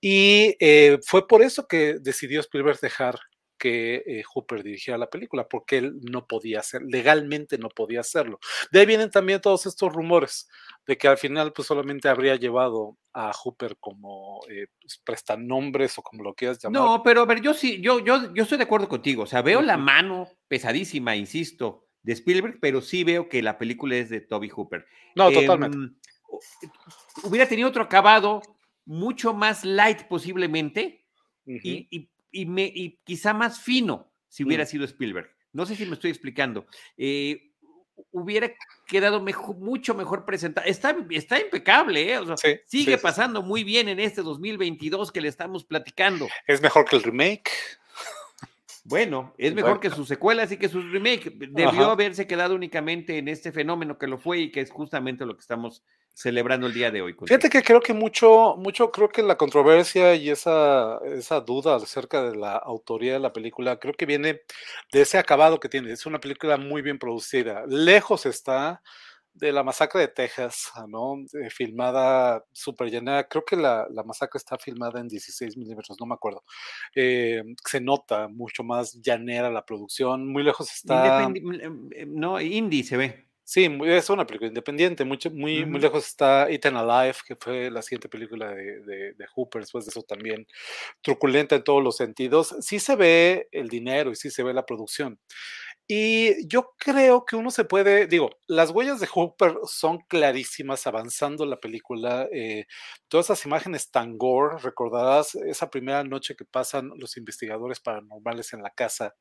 Y 0.00 0.56
eh, 0.60 0.98
fue 1.04 1.28
por 1.28 1.42
eso 1.42 1.68
que 1.68 1.98
decidió 2.00 2.40
Spielberg 2.40 2.80
dejar 2.80 3.18
que 3.66 4.04
eh, 4.06 4.22
Hooper 4.22 4.62
dirigiera 4.62 4.96
la 4.96 5.10
película, 5.10 5.48
porque 5.48 5.78
él 5.78 5.98
no 6.00 6.28
podía 6.28 6.60
hacer, 6.60 6.82
legalmente 6.82 7.58
no 7.58 7.68
podía 7.68 7.98
hacerlo. 7.98 8.38
De 8.70 8.78
ahí 8.78 8.86
vienen 8.86 9.10
también 9.10 9.40
todos 9.40 9.66
estos 9.66 9.92
rumores 9.92 10.48
de 10.86 10.96
que 10.96 11.08
al 11.08 11.18
final 11.18 11.52
pues 11.52 11.66
solamente 11.66 12.08
habría 12.08 12.36
llevado 12.36 12.96
a 13.12 13.32
Hooper 13.32 13.76
como 13.80 14.38
eh, 14.48 14.68
pues, 14.80 14.98
prestanombres 15.04 15.98
o 15.98 16.02
como 16.02 16.22
lo 16.22 16.34
quieras 16.34 16.60
llamar. 16.62 16.80
No, 16.80 17.02
pero 17.02 17.22
a 17.22 17.26
ver, 17.26 17.40
yo 17.40 17.54
sí, 17.54 17.80
yo, 17.80 17.98
yo, 17.98 18.32
yo 18.32 18.44
estoy 18.44 18.56
de 18.56 18.64
acuerdo 18.64 18.88
contigo, 18.88 19.24
o 19.24 19.26
sea, 19.26 19.42
veo 19.42 19.60
la 19.62 19.76
mano 19.76 20.28
pesadísima, 20.46 21.16
insisto, 21.16 21.88
de 22.04 22.12
Spielberg, 22.12 22.58
pero 22.60 22.80
sí 22.80 23.02
veo 23.02 23.28
que 23.28 23.42
la 23.42 23.58
película 23.58 23.96
es 23.96 24.10
de 24.10 24.20
Toby 24.20 24.48
Hooper. 24.48 24.86
No, 25.16 25.32
totalmente. 25.32 25.76
Em, 25.76 25.96
hubiera 27.24 27.48
tenido 27.48 27.68
otro 27.68 27.82
acabado 27.82 28.42
mucho 28.84 29.34
más 29.34 29.64
light 29.64 30.04
posiblemente, 30.04 31.04
y 31.44 31.88
y, 31.90 32.08
quizá 33.04 33.32
más 33.32 33.60
fino 33.60 34.12
si 34.28 34.44
hubiera 34.44 34.66
sido 34.66 34.84
Spielberg. 34.84 35.30
No 35.52 35.64
sé 35.64 35.76
si 35.76 35.86
me 35.86 35.94
estoy 35.94 36.10
explicando. 36.10 36.66
Eh, 36.98 37.52
hubiera 38.10 38.50
quedado 38.86 39.24
mucho 39.58 39.94
mejor 39.94 40.24
presentado. 40.24 40.66
Está, 40.66 40.96
está 41.10 41.40
impecable, 41.40 42.14
¿eh? 42.14 42.20
sigue 42.66 42.98
pasando 42.98 43.42
muy 43.42 43.64
bien 43.64 43.88
en 43.88 44.00
este 44.00 44.22
2022 44.22 45.12
que 45.12 45.20
le 45.20 45.28
estamos 45.28 45.64
platicando. 45.64 46.28
Es 46.46 46.60
mejor 46.60 46.84
que 46.84 46.96
el 46.96 47.02
remake. 47.02 47.50
Bueno, 48.88 49.34
es 49.36 49.54
mejor 49.54 49.80
que 49.80 49.90
sus 49.90 50.06
secuelas 50.06 50.52
y 50.52 50.56
que 50.56 50.68
sus 50.68 50.90
remakes. 50.92 51.32
Debió 51.36 51.90
haberse 51.90 52.26
quedado 52.26 52.54
únicamente 52.54 53.18
en 53.18 53.28
este 53.28 53.50
fenómeno 53.50 53.98
que 53.98 54.06
lo 54.06 54.18
fue 54.18 54.38
y 54.38 54.52
que 54.52 54.60
es 54.60 54.70
justamente 54.70 55.26
lo 55.26 55.34
que 55.34 55.40
estamos 55.40 55.82
celebrando 56.14 56.66
el 56.66 56.72
día 56.72 56.90
de 56.90 57.02
hoy. 57.02 57.14
Fíjate 57.26 57.50
que 57.50 57.62
creo 57.62 57.80
que 57.80 57.92
mucho, 57.92 58.54
mucho, 58.56 58.90
creo 58.90 59.08
que 59.08 59.22
la 59.22 59.36
controversia 59.36 60.14
y 60.14 60.30
esa, 60.30 60.98
esa 61.04 61.40
duda 61.40 61.76
acerca 61.76 62.22
de 62.22 62.36
la 62.36 62.56
autoría 62.56 63.12
de 63.14 63.20
la 63.20 63.32
película, 63.32 63.78
creo 63.78 63.92
que 63.92 64.06
viene 64.06 64.42
de 64.92 65.00
ese 65.02 65.18
acabado 65.18 65.60
que 65.60 65.68
tiene. 65.68 65.92
Es 65.92 66.06
una 66.06 66.20
película 66.20 66.56
muy 66.56 66.80
bien 66.80 66.98
producida. 66.98 67.64
Lejos 67.66 68.24
está 68.24 68.82
de 69.36 69.52
la 69.52 69.62
masacre 69.62 70.00
de 70.00 70.08
Texas, 70.08 70.72
¿no? 70.88 71.16
Eh, 71.40 71.50
filmada 71.50 72.44
súper 72.52 72.90
llena. 72.90 73.24
Creo 73.24 73.44
que 73.44 73.56
la, 73.56 73.86
masacre 74.04 74.38
está 74.38 74.56
filmada 74.58 75.00
en 75.00 75.08
16 75.08 75.56
milímetros, 75.56 75.96
no 76.00 76.06
me 76.06 76.14
acuerdo. 76.14 76.42
Eh, 76.94 77.42
se 77.64 77.80
nota 77.80 78.28
mucho 78.28 78.64
más 78.64 78.94
llanera 79.02 79.50
la 79.50 79.64
producción. 79.64 80.26
Muy 80.32 80.42
lejos 80.42 80.72
está. 80.72 81.28
Mm, 81.28 81.90
eh, 81.92 82.06
no, 82.06 82.40
indie 82.40 82.84
se 82.84 82.96
ve. 82.96 83.26
Sí, 83.48 83.68
es 83.84 84.10
una 84.10 84.26
película 84.26 84.48
independiente. 84.48 85.04
Mucho, 85.04 85.30
muy, 85.30 85.64
muy 85.64 85.80
lejos 85.80 86.04
está 86.04 86.50
Eaten 86.50 86.76
Alive, 86.76 87.16
que 87.28 87.36
fue 87.36 87.70
la 87.70 87.80
siguiente 87.80 88.08
película 88.08 88.50
de, 88.52 88.80
de, 88.80 89.12
de, 89.12 89.26
Hooper. 89.32 89.62
Después 89.62 89.84
de 89.84 89.90
eso 89.90 90.02
también 90.02 90.48
truculenta 91.00 91.54
en 91.54 91.62
todos 91.62 91.80
los 91.80 91.96
sentidos. 91.96 92.56
Sí 92.60 92.80
se 92.80 92.96
ve 92.96 93.48
el 93.52 93.68
dinero 93.68 94.10
y 94.10 94.16
sí 94.16 94.30
se 94.30 94.42
ve 94.42 94.52
la 94.52 94.66
producción. 94.66 95.20
Y 95.88 96.48
yo 96.48 96.74
creo 96.78 97.24
que 97.24 97.36
uno 97.36 97.52
se 97.52 97.64
puede, 97.64 98.08
digo, 98.08 98.30
las 98.48 98.70
huellas 98.70 98.98
de 98.98 99.06
Hooper 99.06 99.54
son 99.68 99.98
clarísimas 100.08 100.84
avanzando 100.88 101.46
la 101.46 101.60
película. 101.60 102.26
Eh, 102.32 102.66
todas 103.06 103.26
esas 103.26 103.46
imágenes 103.46 103.92
tan 103.92 104.18
gore, 104.18 104.58
recordarás 104.58 105.36
esa 105.36 105.70
primera 105.70 106.02
noche 106.02 106.34
que 106.34 106.44
pasan 106.44 106.90
los 106.96 107.16
investigadores 107.16 107.78
paranormales 107.78 108.52
en 108.52 108.62
la 108.62 108.70
casa, 108.70 109.14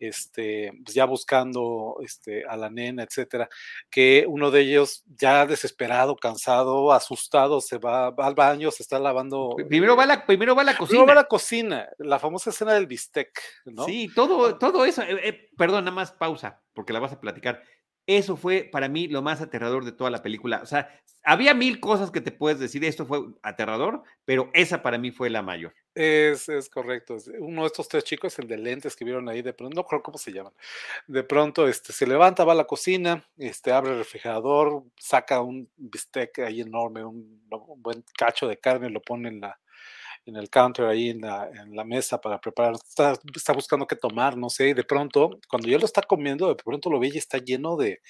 este, 0.00 0.72
pues 0.82 0.94
ya 0.94 1.04
buscando 1.04 1.96
este, 2.02 2.44
a 2.48 2.56
la 2.56 2.70
nena, 2.70 3.02
etcétera, 3.02 3.48
que 3.90 4.24
uno 4.26 4.50
de 4.50 4.62
ellos 4.62 5.04
ya 5.06 5.44
desesperado, 5.44 6.16
cansado, 6.16 6.92
asustado, 6.92 7.60
se 7.60 7.76
va, 7.76 8.14
al 8.16 8.34
baño, 8.34 8.70
se 8.70 8.82
está 8.82 8.98
lavando. 8.98 9.56
Primero 9.68 9.94
va, 9.94 10.06
la, 10.06 10.24
primero 10.24 10.54
va 10.54 10.62
a 10.62 10.64
la 10.64 10.72
cocina. 10.76 10.88
Primero 10.88 11.06
va 11.06 11.12
a 11.12 11.22
la 11.22 11.28
cocina, 11.28 11.88
la 11.98 12.18
famosa 12.18 12.48
escena 12.48 12.72
del 12.72 12.86
bistec, 12.86 13.38
¿no? 13.66 13.84
Sí, 13.84 14.10
todo, 14.14 14.56
todo 14.56 14.86
eso. 14.86 15.02
Eh, 15.02 15.28
eh, 15.28 15.47
perdón, 15.58 15.84
nada 15.84 15.94
más 15.94 16.12
pausa, 16.12 16.62
porque 16.72 16.94
la 16.94 17.00
vas 17.00 17.12
a 17.12 17.20
platicar. 17.20 17.62
Eso 18.06 18.38
fue 18.38 18.62
para 18.64 18.88
mí 18.88 19.06
lo 19.08 19.20
más 19.20 19.42
aterrador 19.42 19.84
de 19.84 19.92
toda 19.92 20.08
la 20.08 20.22
película. 20.22 20.60
O 20.62 20.66
sea, 20.66 20.88
había 21.22 21.52
mil 21.52 21.78
cosas 21.78 22.10
que 22.10 22.22
te 22.22 22.32
puedes 22.32 22.58
decir, 22.58 22.82
esto 22.82 23.04
fue 23.04 23.20
aterrador, 23.42 24.02
pero 24.24 24.48
esa 24.54 24.80
para 24.80 24.96
mí 24.96 25.10
fue 25.10 25.28
la 25.28 25.42
mayor. 25.42 25.74
Es, 25.94 26.48
es 26.48 26.70
correcto. 26.70 27.18
Uno 27.40 27.62
de 27.62 27.66
estos 27.66 27.86
tres 27.86 28.04
chicos, 28.04 28.38
el 28.38 28.48
de 28.48 28.56
lentes 28.56 28.96
que 28.96 29.04
vieron 29.04 29.28
ahí, 29.28 29.42
de 29.42 29.52
pronto, 29.52 29.76
no 29.76 29.84
creo 29.84 30.02
cómo 30.02 30.16
se 30.16 30.32
llaman. 30.32 30.54
De 31.06 31.22
pronto 31.22 31.68
este, 31.68 31.92
se 31.92 32.06
levanta, 32.06 32.44
va 32.44 32.52
a 32.52 32.56
la 32.56 32.64
cocina, 32.64 33.28
este, 33.36 33.72
abre 33.72 33.90
el 33.90 33.98
refrigerador, 33.98 34.84
saca 34.96 35.42
un 35.42 35.68
bistec 35.76 36.38
ahí 36.38 36.62
enorme, 36.62 37.04
un, 37.04 37.42
un 37.50 37.82
buen 37.82 38.02
cacho 38.16 38.48
de 38.48 38.56
carne, 38.56 38.88
lo 38.88 39.02
pone 39.02 39.28
en 39.28 39.40
la, 39.40 39.58
en 40.28 40.36
el 40.36 40.50
counter 40.50 40.84
ahí 40.86 41.08
en 41.08 41.22
la, 41.22 41.48
en 41.54 41.74
la 41.74 41.84
mesa 41.84 42.20
para 42.20 42.38
preparar, 42.38 42.74
está, 42.74 43.14
está, 43.34 43.52
buscando 43.54 43.86
qué 43.86 43.96
tomar, 43.96 44.36
no 44.36 44.50
sé, 44.50 44.68
y 44.68 44.74
de 44.74 44.84
pronto, 44.84 45.40
cuando 45.48 45.68
ya 45.68 45.78
lo 45.78 45.86
está 45.86 46.02
comiendo, 46.02 46.48
de 46.48 46.54
pronto 46.54 46.90
lo 46.90 47.00
ve 47.00 47.08
y 47.08 47.16
está 47.16 47.38
lleno 47.38 47.76
de 47.76 48.00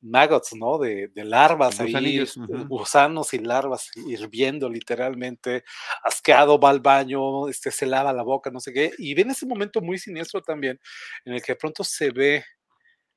maggots, 0.00 0.54
¿no? 0.56 0.78
De, 0.78 1.08
de 1.14 1.24
larvas 1.24 1.78
ahí, 1.78 1.94
uh 1.94 2.24
-huh. 2.24 2.66
gusanos 2.66 3.32
y 3.34 3.38
larvas 3.38 3.92
hirviendo 3.94 4.68
literalmente, 4.68 5.62
asqueado, 6.02 6.58
va 6.58 6.70
al 6.70 6.80
baño, 6.80 7.48
este, 7.48 7.70
se 7.70 7.86
lava 7.86 8.12
la 8.12 8.24
boca, 8.24 8.50
no 8.50 8.58
sé 8.58 8.72
qué, 8.72 8.90
y 8.98 9.14
viene 9.14 9.30
ese 9.30 9.46
momento 9.46 9.80
muy 9.80 9.98
siniestro 9.98 10.42
también, 10.42 10.80
en 11.24 11.34
el 11.34 11.42
que 11.42 11.52
de 11.52 11.56
pronto 11.56 11.84
se 11.84 12.10
ve 12.10 12.44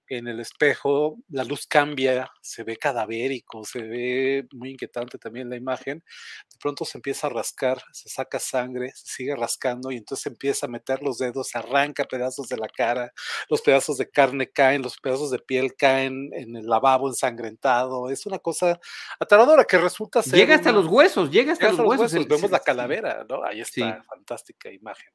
en 0.08 0.28
el 0.28 0.40
espejo, 0.40 1.18
la 1.30 1.44
luz 1.44 1.68
cambia, 1.68 2.32
se 2.42 2.64
ve 2.64 2.78
cadavérico, 2.78 3.64
se 3.66 3.82
ve 3.82 4.48
muy 4.52 4.72
inquietante 4.72 5.18
también 5.18 5.50
la 5.50 5.56
imagen. 5.56 6.04
De 6.50 6.58
pronto 6.60 6.86
se 6.86 6.98
empieza 6.98 7.28
a 7.28 7.30
rascar, 7.30 7.82
se 7.92 8.10
saca 8.10 8.40
sangre, 8.40 8.92
se 8.96 9.08
sigue 9.08 9.36
rascando 9.36 9.92
y 9.92 9.98
entonces 9.98 10.26
empieza 10.28 10.66
a 10.66 10.70
meter 10.70 11.02
los 11.02 11.18
dedos, 11.18 11.56
arranca 11.56 12.04
pedazos 12.06 12.48
de 12.48 12.58
la 12.58 12.68
cara, 12.68 13.12
los 13.50 13.62
pedazos 13.62 13.98
de 13.98 14.10
carne 14.10 14.50
caen, 14.50 14.82
los 14.82 14.98
pedazos 14.98 15.32
de 15.32 15.40
piel 15.40 15.76
caen 15.76 16.30
en 16.34 16.56
el 16.56 16.68
lavabo 16.68 17.08
ensangrentado. 17.08 18.10
Es 18.10 18.26
una 18.26 18.40
cosa 18.40 18.80
aterradora 19.20 19.66
que 19.66 19.78
resulta 19.78 20.22
ser. 20.22 20.36
Llega 20.36 20.56
hasta 20.56 20.70
una... 20.70 20.80
los 20.80 20.88
huesos, 20.88 21.32
llega 21.32 21.54
hasta, 21.54 21.72
llega 21.72 21.84
los, 21.84 21.90
huesos. 21.90 22.14
huesos. 22.14 22.28
Vemos 22.28 22.52
la 22.52 22.60
calavera, 22.60 23.26
¿no? 23.28 23.44
Ahí 23.44 23.62
está, 23.62 24.02
sí. 24.02 24.08
fantástica 24.08 24.72
imagen. 24.72 25.12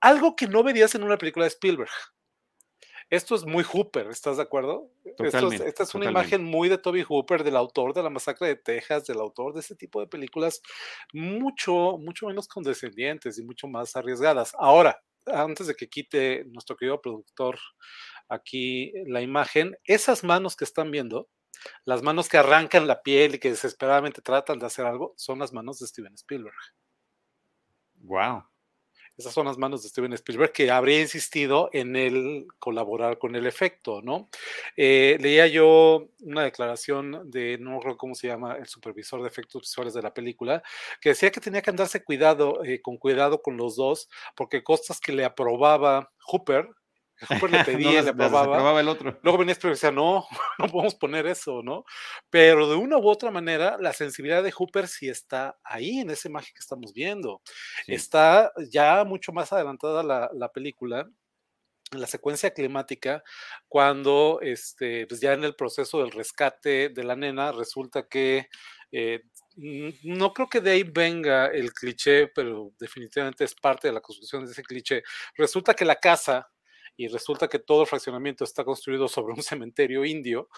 Algo 0.00 0.36
que 0.36 0.46
no 0.46 0.62
verías 0.62 0.94
en 0.94 1.02
una 1.02 1.16
película 1.16 1.44
de 1.44 1.50
Spielberg. 1.50 1.90
Esto 3.10 3.34
es 3.34 3.46
muy 3.46 3.64
Hooper, 3.64 4.08
¿estás 4.08 4.36
de 4.36 4.42
acuerdo? 4.42 4.90
Esto 5.18 5.50
es, 5.50 5.60
esta 5.60 5.82
es 5.82 5.94
una 5.94 6.04
totalmente. 6.04 6.10
imagen 6.10 6.44
muy 6.44 6.68
de 6.68 6.76
Toby 6.76 7.02
Hooper, 7.02 7.42
del 7.42 7.56
autor 7.56 7.94
de 7.94 8.02
La 8.02 8.10
Masacre 8.10 8.48
de 8.48 8.56
Texas, 8.56 9.06
del 9.06 9.18
autor 9.20 9.54
de 9.54 9.60
ese 9.60 9.74
tipo 9.74 10.00
de 10.00 10.06
películas, 10.06 10.60
mucho, 11.14 11.96
mucho 11.98 12.26
menos 12.26 12.48
condescendientes 12.48 13.38
y 13.38 13.44
mucho 13.44 13.66
más 13.66 13.96
arriesgadas. 13.96 14.54
Ahora, 14.58 15.02
antes 15.26 15.66
de 15.66 15.74
que 15.74 15.88
quite 15.88 16.44
nuestro 16.46 16.76
querido 16.76 17.00
productor 17.00 17.58
aquí 18.28 18.92
la 19.06 19.22
imagen, 19.22 19.74
esas 19.84 20.22
manos 20.22 20.54
que 20.54 20.64
están 20.64 20.90
viendo, 20.90 21.28
las 21.86 22.02
manos 22.02 22.28
que 22.28 22.36
arrancan 22.36 22.86
la 22.86 23.02
piel 23.02 23.36
y 23.36 23.38
que 23.38 23.50
desesperadamente 23.50 24.20
tratan 24.20 24.58
de 24.58 24.66
hacer 24.66 24.84
algo, 24.84 25.14
son 25.16 25.38
las 25.38 25.52
manos 25.52 25.78
de 25.78 25.86
Steven 25.86 26.14
Spielberg. 26.14 26.54
Wow. 27.96 28.44
Esas 29.18 29.34
son 29.34 29.46
las 29.46 29.58
manos 29.58 29.82
de 29.82 29.88
Steven 29.88 30.12
Spielberg 30.12 30.52
que 30.52 30.70
habría 30.70 31.00
insistido 31.00 31.70
en 31.72 31.96
el 31.96 32.46
colaborar 32.60 33.18
con 33.18 33.34
el 33.34 33.48
efecto, 33.48 34.00
¿no? 34.00 34.30
Eh, 34.76 35.18
leía 35.20 35.48
yo 35.48 36.06
una 36.20 36.44
declaración 36.44 37.28
de, 37.28 37.58
no 37.58 37.74
recuerdo 37.78 37.98
cómo 37.98 38.14
se 38.14 38.28
llama, 38.28 38.54
el 38.54 38.68
supervisor 38.68 39.20
de 39.20 39.26
efectos 39.26 39.62
visuales 39.62 39.92
de 39.94 40.02
la 40.02 40.14
película, 40.14 40.62
que 41.00 41.08
decía 41.08 41.32
que 41.32 41.40
tenía 41.40 41.62
que 41.62 41.70
andarse 41.70 42.04
cuidado, 42.04 42.62
eh, 42.64 42.80
con 42.80 42.96
cuidado 42.96 43.42
con 43.42 43.56
los 43.56 43.74
dos, 43.74 44.08
porque 44.36 44.62
cosas 44.62 45.00
que 45.00 45.10
le 45.12 45.24
aprobaba 45.24 46.12
Hooper, 46.28 46.68
Hooper 47.28 47.50
le 47.50 47.64
pedía, 47.64 48.00
no, 48.00 48.02
le 48.02 48.10
aprobaba. 48.10 48.80
el 48.80 48.88
otro. 48.88 49.18
Luego 49.22 49.38
venía 49.38 49.52
Spielberg 49.52 49.74
y 49.74 49.76
decía, 49.76 49.92
no, 49.92 50.26
no 50.58 50.66
podemos 50.66 50.94
poner 50.94 51.26
eso, 51.26 51.62
¿no? 51.62 51.84
Pero 52.30 52.68
de 52.68 52.76
una 52.76 52.98
u 52.98 53.08
otra 53.08 53.30
manera, 53.30 53.76
la 53.80 53.92
sensibilidad 53.92 54.42
de 54.42 54.52
Hooper 54.52 54.88
sí 54.88 55.08
está 55.08 55.58
ahí 55.64 56.00
en 56.00 56.10
esa 56.10 56.28
imagen 56.28 56.52
que 56.54 56.60
estamos 56.60 56.92
viendo. 56.92 57.42
Sí. 57.86 57.94
Está 57.94 58.52
ya 58.70 59.04
mucho 59.04 59.32
más 59.32 59.52
adelantada 59.52 60.02
la, 60.02 60.30
la 60.34 60.48
película 60.50 61.08
en 61.90 62.00
la 62.00 62.06
secuencia 62.06 62.50
climática, 62.52 63.22
cuando 63.66 64.40
este, 64.42 65.06
pues 65.06 65.20
ya 65.20 65.32
en 65.32 65.44
el 65.44 65.54
proceso 65.54 66.00
del 66.00 66.10
rescate 66.10 66.90
de 66.90 67.04
la 67.04 67.16
nena, 67.16 67.52
resulta 67.52 68.06
que 68.06 68.48
eh, 68.92 69.22
no 69.56 70.32
creo 70.32 70.48
que 70.48 70.60
de 70.60 70.70
ahí 70.70 70.82
venga 70.82 71.46
el 71.46 71.72
cliché, 71.72 72.28
pero 72.28 72.72
definitivamente 72.78 73.44
es 73.44 73.54
parte 73.54 73.88
de 73.88 73.94
la 73.94 74.00
construcción 74.00 74.44
de 74.44 74.52
ese 74.52 74.62
cliché. 74.62 75.02
Resulta 75.34 75.74
que 75.74 75.84
la 75.84 75.96
casa 75.96 76.48
y 76.98 77.06
resulta 77.06 77.48
que 77.48 77.60
todo 77.60 77.82
el 77.82 77.86
fraccionamiento 77.86 78.42
está 78.44 78.64
construido 78.64 79.08
sobre 79.08 79.32
un 79.32 79.42
cementerio 79.42 80.04
indio, 80.04 80.48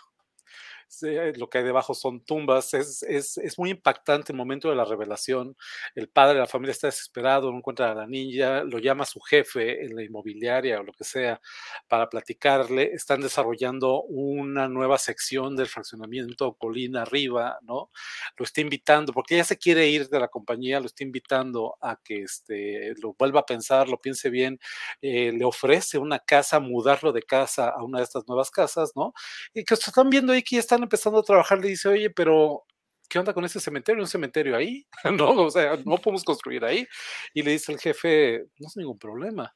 lo 1.36 1.48
que 1.48 1.58
hay 1.58 1.64
debajo 1.64 1.94
son 1.94 2.20
tumbas, 2.24 2.74
es, 2.74 3.02
es, 3.04 3.38
es, 3.38 3.58
muy 3.58 3.70
impactante 3.70 4.32
el 4.32 4.38
momento 4.38 4.68
de 4.68 4.76
la 4.76 4.84
revelación, 4.84 5.56
el 5.94 6.08
padre 6.08 6.34
de 6.34 6.40
la 6.40 6.46
familia 6.46 6.72
está 6.72 6.88
desesperado, 6.88 7.50
no 7.50 7.58
encuentra 7.58 7.92
a 7.92 7.94
la 7.94 8.06
niña, 8.06 8.64
lo 8.64 8.78
llama 8.78 9.04
a 9.04 9.06
su 9.06 9.20
jefe 9.20 9.84
en 9.84 9.94
la 9.94 10.02
inmobiliaria 10.02 10.80
o 10.80 10.82
lo 10.82 10.92
que 10.92 11.04
sea 11.04 11.40
para 11.88 12.08
platicarle, 12.08 12.92
están 12.92 13.20
desarrollando 13.20 14.02
una 14.02 14.68
nueva 14.68 14.98
sección 14.98 15.56
del 15.56 15.68
fraccionamiento 15.68 16.54
colina 16.54 17.02
arriba, 17.02 17.58
¿no? 17.62 17.90
Lo 18.36 18.44
está 18.44 18.60
invitando, 18.60 19.12
porque 19.12 19.34
ella 19.34 19.44
se 19.44 19.58
quiere 19.58 19.88
ir 19.88 20.08
de 20.08 20.20
la 20.20 20.28
compañía, 20.28 20.80
lo 20.80 20.86
está 20.86 21.04
invitando 21.04 21.76
a 21.80 21.96
que 22.02 22.22
este, 22.22 22.94
lo 23.00 23.14
vuelva 23.18 23.40
a 23.40 23.46
pensar, 23.46 23.88
lo 23.88 24.00
piense 24.00 24.30
bien, 24.30 24.58
eh, 25.02 25.32
le 25.32 25.44
ofrece 25.44 25.98
una 25.98 26.18
casa, 26.18 26.60
mudarlo 26.60 27.12
de 27.12 27.22
casa 27.22 27.68
a 27.68 27.82
una 27.84 27.98
de 27.98 28.04
estas 28.04 28.26
nuevas 28.26 28.50
casas, 28.50 28.92
¿no? 28.96 29.12
Y 29.54 29.64
que 29.64 29.74
están 29.74 30.10
viendo 30.10 30.32
ahí 30.32 30.42
que 30.42 30.56
ya 30.56 30.60
están 30.60 30.79
empezando 30.82 31.18
a 31.20 31.22
trabajar, 31.22 31.58
le 31.58 31.68
dice, 31.68 31.88
oye, 31.88 32.10
pero 32.10 32.64
¿qué 33.08 33.18
onda 33.18 33.34
con 33.34 33.44
ese 33.44 33.60
cementerio? 33.60 34.02
¿Un 34.02 34.08
cementerio 34.08 34.56
ahí? 34.56 34.86
no, 35.12 35.30
o 35.30 35.50
sea, 35.50 35.76
no 35.84 35.98
podemos 35.98 36.24
construir 36.24 36.64
ahí. 36.64 36.86
Y 37.34 37.42
le 37.42 37.52
dice 37.52 37.72
el 37.72 37.78
jefe, 37.78 38.46
no 38.58 38.68
es 38.68 38.76
ningún 38.76 38.98
problema, 38.98 39.54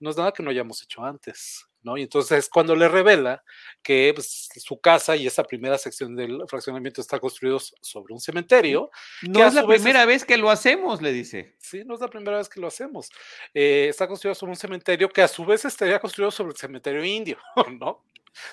no 0.00 0.10
es 0.10 0.16
nada 0.16 0.32
que 0.32 0.42
no 0.42 0.50
hayamos 0.50 0.82
hecho 0.82 1.04
antes. 1.04 1.66
¿no? 1.82 1.96
Y 1.96 2.02
entonces 2.02 2.48
cuando 2.48 2.76
le 2.76 2.88
revela 2.88 3.42
que 3.82 4.12
pues, 4.14 4.48
su 4.56 4.80
casa 4.80 5.16
y 5.16 5.26
esa 5.26 5.44
primera 5.44 5.78
sección 5.78 6.14
del 6.14 6.42
fraccionamiento 6.48 7.00
está 7.00 7.18
construidos 7.18 7.74
sobre 7.80 8.14
un 8.14 8.20
cementerio. 8.20 8.90
No 9.22 9.44
es 9.44 9.54
la 9.54 9.66
primera 9.66 10.04
vez, 10.06 10.22
vez 10.22 10.24
que 10.24 10.36
lo 10.36 10.50
hacemos, 10.50 11.02
le 11.02 11.12
dice. 11.12 11.56
Sí, 11.58 11.82
no 11.84 11.94
es 11.94 12.00
la 12.00 12.08
primera 12.08 12.36
vez 12.36 12.48
que 12.48 12.60
lo 12.60 12.68
hacemos. 12.68 13.10
Eh, 13.54 13.86
está 13.88 14.06
construido 14.06 14.34
sobre 14.34 14.50
un 14.50 14.56
cementerio 14.56 15.08
que 15.08 15.22
a 15.22 15.28
su 15.28 15.44
vez 15.44 15.64
estaría 15.64 15.98
construido 15.98 16.30
sobre 16.30 16.52
el 16.52 16.56
cementerio 16.56 17.04
indio, 17.04 17.38
¿no? 17.80 18.04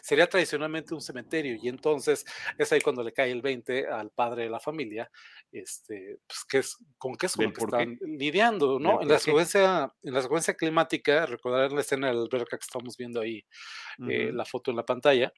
Sería 0.02 0.28
tradicionalmente 0.28 0.94
un 0.94 1.02
cementerio 1.02 1.58
y 1.62 1.70
entonces 1.70 2.26
es 2.58 2.72
ahí 2.72 2.82
cuando 2.82 3.04
le 3.04 3.13
cae 3.13 3.32
el 3.32 3.42
20 3.42 3.88
al 3.88 4.12
padre 4.12 4.44
de 4.44 4.50
la 4.50 4.60
familia, 4.60 5.10
este, 5.52 6.20
pues 6.28 6.46
que 6.46 6.58
es, 6.60 6.78
con 6.98 7.15
qué 7.15 7.26
es 7.26 7.36
con 7.36 7.46
lo 7.46 7.54
que 7.54 7.63
están 7.63 7.98
qué? 7.98 8.06
lidiando, 8.06 8.80
¿no? 8.80 9.02
En 9.02 9.08
la, 9.08 9.20
secuencia, 9.20 9.94
en 10.04 10.13
la 10.13 10.22
secuencia 10.22 10.54
climática, 10.54 11.26
recordar 11.26 11.72
la 11.72 11.82
escena 11.82 12.08
de 12.08 12.13
la 12.13 12.22
alberca 12.22 12.58
que 12.58 12.65
estamos 12.65 12.98
viendo 12.98 13.22
ahí, 13.22 13.46
uh 14.00 14.04
-huh. 14.04 14.12
eh, 14.12 14.32
la 14.32 14.46
foto 14.46 14.72
en 14.72 14.78
la 14.78 14.86
pantalla, 14.86 15.34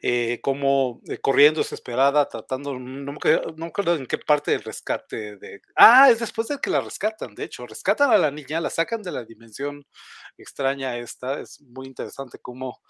eh, 0.00 0.40
como 0.42 1.00
eh, 1.08 1.18
corriendo 1.18 1.60
desesperada, 1.60 2.28
tratando, 2.28 2.78
no 2.78 3.12
me, 3.12 3.16
acuerdo, 3.16 3.54
no 3.56 3.64
me, 3.64 3.66
acuerdo, 3.66 3.96
en 3.96 4.06
qué 4.06 4.18
parte 4.18 4.52
del 4.52 4.62
rescate 4.62 5.36
de... 5.36 5.60
Ah, 5.76 6.10
es 6.10 6.20
después 6.20 6.48
de 6.48 6.58
que 6.58 6.70
la 6.70 6.80
rescatan, 6.80 7.34
de 7.34 7.44
hecho, 7.44 7.66
rescatan 7.66 8.10
a 8.10 8.18
la 8.18 8.30
niña, 8.30 8.60
la 8.60 8.70
sacan 8.70 9.02
de 9.02 9.12
la 9.12 9.24
dimensión 9.24 9.84
extraña 10.36 10.96
esta, 10.98 11.40
es 11.40 11.60
muy 11.60 11.86
interesante 11.86 12.38
cómo 12.40 12.80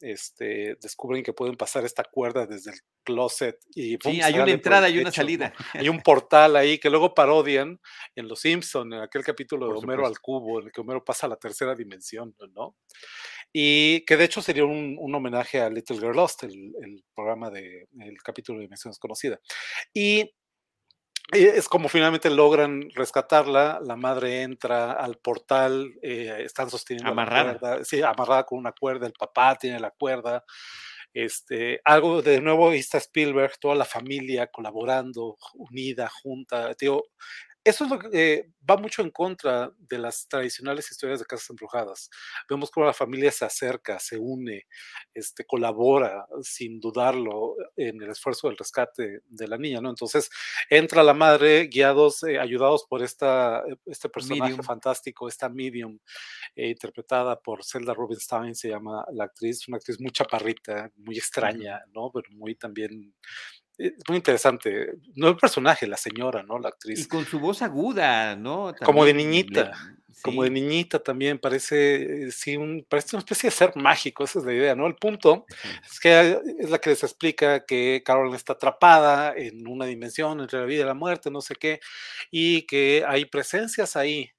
este, 0.00 0.76
descubren 0.80 1.22
que 1.22 1.32
pueden 1.32 1.56
pasar 1.56 1.84
esta 1.84 2.04
cuerda 2.04 2.46
desde 2.46 2.72
el 2.72 2.78
closet 3.04 3.58
y 3.74 3.96
sí, 4.02 4.20
hay 4.22 4.34
una 4.34 4.50
entrada 4.50 4.88
y 4.88 4.98
una 4.98 5.12
salida. 5.12 5.52
Hay 5.72 5.88
un 5.88 6.00
portal 6.00 6.56
ahí 6.56 6.78
que 6.78 6.90
luego 6.90 7.14
parodian 7.14 7.80
en 8.14 8.28
Los 8.28 8.40
Simpson, 8.40 8.92
en 8.92 9.00
aquel 9.00 9.24
capítulo 9.24 9.66
de 9.66 9.74
Homero 9.74 10.06
al 10.06 10.18
cubo, 10.20 10.60
en 10.60 10.66
el 10.66 10.72
que 10.72 10.80
Homero 10.80 11.04
pasa 11.04 11.26
a 11.26 11.30
la 11.30 11.36
tercera 11.36 11.74
dimensión, 11.74 12.34
¿no? 12.54 12.76
Y 13.52 14.04
que 14.04 14.16
de 14.16 14.24
hecho 14.24 14.42
sería 14.42 14.64
un, 14.64 14.96
un 14.98 15.14
homenaje 15.14 15.60
a 15.60 15.70
Little 15.70 15.98
Girl 15.98 16.16
Lost, 16.16 16.42
el, 16.44 16.72
el, 16.82 17.04
programa 17.14 17.50
de 17.50 17.86
el 18.00 18.16
capítulo 18.22 18.58
de 18.58 18.64
Dimensión 18.64 18.90
Desconocida. 18.90 19.38
Y 19.92 20.34
es 21.32 21.68
como 21.68 21.88
finalmente 21.88 22.30
logran 22.30 22.90
rescatarla, 22.94 23.80
la 23.82 23.96
madre 23.96 24.42
entra 24.42 24.92
al 24.92 25.16
portal, 25.16 25.94
eh, 26.02 26.42
están 26.44 26.70
sosteniendo 26.70 27.10
amarrada. 27.10 27.54
La 27.54 27.58
cuerda, 27.58 27.84
sí, 27.84 28.02
amarrada 28.02 28.44
con 28.44 28.58
una 28.58 28.72
cuerda, 28.72 29.06
el 29.06 29.14
papá 29.14 29.56
tiene 29.56 29.80
la 29.80 29.90
cuerda, 29.90 30.44
este, 31.14 31.80
algo 31.84 32.22
de 32.22 32.40
nuevo, 32.40 32.72
está 32.72 32.98
Spielberg, 32.98 33.58
toda 33.58 33.74
la 33.74 33.84
familia 33.84 34.48
colaborando, 34.48 35.36
unida, 35.54 36.10
junta, 36.22 36.74
tío, 36.74 37.02
eso 37.64 37.84
es 37.84 37.90
lo 37.90 37.98
que 37.98 38.08
eh, 38.12 38.50
va 38.68 38.76
mucho 38.76 39.00
en 39.00 39.10
contra 39.10 39.72
de 39.78 39.98
las 39.98 40.28
tradicionales 40.28 40.90
historias 40.90 41.20
de 41.20 41.24
casas 41.24 41.48
embrujadas. 41.48 42.10
Vemos 42.48 42.70
cómo 42.70 42.84
la 42.84 42.92
familia 42.92 43.32
se 43.32 43.46
acerca, 43.46 43.98
se 43.98 44.18
une, 44.18 44.66
este, 45.14 45.44
colabora 45.46 46.26
sin 46.42 46.78
dudarlo 46.78 47.56
en 47.76 48.02
el 48.02 48.10
esfuerzo 48.10 48.48
del 48.48 48.58
rescate 48.58 49.20
de 49.24 49.48
la 49.48 49.56
niña, 49.56 49.80
¿no? 49.80 49.88
Entonces 49.88 50.28
entra 50.68 51.02
la 51.02 51.14
madre, 51.14 51.68
guiados, 51.68 52.22
eh, 52.24 52.38
ayudados 52.38 52.84
por 52.88 53.02
esta, 53.02 53.60
eh, 53.60 53.76
este 53.86 54.10
personaje 54.10 54.62
fantástico, 54.62 55.26
esta 55.26 55.48
medium, 55.48 55.98
interpretada 56.54 57.40
por 57.40 57.64
Zelda 57.64 57.94
Rubinstein, 57.94 58.54
se 58.54 58.68
llama 58.68 59.04
la 59.12 59.24
actriz, 59.24 59.66
una 59.68 59.78
actriz 59.78 60.00
muy 60.00 60.10
chaparrita, 60.10 60.90
muy 60.96 61.16
extraña, 61.16 61.82
¿no? 61.94 62.10
Pero 62.12 62.28
muy 62.32 62.54
también 62.54 63.14
es 63.78 63.92
muy 64.08 64.16
interesante. 64.16 64.94
No 65.14 65.28
el 65.28 65.36
personaje, 65.36 65.86
la 65.86 65.96
señora, 65.96 66.42
¿no? 66.42 66.58
La 66.58 66.68
actriz. 66.68 67.00
Y 67.00 67.08
con 67.08 67.24
su 67.24 67.40
voz 67.40 67.62
aguda, 67.62 68.36
¿no? 68.36 68.74
como 68.84 69.04
de 69.04 69.14
niñita. 69.14 69.72
Como 70.22 70.44
de 70.44 70.50
niñita 70.50 71.02
también, 71.02 71.38
parece, 71.38 72.30
sí, 72.30 72.56
un, 72.56 72.86
parece 72.88 73.16
una 73.16 73.20
especie 73.20 73.50
de 73.50 73.56
ser 73.56 73.76
mágico, 73.76 74.24
esa 74.24 74.38
es 74.38 74.44
la 74.46 74.54
idea, 74.54 74.74
¿no? 74.74 74.86
El 74.86 74.94
punto 74.94 75.44
es 75.84 76.00
que 76.00 76.40
es 76.60 76.70
la 76.70 76.78
que 76.78 76.90
les 76.90 77.02
explica 77.02 77.66
que 77.66 78.02
Carol 78.02 78.34
está 78.34 78.54
atrapada 78.54 79.34
en 79.36 79.66
una 79.66 79.84
dimensión 79.84 80.40
entre 80.40 80.60
la 80.60 80.64
vida 80.64 80.84
y 80.84 80.86
la 80.86 80.94
muerte, 80.94 81.30
no 81.30 81.42
sé 81.42 81.56
qué, 81.56 81.80
y 82.30 82.62
que 82.62 83.04
hay 83.06 83.26
presencias 83.26 83.96
ahí, 83.96 84.30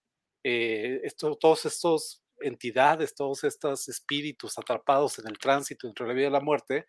eh, 0.44 1.02
esto, 1.04 1.36
todos 1.36 1.66
estos 1.66 2.25
entidades, 2.46 3.16
todos 3.16 3.44
estos 3.44 3.88
espíritus 3.88 4.58
atrapados 4.58 5.20
en 5.20 5.28
el 5.28 5.38
tránsito 5.38 5.88
entre 5.88 6.08
la 6.08 6.14
vida 6.14 6.28
y 6.28 6.32
la 6.32 6.40
muerte, 6.42 6.86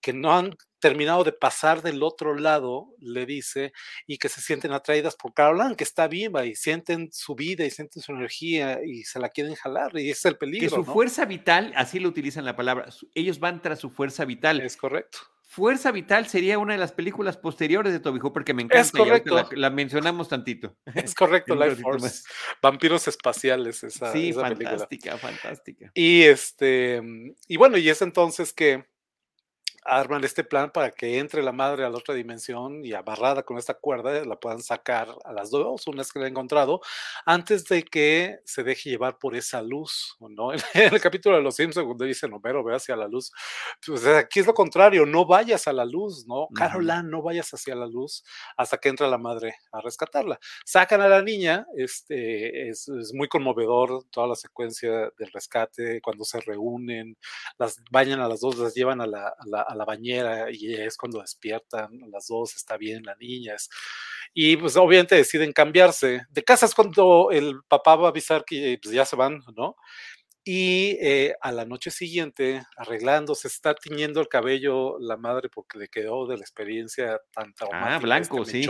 que 0.00 0.12
no 0.12 0.32
han 0.32 0.56
terminado 0.80 1.24
de 1.24 1.32
pasar 1.32 1.80
del 1.80 2.02
otro 2.02 2.34
lado, 2.34 2.88
le 2.98 3.24
dice, 3.24 3.72
y 4.06 4.18
que 4.18 4.28
se 4.28 4.40
sienten 4.40 4.72
atraídas 4.72 5.16
por 5.16 5.32
Caroline, 5.32 5.76
que 5.76 5.84
está 5.84 6.08
viva 6.08 6.44
y 6.44 6.54
sienten 6.54 7.08
su 7.10 7.34
vida 7.34 7.64
y 7.64 7.70
sienten 7.70 8.02
su 8.02 8.12
energía 8.12 8.80
y 8.84 9.04
se 9.04 9.18
la 9.18 9.30
quieren 9.30 9.54
jalar, 9.54 9.98
y 9.98 10.10
es 10.10 10.24
el 10.26 10.36
peligro. 10.36 10.68
Que 10.68 10.74
su 10.74 10.84
fuerza 10.84 11.24
vital, 11.24 11.72
así 11.76 12.00
lo 12.00 12.08
utilizan 12.08 12.44
la 12.44 12.54
palabra, 12.54 12.88
ellos 13.14 13.38
van 13.38 13.62
tras 13.62 13.80
su 13.80 13.90
fuerza 13.90 14.24
vital. 14.24 14.60
Es 14.60 14.76
correcto. 14.76 15.18
Fuerza 15.54 15.92
Vital 15.92 16.26
sería 16.26 16.58
una 16.58 16.72
de 16.72 16.80
las 16.80 16.90
películas 16.90 17.36
posteriores 17.36 17.92
de 17.92 18.00
Toby 18.00 18.18
Hooper 18.18 18.42
que 18.42 18.54
me 18.54 18.62
encanta. 18.62 18.80
Es 18.80 18.90
correcto. 18.90 19.48
La, 19.52 19.70
mencionamos 19.70 20.28
tantito. 20.28 20.76
Es 20.94 21.14
correcto, 21.14 21.54
Life 21.54 21.76
Force. 21.76 22.24
Vampiros 22.60 23.06
espaciales, 23.06 23.84
esa, 23.84 24.10
sí, 24.12 24.30
esa 24.30 24.40
fantástica, 24.40 25.16
fantástica. 25.16 25.92
Y 25.94 26.22
este, 26.22 27.00
y 27.46 27.56
bueno, 27.56 27.78
y 27.78 27.88
es 27.88 28.02
entonces 28.02 28.52
que 28.52 28.84
arman 29.84 30.24
este 30.24 30.44
plan 30.44 30.70
para 30.70 30.90
que 30.90 31.18
entre 31.18 31.42
la 31.42 31.52
madre 31.52 31.84
a 31.84 31.90
la 31.90 31.98
otra 31.98 32.14
dimensión 32.14 32.84
y 32.84 32.92
amarrada 32.94 33.42
con 33.42 33.58
esta 33.58 33.74
cuerda 33.74 34.24
la 34.24 34.36
puedan 34.36 34.62
sacar 34.62 35.08
a 35.24 35.32
las 35.32 35.50
dos, 35.50 35.86
una 35.86 35.98
vez 35.98 36.12
que 36.12 36.18
la 36.18 36.26
he 36.26 36.28
encontrado, 36.28 36.80
antes 37.26 37.64
de 37.66 37.82
que 37.84 38.40
se 38.44 38.62
deje 38.62 38.90
llevar 38.90 39.18
por 39.18 39.36
esa 39.36 39.62
luz, 39.62 40.16
¿no? 40.20 40.52
En 40.74 40.94
el 40.94 41.00
capítulo 41.00 41.36
de 41.36 41.42
Los 41.42 41.56
Simpsons, 41.56 41.86
cuando 41.86 42.04
dice 42.04 42.26
Homero, 42.26 42.64
ve 42.64 42.74
hacia 42.74 42.96
la 42.96 43.08
luz, 43.08 43.32
pues 43.84 44.06
aquí 44.06 44.40
es 44.40 44.46
lo 44.46 44.54
contrario, 44.54 45.06
no 45.06 45.26
vayas 45.26 45.68
a 45.68 45.72
la 45.72 45.84
luz, 45.84 46.26
¿no? 46.26 46.48
Caroline, 46.54 47.04
no 47.04 47.22
vayas 47.22 47.52
hacia 47.52 47.74
la 47.74 47.86
luz 47.86 48.24
hasta 48.56 48.78
que 48.78 48.88
entra 48.88 49.08
la 49.08 49.18
madre 49.18 49.56
a 49.72 49.80
rescatarla. 49.80 50.38
Sacan 50.64 51.00
a 51.00 51.08
la 51.08 51.22
niña, 51.22 51.66
este, 51.76 52.68
es, 52.68 52.88
muy 53.14 53.28
conmovedor 53.28 54.04
toda 54.10 54.26
la 54.28 54.34
secuencia 54.34 55.10
del 55.18 55.30
rescate, 55.32 56.00
cuando 56.00 56.24
se 56.24 56.40
reúnen, 56.40 57.16
las 57.58 57.82
bañan 57.90 58.20
a 58.20 58.28
las 58.28 58.40
dos, 58.40 58.58
las 58.58 58.74
llevan 58.74 59.00
a 59.00 59.06
la 59.06 59.34
la 59.73 59.73
bañera 59.84 60.50
y 60.50 60.74
es 60.74 60.96
cuando 60.96 61.20
despiertan 61.20 61.90
las 62.10 62.28
dos, 62.28 62.54
está 62.56 62.76
bien 62.76 63.02
la 63.04 63.16
niña. 63.16 63.56
y 64.34 64.56
pues 64.56 64.76
obviamente 64.76 65.16
deciden 65.16 65.52
cambiarse 65.52 66.22
de 66.30 66.44
casa 66.44 66.66
es 66.66 66.74
cuando 66.74 67.30
el 67.32 67.60
papá 67.68 67.96
va 67.96 68.06
a 68.08 68.10
avisar 68.10 68.44
que 68.44 68.78
pues, 68.82 68.94
ya 68.94 69.04
se 69.04 69.16
van, 69.16 69.42
¿no? 69.56 69.76
Y 70.46 70.98
eh, 71.00 71.34
a 71.40 71.52
la 71.52 71.64
noche 71.64 71.90
siguiente, 71.90 72.62
arreglándose, 72.76 73.48
está 73.48 73.74
tiñendo 73.74 74.20
el 74.20 74.28
cabello 74.28 74.98
la 75.00 75.16
madre 75.16 75.48
porque 75.48 75.78
le 75.78 75.88
quedó 75.88 76.26
de 76.26 76.36
la 76.36 76.42
experiencia 76.42 77.18
tan 77.32 77.48
ah, 77.48 77.54
traumática. 77.56 77.94
Ah, 77.94 77.98
blanco, 77.98 78.42
este 78.42 78.62
sí. 78.62 78.68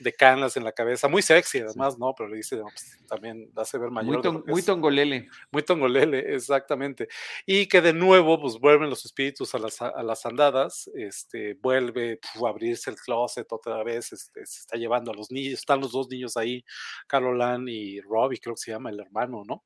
De 0.00 0.12
canas 0.12 0.56
en 0.56 0.64
la 0.64 0.72
cabeza. 0.72 1.06
Muy 1.06 1.22
sexy, 1.22 1.60
además, 1.60 1.96
¿no? 1.96 2.12
Pero 2.16 2.28
le 2.28 2.38
dice, 2.38 2.60
pues, 2.60 2.98
también 3.06 3.52
hace 3.54 3.78
ver 3.78 3.92
mayor. 3.92 4.44
Muy, 4.48 4.62
tongolele. 4.62 5.28
Muy 5.52 5.62
tongolele, 5.62 6.34
exactamente. 6.34 7.06
Y 7.46 7.66
que 7.66 7.80
de 7.80 7.92
nuevo, 7.92 8.40
pues 8.40 8.58
vuelven 8.58 8.90
los 8.90 9.04
espíritus 9.04 9.54
a 9.54 9.58
las, 9.58 9.80
a 9.80 10.02
las 10.02 10.26
andadas. 10.26 10.90
Este, 10.94 11.54
vuelve 11.54 12.18
a 12.44 12.48
abrirse 12.48 12.90
el 12.90 12.96
closet 12.96 13.46
otra 13.52 13.84
vez. 13.84 14.12
Este, 14.12 14.44
se 14.44 14.60
está 14.60 14.76
llevando 14.76 15.12
a 15.12 15.14
los 15.14 15.30
niños. 15.30 15.60
Están 15.60 15.80
los 15.80 15.92
dos 15.92 16.08
niños 16.08 16.36
ahí, 16.36 16.64
Caroline 17.06 17.70
y 17.70 18.00
Robbie, 18.00 18.40
creo 18.40 18.54
que 18.56 18.62
se 18.62 18.72
llama 18.72 18.90
el 18.90 18.98
hermano, 18.98 19.44
¿no? 19.46 19.64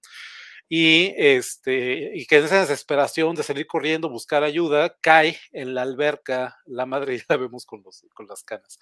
Y, 0.68 1.12
este, 1.16 2.12
y 2.14 2.26
que 2.26 2.38
en 2.38 2.44
esa 2.44 2.60
desesperación 2.60 3.34
de 3.34 3.42
salir 3.42 3.66
corriendo, 3.66 4.08
buscar 4.08 4.42
ayuda, 4.42 4.96
cae 5.00 5.38
en 5.52 5.74
la 5.74 5.82
alberca, 5.82 6.58
la 6.64 6.86
madre 6.86 7.18
ya 7.18 7.24
la 7.28 7.36
vemos 7.36 7.66
con, 7.66 7.82
los, 7.82 8.04
con 8.14 8.26
las 8.26 8.42
canas, 8.44 8.78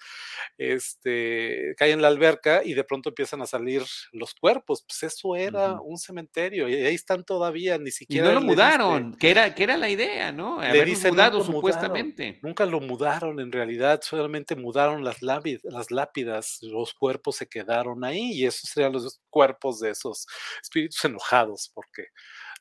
este, 0.57 1.75
cae 1.77 1.91
en 1.91 2.01
la 2.01 2.07
alberca 2.07 2.61
y 2.63 2.73
de 2.73 2.83
pronto 2.83 3.09
empiezan 3.09 3.41
a 3.41 3.45
salir 3.45 3.83
los 4.11 4.33
cuerpos, 4.33 4.85
pues 4.87 5.03
eso 5.03 5.35
era 5.35 5.79
un 5.81 5.97
cementerio 5.97 6.69
y 6.69 6.75
ahí 6.75 6.95
están 6.95 7.23
todavía, 7.23 7.77
ni 7.77 7.91
siquiera... 7.91 8.27
Y 8.27 8.33
no 8.33 8.39
lo 8.39 8.45
mudaron, 8.45 9.15
que, 9.15 9.31
era, 9.31 9.53
que 9.53 9.63
era 9.63 9.77
la 9.77 9.89
idea, 9.89 10.31
¿no? 10.31 10.61
Dicen, 10.85 11.11
mudado 11.11 11.43
supuestamente. 11.43 12.39
nunca 12.41 12.65
lo 12.65 12.79
mudaron 12.79 13.39
en 13.39 13.51
realidad, 13.51 14.01
solamente 14.03 14.55
mudaron 14.55 15.03
las, 15.03 15.21
las 15.21 15.91
lápidas, 15.91 16.59
los 16.61 16.93
cuerpos 16.93 17.37
se 17.37 17.47
quedaron 17.47 18.03
ahí 18.03 18.31
y 18.31 18.45
esos 18.45 18.69
serían 18.69 18.93
los 18.93 19.21
cuerpos 19.29 19.79
de 19.79 19.91
esos 19.91 20.27
espíritus 20.61 21.03
enojados 21.05 21.72
porque 21.73 22.07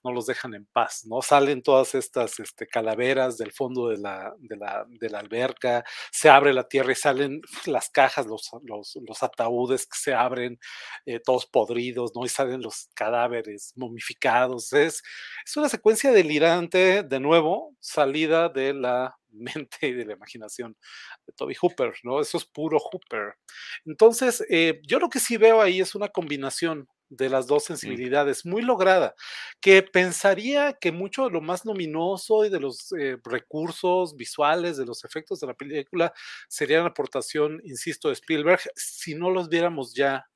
no 0.05 0.13
los 0.13 0.27
dejan 0.27 0.55
en 0.55 0.67
paz, 0.67 1.05
¿no? 1.07 1.23
Salen 1.23 1.63
todas 1.63 1.95
estas 1.95 2.41
este, 2.41 2.67
calaveras 2.67 3.39
del 3.39 3.53
fondo 3.53 3.89
de 3.89 3.99
la, 3.99 4.35
de, 4.39 4.57
la, 4.57 4.85
de 4.89 5.11
la, 5.11 5.21
alberca, 5.21 5.85
se 6.11 6.29
abre 6.29 6.53
la 6.53 6.69
tierra 6.69 6.93
y 6.93 6.97
salen 6.97 7.41
las 7.67 7.91
cajas, 7.91 8.27
los, 8.27 8.51
los, 8.65 8.99
los 9.07 9.23
ataúdes 9.23 9.87
que 9.87 9.99
se 9.99 10.15
abren, 10.15 10.59
eh, 11.07 11.21
todos 11.21 11.47
podridos, 11.47 12.13
¿no? 12.15 12.25
Y 12.25 12.29
salen 12.29 12.63
los 12.63 12.89
cadáveres 12.95 13.73
momificados. 13.77 14.73
Es, 14.73 15.03
es 15.45 15.57
una 15.57 15.69
secuencia 15.69 16.11
delirante, 16.11 17.03
de 17.03 17.21
nuevo, 17.21 17.77
salida 17.81 18.49
de 18.49 18.75
la 18.75 19.17
mente 19.33 19.89
y 19.89 19.93
de 19.93 20.05
la 20.05 20.15
imaginación 20.15 20.77
de 21.27 21.33
Toby 21.33 21.55
Hooper, 21.61 21.95
¿no? 22.03 22.21
Eso 22.21 22.39
es 22.39 22.45
puro 22.45 22.79
Hooper. 22.79 23.35
Entonces, 23.85 24.45
eh, 24.51 24.81
yo 24.87 24.99
lo 24.99 25.09
que 25.09 25.21
sí 25.21 25.37
veo 25.37 25.61
ahí 25.61 25.81
es 25.81 25.95
una 25.95 26.09
combinación 26.09 26.89
de 27.13 27.29
las 27.29 27.47
dos 27.47 27.65
sensibilidades, 27.65 28.47
muy 28.47 28.63
lograda, 28.63 29.15
que 29.61 29.83
pensaría 29.83 30.73
que 30.75 30.93
mucho 30.93 31.25
de 31.25 31.31
lo 31.31 31.41
más 31.41 31.65
luminoso 31.65 32.45
y 32.45 32.49
de 32.51 32.61
los 32.61 32.93
eh, 32.93 33.19
recursos 33.25 34.17
visuales, 34.17 34.77
de 34.79 34.87
los 34.87 35.05
efectos 35.05 35.41
de 35.41 35.47
la 35.49 35.55
película, 35.55 36.13
sería 36.49 36.81
la 36.81 36.89
aportación, 36.89 37.61
insisto, 37.65 38.09
de 38.09 38.15
Spielberg, 38.15 38.61
si 38.75 39.15
no 39.15 39.31
los 39.31 39.49
viéramos 39.49 39.95
ya 39.95 40.27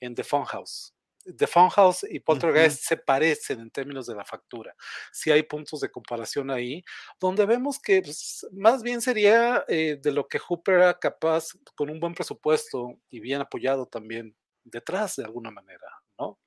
en 0.00 0.14
The 0.14 0.24
Funhouse. 0.24 0.92
The 1.36 1.46
Funhouse 1.46 2.06
y 2.08 2.20
Poltergeist 2.20 2.84
se 2.84 2.98
parecen 2.98 3.60
en 3.60 3.70
términos 3.70 4.06
de 4.06 4.14
la 4.14 4.24
factura. 4.24 4.76
Sí 5.10 5.32
hay 5.32 5.42
puntos 5.42 5.80
de 5.80 5.90
comparación 5.90 6.50
ahí, 6.50 6.84
donde 7.18 7.46
vemos 7.46 7.80
que 7.80 8.02
pues, 8.02 8.46
más 8.52 8.82
bien 8.82 9.00
sería 9.00 9.64
eh, 9.68 9.98
de 10.00 10.12
lo 10.12 10.28
que 10.28 10.38
Hooper 10.38 10.74
era 10.76 10.98
capaz, 10.98 11.48
con 11.74 11.90
un 11.90 11.98
buen 11.98 12.14
presupuesto 12.14 13.00
y 13.10 13.18
bien 13.20 13.40
apoyado 13.40 13.86
también 13.86 14.36
detrás 14.62 15.16
de 15.16 15.24
alguna 15.24 15.50
manera. 15.50 15.86
¿No? 16.18 16.38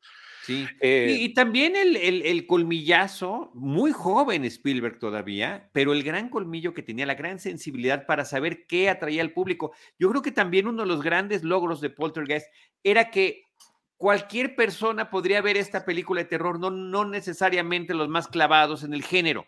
Sí. 0.43 0.65
Eh, 0.79 1.17
y, 1.19 1.33
también 1.33 1.75
el, 1.75 1.95
el, 1.95 2.47
colmillazo, 2.47 3.51
muy 3.53 3.91
joven 3.91 4.45
Spielberg 4.45 4.97
todavía, 4.97 5.69
pero 5.73 5.93
el 5.93 6.01
gran 6.01 6.29
colmillo 6.29 6.73
que 6.73 6.81
tenía, 6.81 7.05
la 7.05 7.13
gran 7.13 7.39
sensibilidad 7.39 8.07
para 8.07 8.25
saber 8.25 8.65
qué 8.65 8.89
atraía 8.89 9.21
al 9.21 9.33
público. 9.33 9.73
Yo 9.99 10.09
creo 10.09 10.21
que 10.23 10.31
también 10.31 10.67
uno 10.67 10.81
de 10.83 10.87
los 10.87 11.03
grandes 11.03 11.43
logros 11.43 11.81
de 11.81 11.91
Poltergeist 11.91 12.47
era 12.83 13.11
que 13.11 13.43
cualquier 13.99 14.55
persona 14.55 15.09
podría 15.09 15.41
ver 15.41 15.57
esta 15.57 15.83
película 15.83 16.21
de 16.21 16.29
terror, 16.29 16.57
no, 16.57 16.71
no 16.71 17.03
necesariamente 17.03 17.93
los 17.93 18.07
más 18.07 18.29
clavados 18.29 18.83
en 18.83 18.93
el 18.93 19.03
género. 19.03 19.45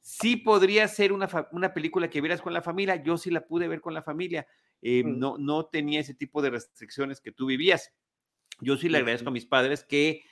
Sí 0.00 0.36
podría 0.36 0.88
ser 0.88 1.12
una, 1.12 1.28
una 1.52 1.74
película 1.74 2.08
que 2.08 2.22
vieras 2.22 2.40
con 2.40 2.54
la 2.54 2.62
familia, 2.62 2.96
yo 2.96 3.18
sí 3.18 3.30
la 3.30 3.46
pude 3.46 3.68
ver 3.68 3.82
con 3.82 3.92
la 3.92 4.02
familia, 4.02 4.46
eh, 4.80 5.04
mm. 5.04 5.18
no, 5.18 5.36
no 5.36 5.66
tenía 5.66 6.00
ese 6.00 6.14
tipo 6.14 6.40
de 6.40 6.50
restricciones 6.50 7.20
que 7.20 7.30
tú 7.30 7.44
vivías. 7.44 7.92
Yo 8.64 8.76
sí 8.76 8.88
le 8.88 8.98
agradezco 8.98 9.28
a 9.28 9.32
mis 9.32 9.46
padres 9.46 9.84
que 9.84 10.22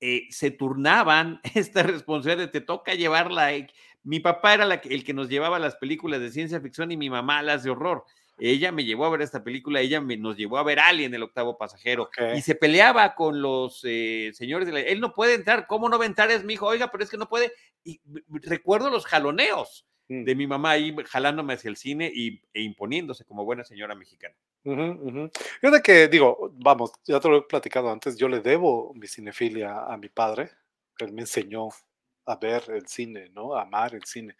eh, 0.00 0.26
se 0.30 0.50
turnaban 0.50 1.40
esta 1.54 1.82
responsabilidad 1.82 2.46
de 2.46 2.52
te 2.52 2.60
toca 2.60 2.94
llevarla. 2.94 3.50
Mi 4.02 4.20
papá 4.20 4.54
era 4.54 4.74
el 4.74 5.04
que 5.04 5.14
nos 5.14 5.28
llevaba 5.28 5.58
las 5.58 5.76
películas 5.76 6.20
de 6.20 6.30
ciencia 6.30 6.60
ficción 6.60 6.90
y 6.92 6.96
mi 6.96 7.10
mamá 7.10 7.42
las 7.42 7.64
de 7.64 7.70
horror. 7.70 8.04
ella 8.38 8.72
me 8.72 8.84
llevó 8.84 9.04
a 9.04 9.10
ver 9.10 9.22
esta 9.22 9.42
película, 9.42 9.80
ella 9.80 10.00
me, 10.00 10.16
nos 10.16 10.36
llevó 10.36 10.58
a 10.58 10.62
ver 10.62 10.78
Alien, 10.78 11.12
el 11.12 11.24
octavo 11.24 11.58
pasajero, 11.58 12.08
y 12.34 12.40
se 12.40 12.54
peleaba 12.54 13.14
con 13.14 13.42
los 13.42 13.80
eh, 13.84 14.30
señores 14.32 14.66
de 14.66 14.72
la, 14.72 14.80
él 14.80 15.00
no 15.00 15.12
puede 15.12 15.34
entrar, 15.34 15.66
¿cómo 15.66 15.88
no 15.88 15.98
va 15.98 16.04
a 16.04 16.06
entrar? 16.06 16.30
Es 16.30 16.44
mi 16.44 16.54
hijo, 16.54 16.66
oiga, 16.66 16.90
pero 16.90 17.02
es 17.02 17.10
que 17.10 17.16
no 17.16 17.28
puede, 17.28 17.52
y 17.84 18.00
recuerdo 18.44 18.90
los 18.90 19.04
jaloneos 19.04 19.84
mm. 20.08 20.24
de 20.24 20.34
mi 20.34 20.46
mamá 20.46 20.72
ahí 20.72 20.94
jalándome 21.06 21.54
hacia 21.54 21.70
el 21.70 21.76
cine 21.76 22.10
y, 22.12 22.42
e 22.52 22.62
imponiéndose 22.62 23.24
como 23.24 23.44
buena 23.44 23.64
señora 23.64 23.94
mexicana. 23.94 24.34
Fíjate 24.64 25.82
que, 25.82 26.08
digo, 26.08 26.52
vamos, 26.54 26.92
ya 27.04 27.20
te 27.20 27.28
lo 27.28 27.38
he 27.38 27.42
platicado 27.42 27.90
antes, 27.90 28.16
yo 28.16 28.28
le 28.28 28.40
debo 28.40 28.92
mi 28.94 29.06
cinefilia 29.06 29.84
a 29.84 29.96
mi 29.96 30.08
padre, 30.08 30.50
él 30.98 31.12
me 31.12 31.22
enseñó 31.22 31.68
a 32.28 32.36
ver 32.36 32.62
el 32.68 32.86
cine, 32.86 33.30
¿no? 33.30 33.54
A 33.54 33.62
amar 33.62 33.94
el 33.94 34.04
cine. 34.04 34.36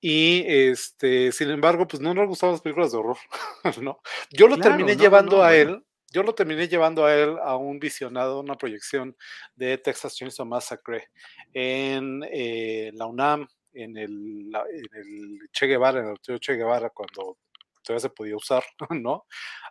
Y 0.00 0.44
este, 0.46 1.32
sin 1.32 1.50
embargo, 1.50 1.86
pues 1.86 2.00
no 2.00 2.14
nos 2.14 2.28
gustaban 2.28 2.54
las 2.54 2.62
películas 2.62 2.92
de 2.92 2.98
horror, 2.98 3.18
¿no? 3.82 4.00
Yo 4.30 4.46
lo 4.46 4.58
terminé 4.58 4.96
llevando 4.96 5.42
a 5.42 5.54
él, 5.54 5.84
yo 6.12 6.22
lo 6.22 6.34
terminé 6.34 6.68
llevando 6.68 7.04
a 7.04 7.14
él 7.14 7.36
a 7.42 7.56
un 7.56 7.80
visionado, 7.80 8.40
una 8.40 8.56
proyección 8.56 9.16
de 9.56 9.76
Texas 9.78 10.14
Chainsaw 10.14 10.46
Massacre 10.46 11.10
en 11.52 12.22
eh, 12.30 12.92
la 12.94 13.06
UNAM, 13.06 13.48
en 13.76 13.96
el, 13.96 14.50
en 14.54 14.98
el 14.98 15.48
Che 15.52 15.66
Guevara, 15.66 16.00
en 16.00 16.08
el 16.08 16.40
Che 16.40 16.54
Guevara, 16.54 16.90
cuando 16.90 17.38
todavía 17.82 18.00
se 18.00 18.10
podía 18.10 18.36
usar, 18.36 18.64
¿no? 18.90 19.26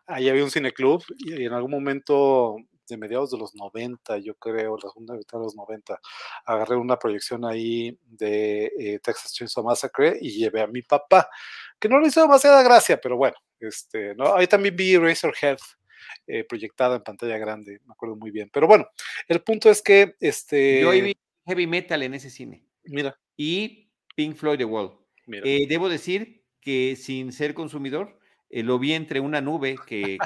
Ahí 0.07 0.29
había 0.29 0.43
un 0.43 0.51
cineclub 0.51 1.03
y 1.17 1.45
en 1.45 1.53
algún 1.53 1.71
momento 1.71 2.57
de 2.87 2.97
mediados 2.97 3.31
de 3.31 3.39
los 3.39 3.55
90, 3.55 4.19
yo 4.19 4.35
creo, 4.35 4.77
la 4.77 4.89
segunda 4.89 5.15
mitad 5.15 5.39
de 5.39 5.45
los 5.45 5.55
90, 5.55 5.99
agarré 6.45 6.75
una 6.75 6.97
proyección 6.97 7.43
ahí 7.43 7.97
de 8.05 8.65
eh, 8.77 8.99
Texas 9.01 9.33
Chainsaw 9.33 9.63
Massacre 9.63 10.17
y 10.21 10.31
llevé 10.37 10.61
a 10.61 10.67
mi 10.67 10.83
papá, 10.83 11.27
que 11.79 11.89
no 11.89 11.99
le 11.99 12.07
hizo 12.07 12.21
demasiada 12.21 12.61
gracia, 12.61 12.99
pero 13.01 13.17
bueno, 13.17 13.35
este, 13.59 14.13
¿no? 14.15 14.35
Ahí 14.35 14.45
también 14.45 14.75
vi 14.75 14.97
Razorhead 14.97 15.57
eh, 16.27 16.43
proyectada 16.43 16.97
en 16.97 17.03
pantalla 17.03 17.37
grande, 17.37 17.79
me 17.85 17.93
acuerdo 17.93 18.15
muy 18.15 18.31
bien. 18.31 18.49
Pero 18.53 18.67
bueno, 18.67 18.87
el 19.27 19.41
punto 19.41 19.69
es 19.69 19.81
que 19.81 20.15
este. 20.19 20.81
Yo 20.81 20.91
vi 20.91 21.15
heavy 21.45 21.67
metal 21.67 22.03
en 22.03 22.13
ese 22.13 22.29
cine. 22.29 22.65
Mira. 22.83 23.17
Y 23.37 23.84
Pink 24.15 24.35
Floyd 24.35 24.57
The 24.57 24.65
Wall. 24.65 24.97
Eh, 25.27 25.65
debo 25.67 25.89
decir 25.89 26.43
que 26.61 26.95
sin 26.95 27.31
ser 27.31 27.53
consumidor, 27.53 28.19
eh, 28.49 28.63
lo 28.63 28.79
vi 28.79 28.93
entre 28.93 29.19
una 29.19 29.41
nube 29.41 29.75
que, 29.85 30.17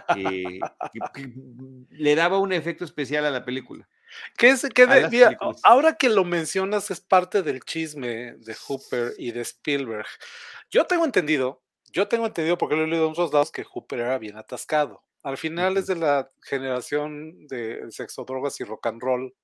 le 1.90 2.16
daba 2.16 2.40
un 2.40 2.54
efecto 2.54 2.86
especial 2.86 3.26
a 3.26 3.32
la 3.32 3.44
película. 3.44 3.88
¿Qué 4.38 4.50
es, 4.50 4.66
ahora 5.64 5.96
que 5.96 6.10
lo 6.10 6.26
mencionas, 6.26 6.90
es 6.90 7.00
parte 7.00 7.44
del 7.44 7.62
chisme 7.62 8.34
de 8.38 8.56
Hooper 8.56 9.14
y 9.18 9.32
de 9.32 9.42
Spielberg. 9.42 10.08
Yo 10.72 10.86
tengo 10.86 11.06
entendido, 11.06 11.62
yo 11.92 12.08
tengo 12.08 12.26
entendido 12.26 12.58
porque 12.58 12.76
lo 12.76 12.84
he 12.84 12.88
leído 12.88 13.06
en 13.06 13.12
otros 13.12 13.32
lados 13.32 13.52
que 13.52 13.64
Hooper 13.64 14.00
era 14.00 14.18
bien 14.18 14.38
atascado. 14.38 15.04
Al 15.22 15.38
final 15.38 15.78
es 15.78 15.88
de 15.88 15.96
la 15.96 16.32
generación 16.42 17.48
de 17.48 17.92
sexo, 17.92 18.24
drogas 18.24 18.60
y 18.60 18.64
rock 18.64 18.88
and 18.88 19.02
roll 19.02 19.36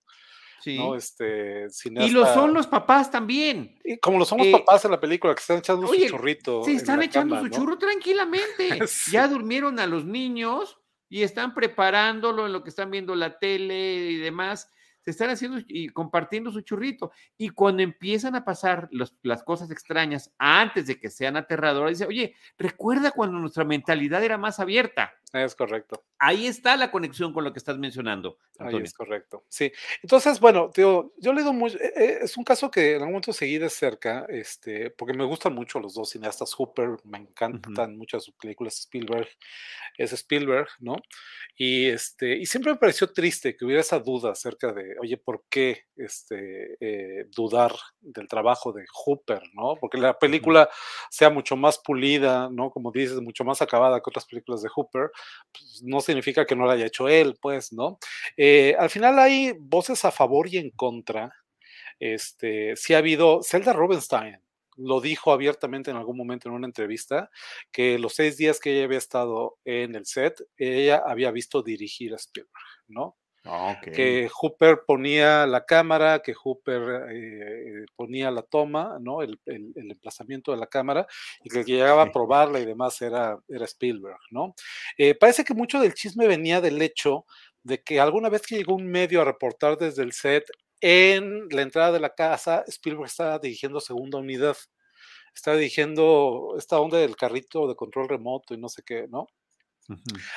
este, 0.95 1.67
Y 1.83 2.09
lo 2.09 2.25
son 2.33 2.53
los 2.53 2.67
papás 2.67 3.11
también. 3.11 3.77
Y 3.83 3.97
como 3.97 4.19
lo 4.19 4.25
son 4.25 4.39
los 4.39 4.47
eh, 4.47 4.51
papás 4.51 4.85
en 4.85 4.91
la 4.91 4.99
película, 4.99 5.33
que 5.35 5.41
están 5.41 5.57
echando 5.59 5.87
su 5.87 5.95
churrito. 6.07 6.63
Sí, 6.63 6.73
están 6.73 7.01
echando 7.01 7.39
su 7.39 7.49
churro 7.49 7.77
tranquilamente. 7.77 8.45
Ya 9.11 9.27
durmieron 9.27 9.79
a 9.79 9.87
los 9.87 10.05
niños 10.05 10.77
y 11.09 11.23
están 11.23 11.53
preparándolo 11.53 12.45
en 12.45 12.53
lo 12.53 12.63
que 12.63 12.69
están 12.69 12.91
viendo 12.91 13.15
la 13.15 13.37
tele 13.37 14.11
y 14.11 14.17
demás 14.17 14.69
se 15.05 15.11
están 15.11 15.29
haciendo 15.29 15.59
y 15.67 15.89
compartiendo 15.89 16.51
su 16.51 16.61
churrito. 16.61 17.11
Y 17.37 17.49
cuando 17.49 17.83
empiezan 17.83 18.35
a 18.35 18.43
pasar 18.43 18.89
las 19.21 19.43
cosas 19.43 19.69
extrañas 19.69 20.33
antes 20.39 20.87
de 20.87 20.99
que 20.99 21.11
sean 21.11 21.37
aterradoras, 21.37 21.91
dice, 21.91 22.07
oye, 22.07 22.33
recuerda 22.57 23.11
cuando 23.11 23.37
nuestra 23.37 23.63
mentalidad 23.63 24.23
era 24.23 24.39
más 24.39 24.59
abierta. 24.59 25.13
Es 25.33 25.55
correcto. 25.55 26.03
Ahí 26.17 26.47
está 26.47 26.77
la 26.77 26.91
conexión 26.91 27.33
con 27.33 27.43
lo 27.43 27.51
que 27.51 27.59
estás 27.59 27.77
mencionando. 27.77 28.37
Ahí 28.57 28.77
es 28.77 28.93
correcto. 28.93 29.43
Sí. 29.49 29.71
Entonces, 30.01 30.39
bueno, 30.39 30.69
tío, 30.73 31.11
yo 31.17 31.33
le 31.33 31.43
doy 31.43 31.53
mucho. 31.53 31.77
Eh, 31.77 31.93
eh, 31.95 32.17
es 32.21 32.37
un 32.37 32.45
caso 32.45 32.71
que 32.71 32.91
en 32.91 32.95
algún 32.95 33.13
momento 33.13 33.33
seguí 33.33 33.57
de 33.57 33.69
cerca, 33.69 34.25
este, 34.29 34.91
porque 34.91 35.13
me 35.13 35.25
gustan 35.25 35.53
mucho 35.53 35.79
los 35.79 35.93
dos 35.93 36.11
cineastas. 36.11 36.53
Hooper, 36.53 36.97
me 37.03 37.17
encantan 37.17 37.97
muchas 37.97 38.23
sus 38.23 38.33
películas. 38.35 38.79
Spielberg 38.79 39.27
es 39.97 40.13
Spielberg, 40.13 40.69
¿no? 40.79 40.95
Y 41.57 41.85
este, 41.85 42.37
y 42.37 42.45
siempre 42.45 42.73
me 42.73 42.79
pareció 42.79 43.11
triste 43.11 43.55
que 43.55 43.65
hubiera 43.65 43.81
esa 43.81 43.99
duda 43.99 44.31
acerca 44.31 44.71
de, 44.71 44.95
oye, 44.99 45.17
¿por 45.17 45.45
qué 45.49 45.85
este, 45.95 46.77
eh, 46.79 47.27
dudar 47.35 47.73
del 47.99 48.27
trabajo 48.27 48.71
de 48.71 48.85
Hooper, 48.93 49.41
¿no? 49.53 49.75
Porque 49.75 49.97
la 49.97 50.17
película 50.17 50.69
sea 51.09 51.29
mucho 51.29 51.55
más 51.55 51.79
pulida, 51.79 52.49
¿no? 52.51 52.71
Como 52.71 52.91
dices, 52.91 53.19
mucho 53.21 53.43
más 53.43 53.61
acabada 53.61 53.99
que 53.99 54.09
otras 54.09 54.25
películas 54.25 54.61
de 54.61 54.69
Hooper 54.69 55.11
pues, 55.51 55.81
no 55.83 56.01
significa 56.01 56.45
que 56.45 56.55
no 56.55 56.65
lo 56.65 56.71
haya 56.71 56.85
hecho 56.85 57.07
él, 57.09 57.35
pues, 57.41 57.73
¿no? 57.73 57.99
Eh, 58.37 58.75
al 58.79 58.89
final 58.89 59.19
hay 59.19 59.53
voces 59.59 60.05
a 60.05 60.11
favor 60.11 60.47
y 60.49 60.57
en 60.57 60.71
contra. 60.71 61.31
Este, 61.99 62.75
sí 62.75 62.93
ha 62.93 62.99
habido, 62.99 63.41
Zelda 63.43 63.73
Rubenstein 63.73 64.39
lo 64.77 65.01
dijo 65.01 65.31
abiertamente 65.31 65.91
en 65.91 65.97
algún 65.97 66.17
momento 66.17 66.49
en 66.49 66.55
una 66.55 66.67
entrevista, 66.67 67.29
que 67.71 67.97
los 67.99 68.13
seis 68.15 68.37
días 68.37 68.59
que 68.59 68.73
ella 68.73 68.85
había 68.85 68.97
estado 68.97 69.57
en 69.65 69.95
el 69.95 70.05
set, 70.05 70.41
ella 70.57 71.01
había 71.05 71.31
visto 71.31 71.61
dirigir 71.61 72.13
a 72.13 72.17
Spielberg, 72.17 72.51
¿no? 72.87 73.15
Ah, 73.47 73.79
que 73.79 74.27
Hooper 74.27 74.81
ponía 74.87 75.45
la 75.45 75.65
cámara, 75.65 76.19
que 76.19 76.33
Hooper 76.33 77.07
eh, 77.11 77.85
ponía 77.95 78.31
la 78.31 78.41
toma, 78.41 78.97
¿no? 78.99 79.21
El, 79.21 79.39
emplazamiento 79.45 80.51
de 80.51 80.57
la 80.57 80.67
cámara, 80.67 81.05
y 81.43 81.49
que 81.49 81.59
el 81.59 81.65
que 81.65 81.73
llegaba 81.73 82.03
a 82.03 82.11
probarla 82.11 82.59
y 82.59 82.65
demás 82.65 82.99
era, 83.01 83.39
era 83.47 83.65
Spielberg, 83.65 84.17
¿no? 84.31 84.55
Eh, 84.97 85.13
parece 85.13 85.43
que 85.43 85.53
mucho 85.53 85.79
del 85.79 85.93
chisme 85.93 86.27
venía 86.27 86.59
del 86.59 86.81
hecho 86.81 87.25
de 87.61 87.83
que 87.83 87.99
alguna 87.99 88.29
vez 88.29 88.41
que 88.41 88.57
llegó 88.57 88.75
un 88.75 88.87
medio 88.87 89.21
a 89.21 89.25
reportar 89.25 89.77
desde 89.77 90.03
el 90.03 90.13
set 90.13 90.45
en 90.81 91.47
la 91.49 91.61
entrada 91.61 91.91
de 91.91 91.99
la 91.99 92.15
casa, 92.15 92.63
Spielberg 92.67 93.07
estaba 93.07 93.39
dirigiendo 93.39 93.79
segunda 93.79 94.17
unidad. 94.19 94.57
Estaba 95.33 95.57
dirigiendo 95.57 96.55
esta 96.57 96.79
onda 96.79 96.97
del 96.97 97.15
carrito 97.15 97.67
de 97.67 97.75
control 97.75 98.07
remoto 98.09 98.53
y 98.53 98.57
no 98.57 98.69
sé 98.69 98.83
qué, 98.83 99.07
¿no? 99.09 99.27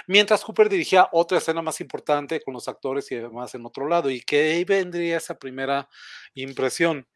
Mientras 0.07 0.45
Cooper 0.45 0.69
dirigía 0.69 1.09
otra 1.13 1.39
escena 1.39 1.63
más 1.63 1.81
importante 1.81 2.41
con 2.41 2.55
los 2.55 2.69
actores 2.69 3.11
y 3.13 3.17
demás 3.17 3.55
en 3.55 3.65
otro 3.65 3.89
lado, 3.89 4.11
y 4.11 4.21
que 4.21 4.53
ahí 4.53 4.65
vendría 4.65 5.17
esa 5.17 5.39
primera 5.39 5.89
impresión. 6.35 7.07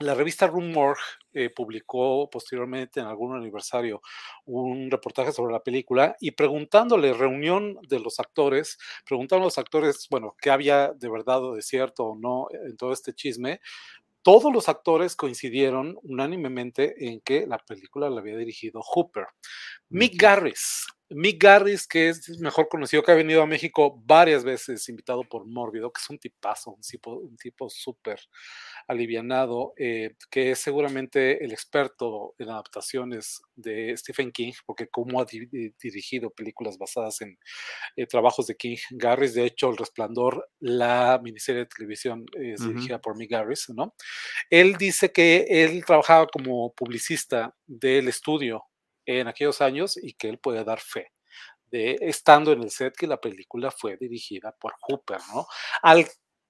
La 0.00 0.14
revista 0.14 0.46
Rumor 0.46 0.96
eh, 1.32 1.50
publicó 1.50 2.30
posteriormente 2.30 3.00
en 3.00 3.06
algún 3.06 3.36
aniversario 3.36 4.00
un 4.44 4.92
reportaje 4.92 5.32
sobre 5.32 5.52
la 5.52 5.64
película 5.64 6.14
y 6.20 6.30
preguntándole, 6.30 7.12
reunión 7.12 7.76
de 7.88 7.98
los 7.98 8.20
actores, 8.20 8.78
preguntaron 9.04 9.42
a 9.42 9.46
los 9.46 9.58
actores, 9.58 10.06
bueno, 10.08 10.36
qué 10.40 10.50
había 10.50 10.92
de 10.92 11.10
verdad 11.10 11.42
o 11.42 11.54
de 11.56 11.62
cierto 11.62 12.04
o 12.04 12.16
no 12.16 12.46
en 12.52 12.76
todo 12.76 12.92
este 12.92 13.12
chisme. 13.12 13.60
Todos 14.22 14.52
los 14.52 14.68
actores 14.68 15.16
coincidieron 15.16 15.98
unánimemente 16.02 17.08
en 17.08 17.20
que 17.20 17.46
la 17.48 17.58
película 17.58 18.08
la 18.08 18.20
había 18.20 18.36
dirigido 18.36 18.80
Hooper. 18.82 19.26
Mick 19.88 20.20
Garris, 20.20 20.86
Mick 21.10 21.42
Garris, 21.42 21.86
que 21.86 22.10
es 22.10 22.38
mejor 22.38 22.68
conocido, 22.68 23.02
que 23.02 23.12
ha 23.12 23.14
venido 23.14 23.42
a 23.42 23.46
México 23.46 24.00
varias 24.04 24.44
veces, 24.44 24.88
invitado 24.88 25.22
por 25.24 25.46
Mórbido, 25.46 25.90
que 25.90 26.00
es 26.00 26.10
un 26.10 26.18
tipazo, 26.18 26.72
un 26.72 26.80
tipo, 26.82 27.12
un 27.12 27.36
tipo 27.36 27.70
súper 27.70 28.20
alivianado, 28.86 29.72
eh, 29.76 30.16
que 30.30 30.50
es 30.50 30.58
seguramente 30.58 31.42
el 31.42 31.52
experto 31.52 32.34
en 32.38 32.50
adaptaciones 32.50 33.40
de 33.54 33.96
Stephen 33.96 34.30
King, 34.32 34.52
porque 34.66 34.88
como 34.88 35.20
ha 35.20 35.24
dirigido 35.24 36.30
películas 36.30 36.76
basadas 36.76 37.20
en 37.22 37.38
eh, 37.96 38.06
trabajos 38.06 38.46
de 38.46 38.56
King, 38.56 38.76
Garris, 38.90 39.34
de 39.34 39.46
hecho, 39.46 39.70
El 39.70 39.78
Resplandor, 39.78 40.48
la 40.60 41.20
miniserie 41.22 41.62
de 41.62 41.66
televisión 41.66 42.26
es 42.34 42.60
dirigida 42.60 43.00
por 43.00 43.16
Mick 43.16 43.30
Garris, 43.30 43.70
¿no? 43.70 43.94
Él 44.50 44.76
dice 44.76 45.10
que 45.10 45.46
él 45.48 45.84
trabajaba 45.84 46.26
como 46.26 46.72
publicista 46.74 47.54
del 47.66 48.08
estudio 48.08 48.64
en 49.08 49.26
aquellos 49.26 49.60
años 49.62 49.96
y 49.96 50.12
que 50.12 50.28
él 50.28 50.38
puede 50.38 50.64
dar 50.64 50.80
fe 50.80 51.12
de 51.70 51.98
estando 52.00 52.52
en 52.52 52.62
el 52.62 52.70
set 52.70 52.94
que 52.96 53.06
la 53.06 53.20
película 53.20 53.70
fue 53.70 53.96
dirigida 53.96 54.52
por 54.52 54.74
Hooper, 54.80 55.18
¿no? 55.34 55.46
Al 55.82 56.06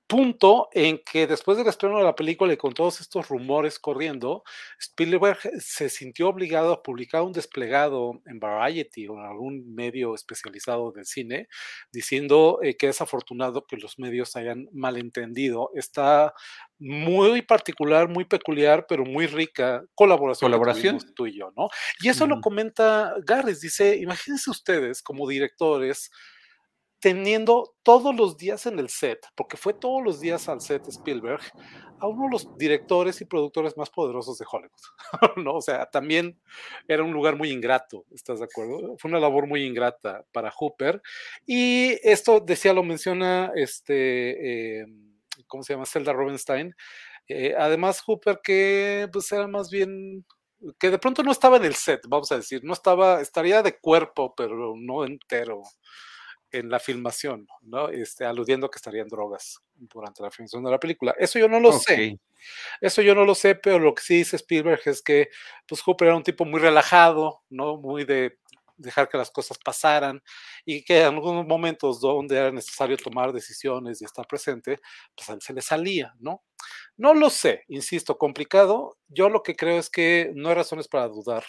punto 0.09 0.69
en 0.73 0.99
que 1.05 1.27
después 1.27 1.59
del 1.59 1.67
estreno 1.67 1.99
de 1.99 2.05
la 2.05 2.17
película 2.17 2.53
y 2.53 2.57
con 2.57 2.73
todos 2.73 3.01
estos 3.01 3.29
rumores 3.29 3.79
corriendo, 3.79 4.43
Spielberg 4.81 5.39
se 5.61 5.91
sintió 5.91 6.29
obligado 6.29 6.73
a 6.73 6.83
publicar 6.83 7.23
un 7.23 7.33
desplegado 7.33 8.23
en 8.25 8.41
Variety 8.41 9.07
o 9.07 9.19
en 9.19 9.27
algún 9.27 9.75
medio 9.75 10.15
especializado 10.15 10.93
del 10.93 11.05
cine, 11.05 11.49
diciendo 11.93 12.59
eh, 12.63 12.77
que 12.77 12.89
es 12.89 13.01
afortunado 13.03 13.67
que 13.67 13.77
los 13.77 13.99
medios 13.99 14.35
hayan 14.35 14.69
malentendido 14.73 15.71
esta 15.75 16.33
muy 16.79 17.43
particular, 17.43 18.09
muy 18.09 18.25
peculiar, 18.25 18.87
pero 18.89 19.05
muy 19.05 19.27
rica 19.27 19.85
colaboración, 19.95 20.51
¿Colaboración? 20.51 20.99
tú 21.15 21.27
y 21.27 21.39
yo, 21.39 21.53
¿no? 21.55 21.69
Y 22.01 22.09
eso 22.09 22.27
lo 22.27 22.41
comenta 22.41 23.15
Garris, 23.25 23.61
dice, 23.61 23.97
imagínense 23.97 24.51
ustedes 24.51 25.03
como 25.03 25.29
directores, 25.29 26.11
teniendo 27.01 27.75
todos 27.83 28.15
los 28.15 28.37
días 28.37 28.67
en 28.67 28.79
el 28.79 28.89
set, 28.89 29.27
porque 29.35 29.57
fue 29.57 29.73
todos 29.73 30.03
los 30.03 30.21
días 30.21 30.49
al 30.49 30.61
set 30.61 30.87
Spielberg, 30.89 31.41
a 32.01 32.07
uno 32.07 32.25
de 32.25 32.31
los 32.31 32.57
directores 32.57 33.21
y 33.21 33.25
productores 33.25 33.77
más 33.77 33.91
poderosos 33.91 34.39
de 34.39 34.47
Hollywood. 34.51 34.71
¿no? 35.45 35.55
O 35.55 35.61
sea, 35.61 35.87
también 35.87 36.41
era 36.87 37.03
un 37.03 37.13
lugar 37.13 37.37
muy 37.37 37.51
ingrato, 37.51 38.05
¿estás 38.13 38.41
de 38.41 38.47
acuerdo? 38.47 38.97
Fue 38.99 39.11
una 39.11 39.21
labor 39.21 39.47
muy 39.47 39.65
ingrata 39.65 40.25
para 40.33 40.51
Hooper. 40.51 41.01
Y 41.47 41.99
esto, 42.03 42.41
decía, 42.41 42.73
lo 42.73 42.83
menciona 42.83 43.53
este, 43.55 44.81
eh, 44.81 44.87
¿cómo 45.47 45.63
se 45.63 45.75
llama? 45.75 45.87
Zelda 45.87 46.13
Robenstein. 46.13 46.75
Eh, 47.29 47.55
además, 47.57 48.01
Hooper, 48.01 48.41
que 48.43 49.09
pues 49.13 49.31
era 49.33 49.47
más 49.47 49.71
bien 49.71 50.25
que 50.79 50.91
de 50.91 50.99
pronto 50.99 51.23
no 51.23 51.31
estaba 51.31 51.57
en 51.59 51.65
el 51.65 51.75
set, 51.75 52.01
vamos 52.09 52.33
a 52.33 52.37
decir, 52.37 52.65
no 52.65 52.73
estaba, 52.73 53.21
estaría 53.21 53.63
de 53.63 53.79
cuerpo, 53.79 54.35
pero 54.35 54.75
no 54.77 55.05
entero 55.05 55.63
en 56.51 56.71
la 56.71 56.79
filmación, 56.79 57.47
¿no? 57.63 57.89
Este, 57.89 58.25
aludiendo 58.25 58.71
que 58.71 58.79
estarían 58.79 59.09
drogas 59.09 59.59
durante 59.75 60.23
la 60.23 60.31
filmación 60.31 60.65
de 60.65 60.71
la 60.71 60.81
película. 60.81 61.15
Eso 61.19 61.39
yo 61.39 61.49
no 61.49 61.61
lo 61.61 61.73
sé. 61.73 62.19
Eso 62.81 63.03
yo 63.03 63.15
no 63.15 63.25
lo 63.25 63.35
sé, 63.35 63.55
pero 63.55 63.79
lo 63.79 63.95
que 63.95 64.03
sí 64.03 64.17
dice 64.19 64.37
Spielberg 64.37 64.81
es 64.87 65.03
que 65.03 65.29
pues 65.67 65.83
Hooper 65.83 66.09
era 66.09 66.17
un 66.17 66.23
tipo 66.23 66.45
muy 66.45 66.61
relajado, 66.61 67.43
¿no? 67.51 67.77
Muy 67.77 68.05
de 68.05 68.39
dejar 68.79 69.09
que 69.09 69.19
las 69.19 69.31
cosas 69.31 69.59
pasaran 69.59 70.23
y 70.65 70.85
que 70.85 71.01
en 71.01 71.15
algunos 71.15 71.47
momentos 71.47 72.01
donde 72.01 72.37
era 72.37 72.51
necesario 72.53 72.97
tomar 72.97 73.33
decisiones 73.33 74.01
y 74.01 74.05
estar 74.05 74.27
presente, 74.27 74.81
pues 75.17 75.29
a 75.29 75.35
él 75.35 75.43
se 75.43 75.53
le 75.53 75.61
salía, 75.61 76.15
¿no? 76.21 76.43
No 76.97 77.15
lo 77.15 77.29
sé, 77.31 77.65
insisto, 77.69 78.17
complicado. 78.19 78.97
Yo 79.09 79.29
lo 79.29 79.43
que 79.43 79.57
creo 79.57 79.79
es 79.79 79.91
que 79.91 80.33
no 80.35 80.49
hay 80.49 80.55
razones 80.55 80.89
para 80.89 81.09
dudar 81.09 81.45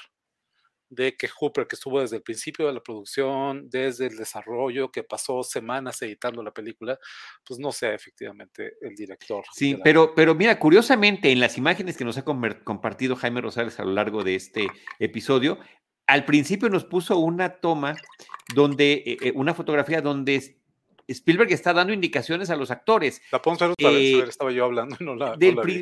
de 0.89 1.15
que 1.15 1.27
Hooper, 1.27 1.67
que 1.67 1.75
estuvo 1.75 2.01
desde 2.01 2.17
el 2.17 2.23
principio 2.23 2.67
de 2.67 2.73
la 2.73 2.81
producción, 2.81 3.69
desde 3.69 4.07
el 4.07 4.17
desarrollo, 4.17 4.91
que 4.91 5.03
pasó 5.03 5.43
semanas 5.43 6.01
editando 6.01 6.43
la 6.43 6.51
película, 6.51 6.97
pues 7.45 7.59
no 7.59 7.71
sea 7.71 7.93
efectivamente 7.93 8.73
el 8.81 8.95
director. 8.95 9.43
Sí, 9.53 9.77
pero, 9.83 10.13
pero 10.15 10.35
mira, 10.35 10.57
curiosamente, 10.59 11.31
en 11.31 11.39
las 11.39 11.57
imágenes 11.57 11.95
que 11.95 12.05
nos 12.05 12.17
ha 12.17 12.23
compartido 12.23 13.15
Jaime 13.15 13.41
Rosales 13.41 13.79
a 13.79 13.83
lo 13.83 13.91
largo 13.91 14.23
de 14.23 14.35
este 14.35 14.67
episodio, 14.99 15.59
al 16.07 16.25
principio 16.25 16.69
nos 16.69 16.85
puso 16.85 17.19
una 17.19 17.59
toma 17.59 17.95
donde, 18.55 18.93
eh, 19.05 19.17
eh, 19.21 19.31
una 19.35 19.53
fotografía 19.53 20.01
donde 20.01 20.58
Spielberg 21.11 21.51
está 21.51 21.73
dando 21.73 21.93
indicaciones 21.93 22.49
a 22.49 22.55
los 22.55 22.71
actores. 22.71 23.21
La 23.31 23.39
ver 23.39 23.71
otra 23.71 23.89
vez, 23.89 23.99
eh, 23.99 24.23
estaba 24.27 24.51
yo 24.51 24.65
hablando. 24.65 24.95
No 24.99 25.15
la, 25.15 25.37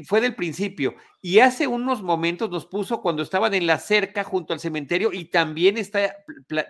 fue 0.06 0.22
del 0.22 0.36
principio. 0.36 0.96
Y 1.22 1.40
hace 1.40 1.68
unos 1.68 2.02
momentos 2.02 2.50
nos 2.50 2.66
puso 2.66 3.02
cuando 3.02 3.24
estaban 3.24 3.54
en 3.54 3.68
la 3.68 3.80
cerca 3.80 4.24
junto 4.24 4.54
al 4.54 4.60
cementerio 4.60 5.12
y 5.12 5.26
también 5.26 5.78
está 5.78 6.16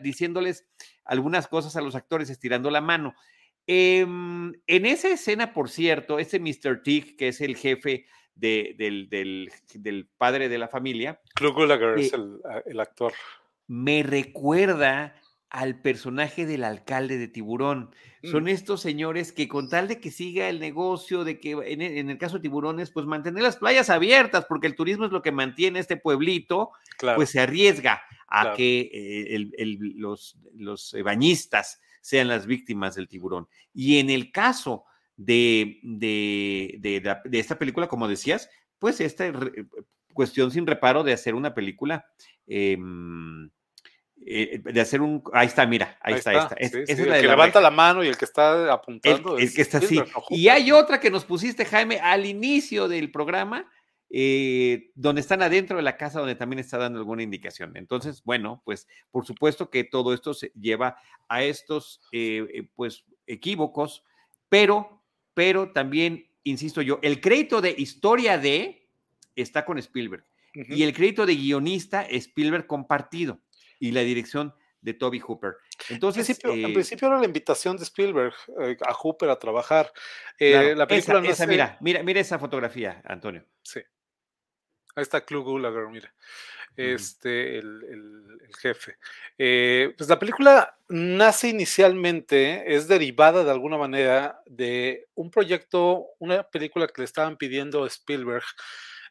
diciéndoles 0.02 0.66
algunas 1.06 1.48
cosas 1.48 1.76
a 1.76 1.82
los 1.82 1.96
actores, 1.96 2.30
estirando 2.30 2.70
la 2.72 2.82
mano. 2.82 3.16
Em, 3.68 4.54
en 4.66 4.86
esa 4.86 5.10
escena, 5.10 5.54
por 5.54 5.70
cierto, 5.70 6.20
ese 6.20 6.40
Mr. 6.40 6.82
Tig, 6.84 7.18
que 7.18 7.28
es 7.30 7.42
el 7.42 7.58
jefe 7.58 8.06
del, 8.34 9.10
del, 9.10 10.10
padre 10.18 10.50
de 10.50 10.58
la 10.58 10.68
familia. 10.68 11.20
Es 11.98 12.14
eh, 12.14 12.18
el 12.66 12.80
actor. 12.80 13.14
Me 13.68 14.04
recuerda 14.04 15.16
al 15.50 15.82
personaje 15.82 16.46
del 16.46 16.64
alcalde 16.64 17.18
de 17.18 17.28
Tiburón. 17.28 17.92
Son 18.24 18.44
mm. 18.44 18.50
estos 18.50 18.82
señores 18.82 19.32
que 19.32 19.48
con 19.48 19.70
tal 19.70 19.88
de 19.88 20.00
que 20.00 20.12
siga 20.12 20.50
el 20.50 20.60
negocio, 20.60 21.24
de 21.24 21.40
que 21.40 21.52
en, 21.52 22.10
el 22.10 22.18
caso 22.18 22.36
de 22.36 22.42
Tiburones, 22.42 22.92
pues 22.92 23.06
mantener 23.06 23.44
las 23.44 23.58
playas 23.58 23.90
abiertas, 23.90 24.46
porque 24.48 24.68
el 24.68 24.76
turismo 24.76 25.06
es 25.06 25.12
lo 25.12 25.22
que 25.22 25.32
mantiene 25.32 25.80
este 25.80 25.98
pueblito, 25.98 26.72
pues 27.16 27.30
se 27.30 27.40
arriesga 27.40 28.02
a 28.28 28.54
que 28.56 28.90
eh, 28.94 29.50
los, 29.96 30.38
los 30.54 30.96
bañistas 31.04 31.80
sean 32.08 32.30
las 32.30 32.46
víctimas 32.46 32.96
del 32.96 33.10
tiburón. 33.10 33.50
Y 33.74 34.00
en 34.00 34.10
el 34.10 34.32
caso 34.32 34.86
de, 35.18 35.80
de, 35.84 37.20
esta 37.34 37.60
película, 37.60 37.90
como 37.90 38.08
decías, 38.08 38.50
pues 38.80 39.02
esta 39.02 39.30
cuestión 40.14 40.52
sin 40.52 40.66
reparo 40.66 41.04
de 41.04 41.12
hacer 41.12 41.36
una 41.36 41.54
película 41.54 42.06
em, 42.48 43.50
eh, 44.26 44.60
de 44.64 44.82
hacer 44.82 45.02
un. 45.02 45.24
Ahí 45.32 45.48
está, 45.48 45.66
mira, 45.66 45.98
ahí, 46.02 46.16
está. 46.16 46.50
el 46.58 46.86
que 46.86 47.28
levanta 47.28 47.62
la 47.62 47.72
mano 47.72 48.04
y 48.04 48.08
el 48.08 48.18
que 48.18 48.26
está 48.26 48.74
apuntando. 48.74 49.38
El, 49.38 49.54
que 49.54 49.62
está 49.62 49.78
así. 49.78 50.00
Y 50.30 50.50
hay 50.50 50.72
otra 50.72 51.00
que 51.00 51.12
nos 51.12 51.24
pusiste, 51.24 51.64
Jaime, 51.66 52.00
al 52.00 52.26
inicio 52.26 52.88
del 52.88 53.12
programa, 53.12 53.72
eh, 54.10 54.92
donde 54.96 55.22
están 55.22 55.42
adentro 55.42 55.78
de 55.78 55.84
la 55.84 55.98
casa, 55.98 56.20
donde 56.20 56.36
también 56.36 56.60
está 56.60 56.78
dando 56.78 57.00
alguna 57.00 57.24
indicación. 57.24 57.78
Entonces, 57.78 58.24
bueno, 58.24 58.62
pues 58.66 58.88
por 59.12 59.26
supuesto 59.26 59.70
que 59.70 59.84
todo 59.84 60.14
esto 60.14 60.34
se 60.34 60.52
lleva 60.60 60.98
a 61.30 61.44
estos, 61.44 62.02
eh, 62.12 62.68
pues, 62.76 63.06
equívocos, 63.28 64.04
pero, 64.50 65.04
pero 65.34 65.72
también, 65.72 66.30
insisto 66.44 66.82
yo, 66.82 67.00
el 67.02 67.22
crédito 67.22 67.62
de 67.62 67.76
historia 67.78 68.38
de 68.38 68.90
está 69.36 69.64
con 69.64 69.78
Spielberg. 69.78 70.26
Y 70.54 70.82
el 70.82 70.92
crédito 70.92 71.28
de 71.28 71.36
guionista, 71.36 72.02
Spielberg 72.10 72.66
compartido 72.66 73.40
y 73.80 73.92
la 73.92 74.02
dirección 74.02 74.54
de 74.82 74.94
Toby 74.94 75.20
Hooper. 75.20 75.58
Entonces, 75.90 76.30
en 76.30 76.66
eh, 76.66 76.74
principio, 76.74 77.08
era 77.08 77.20
la 77.20 77.26
invitación 77.26 77.78
de 77.78 77.84
Spielberg 77.84 78.34
eh, 78.62 78.78
a 78.86 78.94
Hooper 78.94 79.30
a 79.30 79.38
trabajar. 79.38 79.92
Eh, 80.40 80.74
la 80.76 80.88
película 80.88 81.22
esa, 81.28 81.46
mira, 81.46 81.78
mira, 81.82 82.04
mira 82.04 82.22
esa 82.22 82.40
fotografía, 82.40 83.02
Antonio. 83.06 83.44
Sí. 83.62 83.82
Ahí 84.96 85.04
está 85.04 85.26
Clue 85.26 85.42
Gulager, 85.42 85.88
mira. 85.90 86.14
Este, 86.76 87.58
el, 87.58 88.40
jefe. 88.62 88.98
pues 89.36 90.08
la 90.08 90.20
película 90.20 90.78
nace 90.90 91.50
inicialmente, 91.50 92.76
es 92.76 92.88
derivada 92.88 93.44
de 93.44 93.50
alguna 93.50 93.78
manera 93.78 94.42
de 94.46 95.08
un 95.16 95.32
proyecto, 95.32 96.06
una 96.20 96.44
película 96.44 96.88
que 96.88 97.02
le 97.02 97.06
estaban 97.06 97.36
pidiendo 97.36 97.84
a 97.84 97.88
Spielberg 97.88 98.46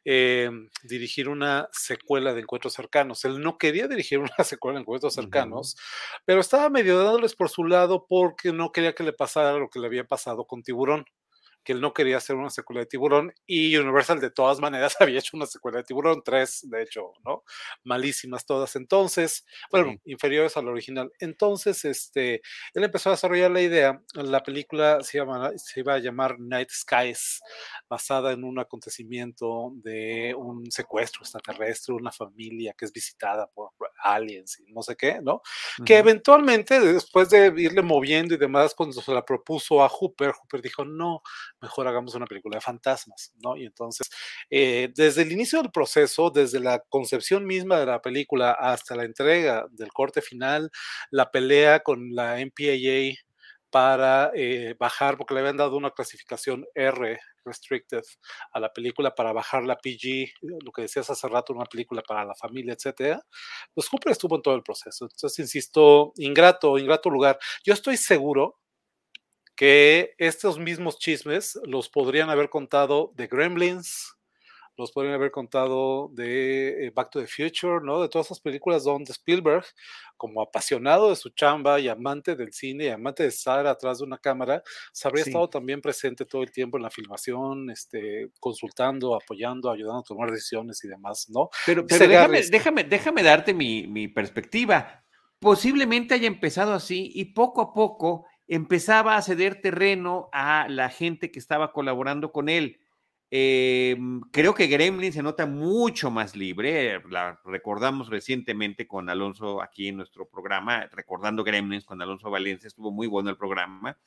eh, 0.08 0.48
dirigir 0.84 1.28
una 1.28 1.68
secuela 1.72 2.32
de 2.32 2.42
Encuentros 2.42 2.74
Cercanos. 2.74 3.24
Él 3.24 3.40
no 3.40 3.58
quería 3.58 3.88
dirigir 3.88 4.18
una 4.38 4.44
secuela 4.44 4.78
de 4.78 4.82
Encuentros 4.82 5.14
Cercanos, 5.14 5.76
pero 6.24 6.40
estaba 6.40 6.70
medio 6.70 6.96
dándoles 7.02 7.34
por 7.34 7.50
su 7.50 7.64
lado 7.64 8.06
porque 8.08 8.52
no 8.52 8.70
quería 8.70 8.94
que 8.94 9.02
le 9.02 9.12
pasara 9.12 9.58
lo 9.58 9.68
que 9.68 9.80
le 9.80 9.88
había 9.88 10.04
pasado 10.04 10.46
con 10.46 10.62
Tiburón 10.62 11.04
que 11.66 11.72
él 11.72 11.80
no 11.80 11.92
quería 11.92 12.18
hacer 12.18 12.36
una 12.36 12.48
secuela 12.48 12.80
de 12.80 12.86
Tiburón 12.86 13.34
y 13.44 13.76
Universal 13.76 14.20
de 14.20 14.30
todas 14.30 14.60
maneras 14.60 14.96
había 15.00 15.18
hecho 15.18 15.36
una 15.36 15.46
secuela 15.46 15.78
de 15.78 15.84
Tiburón, 15.84 16.22
tres 16.24 16.60
de 16.70 16.82
hecho, 16.82 17.12
¿no? 17.24 17.42
Malísimas 17.82 18.46
todas 18.46 18.76
entonces, 18.76 19.44
bueno, 19.70 19.96
inferiores 20.04 20.56
al 20.56 20.68
original. 20.68 21.10
Entonces, 21.18 21.84
este, 21.84 22.40
él 22.72 22.84
empezó 22.84 23.10
a 23.10 23.14
desarrollar 23.14 23.50
la 23.50 23.62
idea, 23.62 24.00
la 24.14 24.44
película 24.44 25.02
se, 25.02 25.20
se 25.56 25.80
iba 25.80 25.94
a 25.94 25.98
llamar 25.98 26.38
Night 26.38 26.70
Skies, 26.70 27.40
basada 27.88 28.30
en 28.30 28.44
un 28.44 28.60
acontecimiento 28.60 29.72
de 29.74 30.34
un 30.36 30.70
secuestro 30.70 31.22
extraterrestre, 31.22 31.94
una 31.94 32.12
familia 32.12 32.74
que 32.78 32.84
es 32.84 32.92
visitada 32.92 33.48
por 33.48 33.72
aliens 34.04 34.60
y 34.60 34.72
no 34.72 34.82
sé 34.82 34.94
qué, 34.94 35.18
¿no? 35.20 35.42
Que 35.84 35.98
eventualmente, 35.98 36.78
después 36.78 37.28
de 37.30 37.52
irle 37.56 37.82
moviendo 37.82 38.34
y 38.34 38.38
demás, 38.38 38.72
cuando 38.72 39.02
se 39.02 39.12
la 39.12 39.24
propuso 39.24 39.82
a 39.82 39.88
Hooper, 39.88 40.30
Hooper 40.30 40.62
dijo, 40.62 40.84
no, 40.84 41.22
mejor 41.60 41.88
hagamos 41.88 42.14
una 42.14 42.26
película 42.26 42.56
de 42.56 42.60
fantasmas, 42.60 43.32
¿no? 43.42 43.56
Y 43.56 43.64
entonces, 43.66 44.08
eh, 44.50 44.90
desde 44.94 45.22
el 45.22 45.32
inicio 45.32 45.60
del 45.62 45.70
proceso, 45.70 46.30
desde 46.30 46.60
la 46.60 46.80
concepción 46.88 47.46
misma 47.46 47.78
de 47.80 47.86
la 47.86 48.00
película 48.02 48.52
hasta 48.52 48.96
la 48.96 49.04
entrega 49.04 49.66
del 49.70 49.92
corte 49.92 50.22
final, 50.22 50.70
la 51.10 51.30
pelea 51.30 51.80
con 51.80 52.14
la 52.14 52.36
MPAA 52.38 53.14
para 53.70 54.30
eh, 54.34 54.74
bajar, 54.78 55.16
porque 55.16 55.34
le 55.34 55.40
habían 55.40 55.56
dado 55.56 55.76
una 55.76 55.90
clasificación 55.90 56.64
R 56.74 57.18
restricted 57.44 58.02
a 58.52 58.60
la 58.60 58.72
película 58.72 59.14
para 59.14 59.32
bajar 59.32 59.64
la 59.64 59.76
PG, 59.76 60.32
lo 60.64 60.72
que 60.72 60.82
decías 60.82 61.10
hace 61.10 61.28
rato, 61.28 61.52
una 61.52 61.66
película 61.66 62.02
para 62.02 62.24
la 62.24 62.34
familia, 62.34 62.74
etcétera, 62.74 63.20
pues 63.74 63.88
Cooper 63.88 64.12
estuvo 64.12 64.36
en 64.36 64.42
todo 64.42 64.54
el 64.54 64.62
proceso. 64.62 65.04
Entonces, 65.04 65.38
insisto, 65.38 66.12
ingrato, 66.16 66.78
ingrato 66.78 67.10
lugar. 67.10 67.38
Yo 67.64 67.74
estoy 67.74 67.96
seguro 67.96 68.58
que 69.56 70.14
estos 70.18 70.58
mismos 70.58 70.98
chismes 70.98 71.58
los 71.64 71.88
podrían 71.88 72.30
haber 72.30 72.50
contado 72.50 73.12
de 73.16 73.26
Gremlins, 73.26 74.16
los 74.76 74.92
podrían 74.92 75.14
haber 75.14 75.30
contado 75.30 76.10
de 76.12 76.86
eh, 76.86 76.92
Back 76.94 77.10
to 77.10 77.20
the 77.20 77.26
Future, 77.26 77.80
¿no? 77.82 78.02
De 78.02 78.08
todas 78.08 78.26
esas 78.26 78.40
películas 78.40 78.84
donde 78.84 79.12
Spielberg, 79.12 79.64
como 80.18 80.42
apasionado 80.42 81.08
de 81.08 81.16
su 81.16 81.30
chamba 81.30 81.80
y 81.80 81.88
amante 81.88 82.36
del 82.36 82.52
cine 82.52 82.84
y 82.84 82.88
amante 82.88 83.22
de 83.22 83.30
estar 83.30 83.66
atrás 83.66 83.98
de 83.98 84.04
una 84.04 84.18
cámara, 84.18 84.62
se 84.92 85.08
habría 85.08 85.24
estado 85.24 85.48
también 85.48 85.80
presente 85.80 86.26
todo 86.26 86.42
el 86.42 86.50
tiempo 86.50 86.76
en 86.76 86.82
la 86.82 86.90
filmación, 86.90 87.70
este, 87.70 88.28
consultando, 88.38 89.14
apoyando, 89.14 89.70
ayudando 89.70 90.00
a 90.00 90.04
tomar 90.04 90.30
decisiones 90.30 90.84
y 90.84 90.88
demás, 90.88 91.26
¿no? 91.30 91.48
Pero, 91.64 91.82
déjame, 91.82 92.42
déjame, 92.42 92.84
déjame 92.84 93.22
darte 93.22 93.54
mi, 93.54 93.86
mi 93.86 94.08
perspectiva. 94.08 95.02
Posiblemente 95.38 96.14
haya 96.14 96.26
empezado 96.26 96.74
así 96.74 97.10
y 97.14 97.26
poco 97.26 97.62
a 97.62 97.72
poco 97.72 98.26
empezaba 98.48 99.16
a 99.16 99.22
ceder 99.22 99.60
terreno 99.60 100.28
a 100.32 100.66
la 100.68 100.88
gente 100.88 101.30
que 101.30 101.38
estaba 101.38 101.72
colaborando 101.72 102.32
con 102.32 102.48
él. 102.48 102.80
Em, 103.28 104.20
creo 104.30 104.54
que 104.54 104.68
Gremlin 104.68 105.12
se 105.12 105.22
nota 105.22 105.46
mucho 105.46 106.10
más 106.10 106.36
libre. 106.36 107.02
La 107.10 107.40
recordamos 107.44 108.08
recientemente 108.08 108.86
con 108.86 109.08
Alonso 109.08 109.60
aquí 109.60 109.88
en 109.88 109.96
nuestro 109.96 110.28
programa, 110.28 110.86
recordando 110.92 111.42
Gremlins 111.42 111.84
con 111.84 112.00
Alonso 112.00 112.30
Valencia, 112.30 112.68
estuvo 112.68 112.92
muy 112.92 113.08
bueno 113.08 113.30
el 113.30 113.36
programa. 113.36 113.98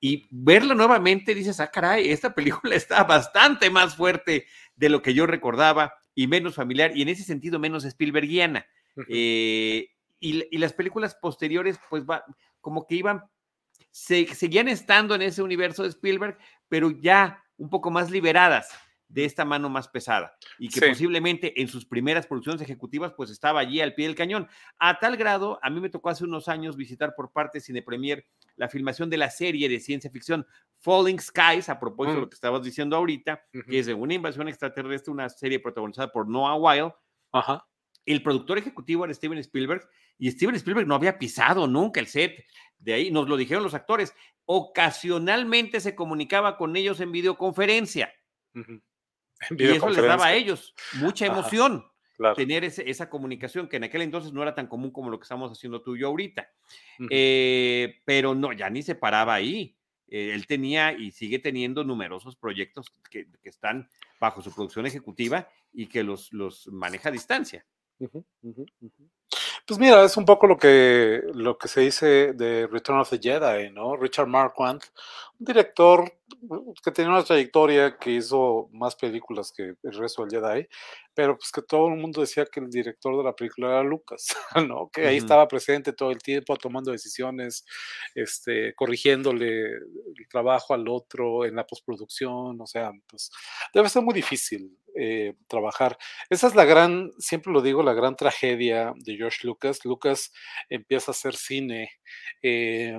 Y 0.00 0.28
verla 0.30 0.74
nuevamente 0.74 1.34
dices, 1.34 1.60
ah, 1.60 1.70
caray, 1.70 2.10
esta 2.10 2.34
película 2.34 2.74
está 2.74 3.04
bastante 3.04 3.70
más 3.70 3.96
fuerte 3.96 4.46
de 4.76 4.88
lo 4.88 5.02
que 5.02 5.14
yo 5.14 5.26
recordaba 5.26 5.94
y 6.14 6.26
menos 6.26 6.56
familiar, 6.56 6.96
y 6.96 7.02
en 7.02 7.08
ese 7.08 7.22
sentido 7.22 7.58
menos 7.60 7.84
Spielbergiana. 7.84 8.66
Eh, 9.08 9.90
y, 10.18 10.58
las 10.58 10.72
películas 10.72 11.14
posteriores, 11.14 11.78
pues 11.88 12.04
va, 12.04 12.24
como 12.60 12.88
que 12.88 12.96
iban, 12.96 13.22
seguían 13.90 14.68
estando 14.68 15.14
en 15.14 15.22
ese 15.22 15.42
universo 15.42 15.82
de 15.82 15.90
Spielberg, 15.90 16.38
pero 16.68 16.90
ya 16.90 17.42
un 17.56 17.70
poco 17.70 17.90
más 17.90 18.10
liberadas 18.10 18.70
de 19.08 19.24
esta 19.24 19.44
mano 19.44 19.70
más 19.70 19.88
pesada 19.88 20.36
y 20.58 20.68
que 20.68 20.86
posiblemente 20.86 21.60
en 21.60 21.68
sus 21.68 21.86
primeras 21.86 22.26
producciones 22.26 22.60
ejecutivas 22.60 23.14
pues 23.14 23.30
estaba 23.30 23.60
allí 23.60 23.80
al 23.80 23.94
pie 23.94 24.06
del 24.06 24.14
cañón. 24.14 24.48
A 24.78 24.98
tal 24.98 25.16
grado, 25.16 25.58
a 25.62 25.70
mí 25.70 25.80
me 25.80 25.88
tocó 25.88 26.10
hace 26.10 26.24
unos 26.24 26.46
años 26.48 26.76
visitar 26.76 27.14
por 27.16 27.32
parte 27.32 27.58
de 27.58 27.62
Cine 27.62 27.82
Premier 27.82 28.26
la 28.56 28.68
filmación 28.68 29.08
de 29.08 29.16
la 29.16 29.30
serie 29.30 29.68
de 29.68 29.80
ciencia 29.80 30.10
ficción 30.10 30.46
Falling 30.80 31.18
Skies, 31.18 31.68
a 31.68 31.80
propósito 31.80 32.14
de 32.14 32.20
lo 32.20 32.26
mm. 32.26 32.30
que 32.30 32.34
estabas 32.34 32.62
diciendo 32.62 32.96
ahorita, 32.96 33.42
que 33.68 33.78
es 33.78 33.86
de 33.86 33.94
una 33.94 34.14
invasión 34.14 34.46
extraterrestre, 34.48 35.10
una 35.10 35.28
serie 35.28 35.58
protagonizada 35.58 36.12
por 36.12 36.28
Noah 36.28 36.56
Weil. 36.56 36.92
Ajá. 37.32 37.66
El 38.04 38.22
productor 38.22 38.58
ejecutivo 38.58 39.04
era 39.04 39.14
Steven 39.14 39.38
Spielberg 39.38 39.88
y 40.18 40.30
Steven 40.30 40.56
Spielberg 40.56 40.86
no 40.86 40.94
había 40.94 41.18
pisado 41.18 41.66
nunca 41.66 42.00
el 42.00 42.06
set 42.06 42.44
de 42.78 42.94
ahí, 42.94 43.10
nos 43.10 43.28
lo 43.28 43.36
dijeron 43.36 43.62
los 43.62 43.74
actores. 43.74 44.14
Ocasionalmente 44.44 45.80
se 45.80 45.94
comunicaba 45.94 46.56
con 46.56 46.76
ellos 46.76 47.00
en 47.00 47.12
videoconferencia. 47.12 48.12
Y 48.54 49.64
eso 49.64 49.88
les 49.88 50.04
daba 50.04 50.26
a 50.26 50.34
ellos 50.34 50.74
mucha 50.94 51.26
emoción. 51.26 51.84
tener 52.34 52.64
esa 52.64 53.08
comunicación 53.08 53.68
que 53.68 53.76
en 53.76 53.84
aquel 53.84 54.02
entonces 54.02 54.32
no 54.32 54.42
era 54.42 54.54
tan 54.54 54.66
común 54.66 54.90
como 54.90 55.10
lo 55.10 55.18
que 55.18 55.22
estamos 55.22 55.52
haciendo 55.52 55.82
tú 55.82 55.94
y 55.94 56.00
yo 56.00 56.08
ahorita. 56.08 56.50
Eh, 57.10 58.00
pero 58.04 58.34
no, 58.34 58.52
ya 58.52 58.68
ni 58.70 58.82
se 58.82 58.94
paraba 58.96 59.34
ahí. 59.34 59.76
Eh, 60.08 60.32
él 60.34 60.46
tenía 60.46 60.92
y 60.92 61.12
sigue 61.12 61.38
teniendo 61.38 61.84
numerosos 61.84 62.34
proyectos 62.34 62.90
que, 63.10 63.28
están 63.44 63.90
bajo 64.18 64.40
su 64.40 64.52
producción 64.52 64.86
ejecutiva 64.86 65.48
y 65.72 65.86
que 65.86 66.02
los, 66.02 66.32
los 66.32 66.66
maneja 66.68 67.10
a 67.10 67.12
distancia. 67.12 67.64
Pues 69.68 69.78
mira, 69.78 70.02
es 70.02 70.16
un 70.16 70.24
poco 70.24 70.46
lo 70.46 70.56
que, 70.56 71.20
lo 71.34 71.58
que 71.58 71.68
se 71.68 71.82
dice 71.82 72.32
de 72.32 72.66
Return 72.66 73.00
of 73.00 73.10
the 73.10 73.18
Jedi, 73.18 73.70
¿no? 73.70 73.96
Richard 73.96 74.26
Marquand, 74.26 74.80
un 75.38 75.44
director 75.44 76.10
que 76.82 76.90
tenía 76.90 77.10
una 77.10 77.24
trayectoria 77.24 77.96
que 77.98 78.12
hizo 78.12 78.68
más 78.72 78.96
películas 78.96 79.52
que 79.52 79.74
el 79.82 79.92
resto 79.94 80.24
del 80.24 80.40
Jedi, 80.40 80.68
pero 81.14 81.36
pues 81.36 81.50
que 81.50 81.62
todo 81.62 81.88
el 81.88 81.96
mundo 81.96 82.20
decía 82.20 82.46
que 82.46 82.60
el 82.60 82.70
director 82.70 83.16
de 83.16 83.24
la 83.24 83.34
película 83.34 83.68
era 83.68 83.82
Lucas, 83.82 84.28
¿no? 84.68 84.90
Que 84.92 85.06
ahí 85.06 85.16
estaba 85.16 85.48
presente 85.48 85.92
todo 85.92 86.10
el 86.10 86.18
tiempo 86.18 86.56
tomando 86.56 86.92
decisiones, 86.92 87.64
este, 88.14 88.74
corrigiéndole 88.74 89.72
el 89.72 90.28
trabajo 90.30 90.74
al 90.74 90.88
otro 90.88 91.44
en 91.44 91.56
la 91.56 91.66
postproducción, 91.66 92.60
o 92.60 92.66
sea, 92.66 92.92
pues 93.08 93.30
debe 93.74 93.88
ser 93.88 94.02
muy 94.02 94.14
difícil 94.14 94.76
eh, 95.00 95.34
trabajar. 95.46 95.96
Esa 96.28 96.48
es 96.48 96.54
la 96.54 96.64
gran, 96.64 97.12
siempre 97.18 97.52
lo 97.52 97.62
digo, 97.62 97.82
la 97.82 97.92
gran 97.92 98.16
tragedia 98.16 98.92
de 98.96 99.16
George 99.16 99.46
Lucas. 99.46 99.84
Lucas 99.84 100.32
empieza 100.68 101.10
a 101.10 101.14
hacer 101.14 101.36
cine, 101.36 101.90
eh, 102.42 102.98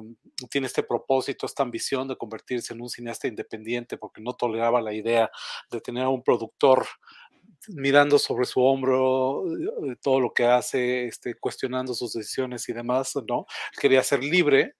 tiene 0.49 0.67
este 0.67 0.84
propósito, 0.84 1.45
esta 1.45 1.63
ambición 1.63 2.07
de 2.07 2.15
convertirse 2.15 2.73
en 2.73 2.82
un 2.82 2.89
cineasta 2.89 3.18
independiente 3.28 3.97
porque 3.97 4.22
no 4.22 4.34
toleraba 4.34 4.82
la 4.82 4.93
idea 4.93 5.30
de 5.70 5.82
tener 5.82 6.03
a 6.03 6.09
un 6.09 6.24
productor 6.24 6.86
mirando 7.67 8.17
sobre 8.17 8.45
su 8.45 8.61
hombro 8.61 9.43
eh, 9.86 9.95
todo 10.01 10.20
lo 10.20 10.34
que 10.34 10.45
hace, 10.45 11.05
este, 11.07 11.36
cuestionando 11.36 11.93
sus 11.93 12.13
decisiones 12.13 12.67
y 12.70 12.74
demás, 12.74 13.13
¿no? 13.28 13.45
Quería 13.80 14.01
ser 14.03 14.24
libre, 14.24 14.76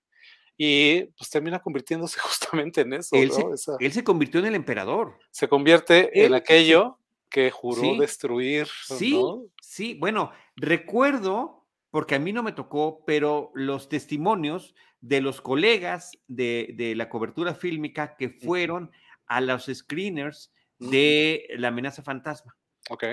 y 0.62 1.04
pues 1.18 1.30
termina 1.30 1.60
convirtiéndose 1.60 2.20
justamente 2.20 2.82
en 2.82 2.94
eso. 2.94 3.16
Él, 3.16 3.32
se, 3.32 3.46
él 3.80 3.94
se, 3.94 4.04
convirtió 4.04 4.42
en 4.42 4.48
el 4.48 4.56
emperador. 4.56 5.18
Se 5.32 5.48
convierte 5.48 6.26
en 6.26 6.34
aquello 6.34 7.00
que 7.30 7.50
juró 7.50 7.96
destruir. 7.98 8.68
Sí, 8.86 9.22
sí, 9.62 9.98
bueno, 10.00 10.32
recuerdo, 10.58 11.59
porque 11.92 12.16
a 12.16 12.20
mí 12.20 12.34
no 12.34 12.44
me 12.44 12.52
tocó, 12.52 13.04
pero 13.06 13.52
los 13.56 13.90
testimonios 13.90 14.76
de 15.02 15.22
los 15.22 15.42
colegas 15.42 16.12
de, 16.28 16.94
la 16.96 17.10
cobertura 17.10 17.56
fílmica 17.56 18.16
que 18.16 18.30
fueron 18.30 18.92
a 19.26 19.42
los 19.42 19.66
screeners 19.74 20.54
de 20.78 21.48
La 21.58 21.70
amenaza 21.70 22.04
fantasma. 22.04 22.56
Ok. 22.90 23.06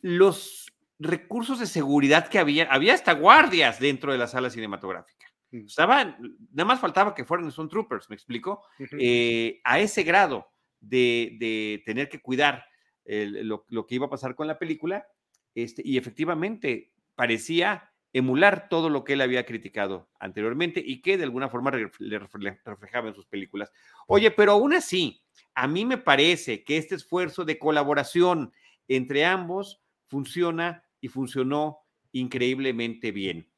Los 0.00 0.72
recursos 0.98 1.58
de 1.58 1.66
seguridad 1.66 2.28
que 2.28 2.38
había, 2.38 2.64
había 2.70 2.94
hasta 2.94 3.12
guardias 3.12 3.80
dentro 3.80 4.12
de 4.12 4.18
la 4.18 4.26
sala 4.26 4.50
cinematográfica. 4.50 5.26
Estaban, 5.50 6.36
nada 6.52 6.66
más 6.66 6.80
faltaba 6.80 7.14
que 7.14 7.24
fueran 7.24 7.50
son 7.50 7.68
troopers, 7.68 8.08
me 8.08 8.14
explico, 8.14 8.62
eh, 8.98 9.60
a 9.64 9.80
ese 9.80 10.04
grado 10.04 10.52
de, 10.78 11.36
de, 11.40 11.82
tener 11.84 12.08
que 12.08 12.20
cuidar 12.20 12.64
lo, 13.04 13.66
que 13.86 13.94
iba 13.96 14.06
a 14.06 14.10
pasar 14.10 14.36
con 14.36 14.46
la 14.46 14.58
película, 14.58 15.06
este, 15.54 15.82
y 15.84 15.98
efectivamente 15.98 16.92
parecía 17.16 17.89
emular 18.12 18.68
todo 18.68 18.88
lo 18.90 19.04
que 19.04 19.12
él 19.12 19.20
había 19.20 19.46
criticado 19.46 20.08
anteriormente 20.18 20.82
y 20.84 21.00
que 21.00 21.16
de 21.16 21.24
alguna 21.24 21.48
forma 21.48 21.70
le 21.70 22.18
reflejaba 22.18 23.08
en 23.08 23.14
sus 23.14 23.26
películas. 23.26 23.72
Oye, 24.06 24.30
pero 24.30 24.52
aún 24.52 24.74
así, 24.74 25.22
a 25.54 25.68
mí 25.68 25.84
me 25.84 25.98
parece 25.98 26.64
que 26.64 26.76
este 26.76 26.94
esfuerzo 26.94 27.44
de 27.44 27.58
colaboración 27.58 28.52
entre 28.88 29.24
ambos 29.24 29.80
funciona 30.08 30.84
y 31.00 31.08
funcionó 31.08 31.78
increíblemente 32.12 33.12
bien. 33.12 33.48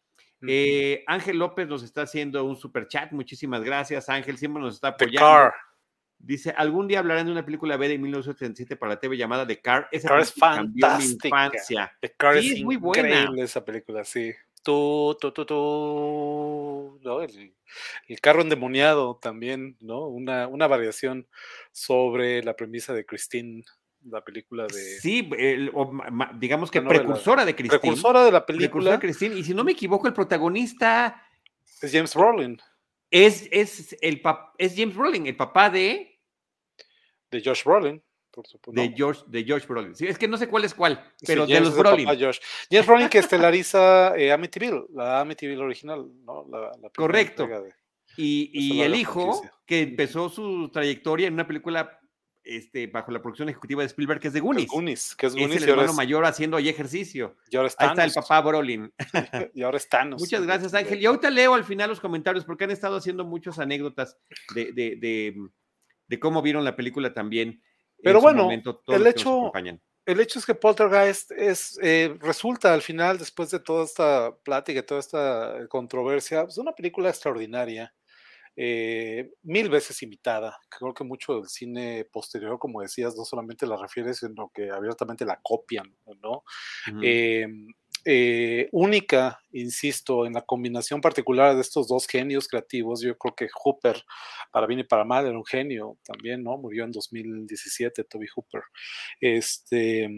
Eh, 0.47 1.05
Ángel 1.07 1.39
López 1.39 1.69
nos 1.69 1.83
está 1.83 2.03
haciendo 2.03 2.45
un 2.45 2.57
super 2.57 2.89
chat. 2.89 3.13
Muchísimas 3.13 3.63
gracias, 3.63 4.09
Ángel. 4.09 4.37
Siempre 4.37 4.63
nos 4.63 4.75
está 4.75 4.89
apoyando. 4.89 5.53
Dice, 6.23 6.55
algún 6.57 6.87
día 6.87 7.01
hablarán 7.01 7.27
de 7.27 7.33
una 7.33 7.45
película 7.45 7.77
B 7.77 7.89
de 7.89 7.99
1977 7.99 8.77
para 8.77 8.95
la 8.95 9.01
TV 9.01 9.17
llamada 9.17 9.45
The 9.45 9.61
Car. 9.61 9.89
Esa 9.91 10.09
Car 10.09 10.21
es 10.21 10.33
fantástica. 10.33 11.93
The 12.01 12.13
Car 12.13 12.41
sí, 12.41 12.53
es, 12.53 12.63
muy 12.63 12.77
buena. 12.77 13.29
esa 13.43 13.65
película, 13.65 14.05
sí. 14.05 14.33
Tú, 14.63 15.17
tú, 15.21 15.33
tú, 15.33 15.45
tú. 15.45 17.01
¿no? 17.03 17.23
El, 17.23 18.21
carro 18.21 18.43
endemoniado 18.43 19.19
también, 19.21 19.77
¿no? 19.81 20.07
Una, 20.07 20.47
una 20.47 20.69
variación 20.69 21.27
sobre 21.73 22.45
la 22.45 22.55
premisa 22.55 22.95
de 22.95 23.05
Christine 23.05 23.65
la 24.05 24.23
película 24.23 24.67
de. 24.67 25.01
Sí, 25.01 25.29
digamos 26.39 26.71
que 26.71 26.83
precursora 26.83 27.45
de 27.45 27.55
Christine. 27.55 27.81
Precursora 27.81 28.25
de 28.25 28.33
la 28.33 28.45
película. 28.45 28.93
de 28.93 28.99
Christine. 28.99 29.37
Y 29.37 29.45
si 29.45 29.55
no 29.55 29.65
me 29.65 29.73
equivoco, 29.73 30.07
el 30.07 30.15
protagonista. 30.15 31.23
Es 31.81 31.93
James 31.93 32.15
Rowling. 32.15 32.57
Es, 33.11 33.49
es, 33.51 33.97
el 34.01 34.23
es 34.57 34.75
James 34.77 34.95
Rowling, 34.95 35.27
el 35.27 35.37
papá 35.37 35.69
de 35.69 36.12
de 37.33 37.43
Josh 37.45 37.65
Brolin. 37.65 38.03
Por 38.31 38.47
supuesto. 38.47 38.81
De, 38.81 38.95
George, 38.97 39.23
de 39.27 39.45
George 39.45 39.67
Brolin. 39.67 39.95
Sí, 39.95 40.07
es 40.07 40.17
que 40.17 40.27
no 40.27 40.39
sé 40.39 40.49
cuál 40.49 40.65
es 40.65 40.73
cuál, 40.73 41.05
pero 41.27 41.47
de 41.47 41.61
los 41.61 41.77
Brolin. 41.77 42.07
Josh. 42.07 42.39
James 42.71 42.87
Brolin 42.87 43.09
que 43.09 43.19
estelariza 43.19 44.17
eh, 44.17 44.33
Amityville, 44.33 44.87
la 44.95 45.21
Amityville 45.21 45.61
original, 45.61 46.09
¿no? 46.25 46.47
La, 46.51 46.71
Correcto. 46.97 47.49
y, 48.17 48.51
y 48.53 48.81
el 48.81 48.95
hijo, 48.95 49.43
que 49.67 49.81
empezó 49.83 50.29
su 50.29 50.71
trayectoria 50.71 51.27
en 51.27 51.35
una 51.35 51.47
película 51.47 51.99
este, 52.45 52.87
bajo 52.89 53.13
la 53.13 53.21
producción 53.21 53.49
ejecutiva 53.49 53.83
de 53.83 53.87
Spielberg, 53.87 54.21
que 54.21 54.29
es 54.29 54.35
de 54.35 54.41
Goonies. 54.41 54.69
Goonies 54.69 55.15
que 55.15 55.27
es, 55.27 55.35
Goonies, 55.35 55.57
es 55.57 55.63
el 55.63 55.69
hermano 55.69 55.93
mayor 55.93 56.25
haciendo 56.25 56.57
ahí 56.57 56.69
ejercicio. 56.69 57.37
Y 57.51 57.57
ahora 57.57 57.71
Ahí 57.79 57.89
está 57.89 58.05
el 58.05 58.13
papá 58.13 58.41
Brolin. 58.41 58.93
y 59.55 59.63
ahora 59.63 59.77
están. 59.77 60.11
Muchas 60.11 60.43
gracias, 60.43 60.75
Ángel. 60.75 61.01
Y 61.01 61.07
ahorita 61.07 61.31
leo 61.31 61.55
al 61.55 61.65
final 61.65 61.91
los 61.91 62.01
comentarios 62.01 62.45
porque 62.45 62.65
han 62.65 62.71
estado 62.71 62.97
haciendo 62.97 63.25
muchas 63.25 63.59
anécdotas 63.59 64.17
de, 64.55 64.73
de, 64.73 64.97
de 64.97 65.37
de 66.07 66.19
cómo 66.19 66.43
vieron 66.43 66.65
la 66.65 66.77
película 66.77 67.13
también. 67.13 67.63
Pero 68.03 68.21
bueno, 68.21 68.51
el 68.51 69.07
hecho, 69.07 69.53
el 70.05 70.21
hecho 70.21 70.39
es 70.39 70.47
que 70.47 70.55
Poltergeist 70.55 71.31
es, 71.33 71.79
eh, 71.83 72.17
resulta 72.21 72.75
al 72.75 72.83
final, 72.83 73.19
después 73.19 73.51
de 73.51 73.61
toda 73.61 73.85
esta 73.85 74.37
plática, 74.43 74.85
toda 74.85 75.01
esta 75.01 75.69
controversia, 75.69 76.43
es 76.49 76.59
una 76.59 76.73
película 76.73 77.09
extraordinaria. 77.11 77.95
Eh, 78.55 79.31
mil 79.45 79.71
veces 79.71 80.03
imitada. 80.03 80.59
Creo 80.69 80.93
que 80.93 81.05
mucho 81.05 81.37
del 81.37 81.49
cine 81.49 82.05
posterior, 82.13 82.59
como 82.59 82.83
decías, 82.83 83.17
no 83.17 83.25
solamente 83.25 83.67
la 83.67 83.79
refieres, 83.79 84.19
sino 84.19 84.51
que 84.53 84.71
abiertamente 84.71 85.25
la 85.25 85.41
copian, 85.43 85.97
¿no? 86.23 86.45
Eh, 87.03 87.47
única, 88.73 89.41
insisto, 89.53 90.27
en 90.27 90.35
la 90.35 90.43
combinación 90.43 91.01
particular 91.01 91.55
de 91.55 91.61
estos 91.61 91.89
dos 91.89 92.07
genios 92.07 92.49
creativos. 92.49 93.01
Yo 93.03 93.17
creo 93.19 93.35
que 93.35 93.49
Hooper, 93.53 94.03
para 94.51 94.67
bien 94.67 94.81
y 94.81 94.85
para 94.85 95.05
mal, 95.05 95.27
era 95.27 95.37
un 95.39 95.45
genio 95.45 95.99
también, 96.05 96.43
¿no? 96.43 96.59
Murió 96.59 96.85
en 96.85 96.93
2017, 96.93 98.05
Toby 98.05 98.27
Hooper. 98.35 98.63
Este, 99.21 100.09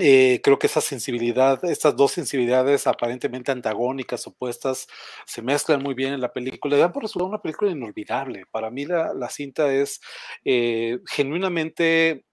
Eh, 0.00 0.40
creo 0.42 0.58
que 0.58 0.66
esa 0.66 0.80
sensibilidad, 0.80 1.64
estas 1.64 1.94
dos 1.96 2.10
sensibilidades 2.12 2.86
aparentemente 2.88 3.52
antagónicas, 3.52 4.26
opuestas, 4.26 4.88
se 5.24 5.40
mezclan 5.40 5.82
muy 5.82 5.94
bien 5.94 6.14
en 6.14 6.20
la 6.20 6.32
película. 6.32 6.76
Dan 6.76 6.92
por 6.92 7.04
resultado 7.04 7.28
una 7.28 7.40
película 7.42 7.70
inolvidable. 7.70 8.44
Para 8.50 8.70
mí 8.70 8.86
la, 8.86 9.14
la 9.14 9.28
cinta 9.30 9.72
es 9.72 10.00
eh, 10.44 10.98
genuinamente, 11.06 12.24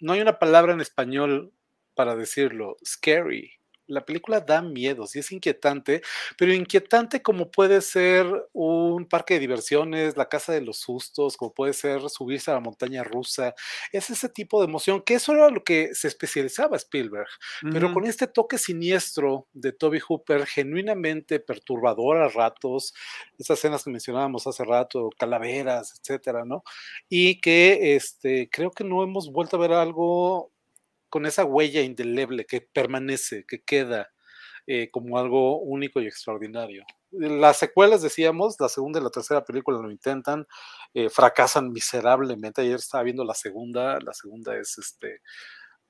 no 0.00 0.12
hay 0.12 0.20
una 0.20 0.38
palabra 0.38 0.72
en 0.72 0.80
español 0.80 1.52
para 2.00 2.16
decirlo, 2.16 2.78
scary 2.82 3.60
la 3.90 4.06
película 4.06 4.40
da 4.40 4.62
miedo, 4.62 5.06
sí 5.06 5.18
es 5.18 5.32
inquietante, 5.32 6.00
pero 6.38 6.54
inquietante 6.54 7.22
como 7.22 7.50
puede 7.50 7.80
ser 7.80 8.26
un 8.52 9.06
parque 9.06 9.34
de 9.34 9.40
diversiones, 9.40 10.16
la 10.16 10.28
casa 10.28 10.52
de 10.52 10.60
los 10.60 10.78
sustos, 10.78 11.36
como 11.36 11.52
puede 11.52 11.72
ser 11.72 12.08
subirse 12.08 12.50
a 12.50 12.54
la 12.54 12.60
montaña 12.60 13.02
rusa. 13.02 13.54
Es 13.92 14.10
ese 14.10 14.28
tipo 14.28 14.60
de 14.60 14.68
emoción, 14.68 15.02
que 15.02 15.14
eso 15.14 15.32
era 15.32 15.50
lo 15.50 15.64
que 15.64 15.90
se 15.94 16.08
especializaba 16.08 16.76
Spielberg, 16.76 17.28
pero 17.72 17.92
con 17.92 18.06
este 18.06 18.26
toque 18.26 18.58
siniestro 18.58 19.48
de 19.52 19.72
Toby 19.72 20.00
Hooper, 20.00 20.46
genuinamente 20.46 21.40
perturbador 21.40 22.18
a 22.18 22.28
ratos, 22.28 22.94
esas 23.38 23.58
escenas 23.58 23.84
que 23.84 23.90
mencionábamos 23.90 24.46
hace 24.46 24.64
rato, 24.64 25.10
calaveras, 25.18 25.98
etcétera, 26.00 26.44
¿no? 26.44 26.62
Y 27.08 27.40
que 27.40 27.96
este, 27.96 28.48
creo 28.50 28.70
que 28.70 28.84
no 28.84 29.02
hemos 29.02 29.32
vuelto 29.32 29.56
a 29.56 29.60
ver 29.60 29.72
algo 29.72 30.52
con 31.10 31.26
esa 31.26 31.44
huella 31.44 31.82
indeleble 31.82 32.46
que 32.46 32.60
permanece, 32.60 33.44
que 33.46 33.62
queda 33.62 34.10
eh, 34.66 34.90
como 34.90 35.18
algo 35.18 35.60
único 35.60 36.00
y 36.00 36.06
extraordinario. 36.06 36.84
Las 37.10 37.58
secuelas, 37.58 38.02
decíamos, 38.02 38.56
la 38.60 38.68
segunda 38.68 39.00
y 39.00 39.02
la 39.02 39.10
tercera 39.10 39.44
película 39.44 39.78
lo 39.78 39.90
intentan, 39.90 40.46
eh, 40.94 41.10
fracasan 41.10 41.72
miserablemente. 41.72 42.62
Ayer 42.62 42.76
estaba 42.76 43.02
viendo 43.02 43.24
la 43.24 43.34
segunda, 43.34 43.98
la 44.00 44.14
segunda 44.14 44.56
es 44.56 44.78
este 44.78 45.20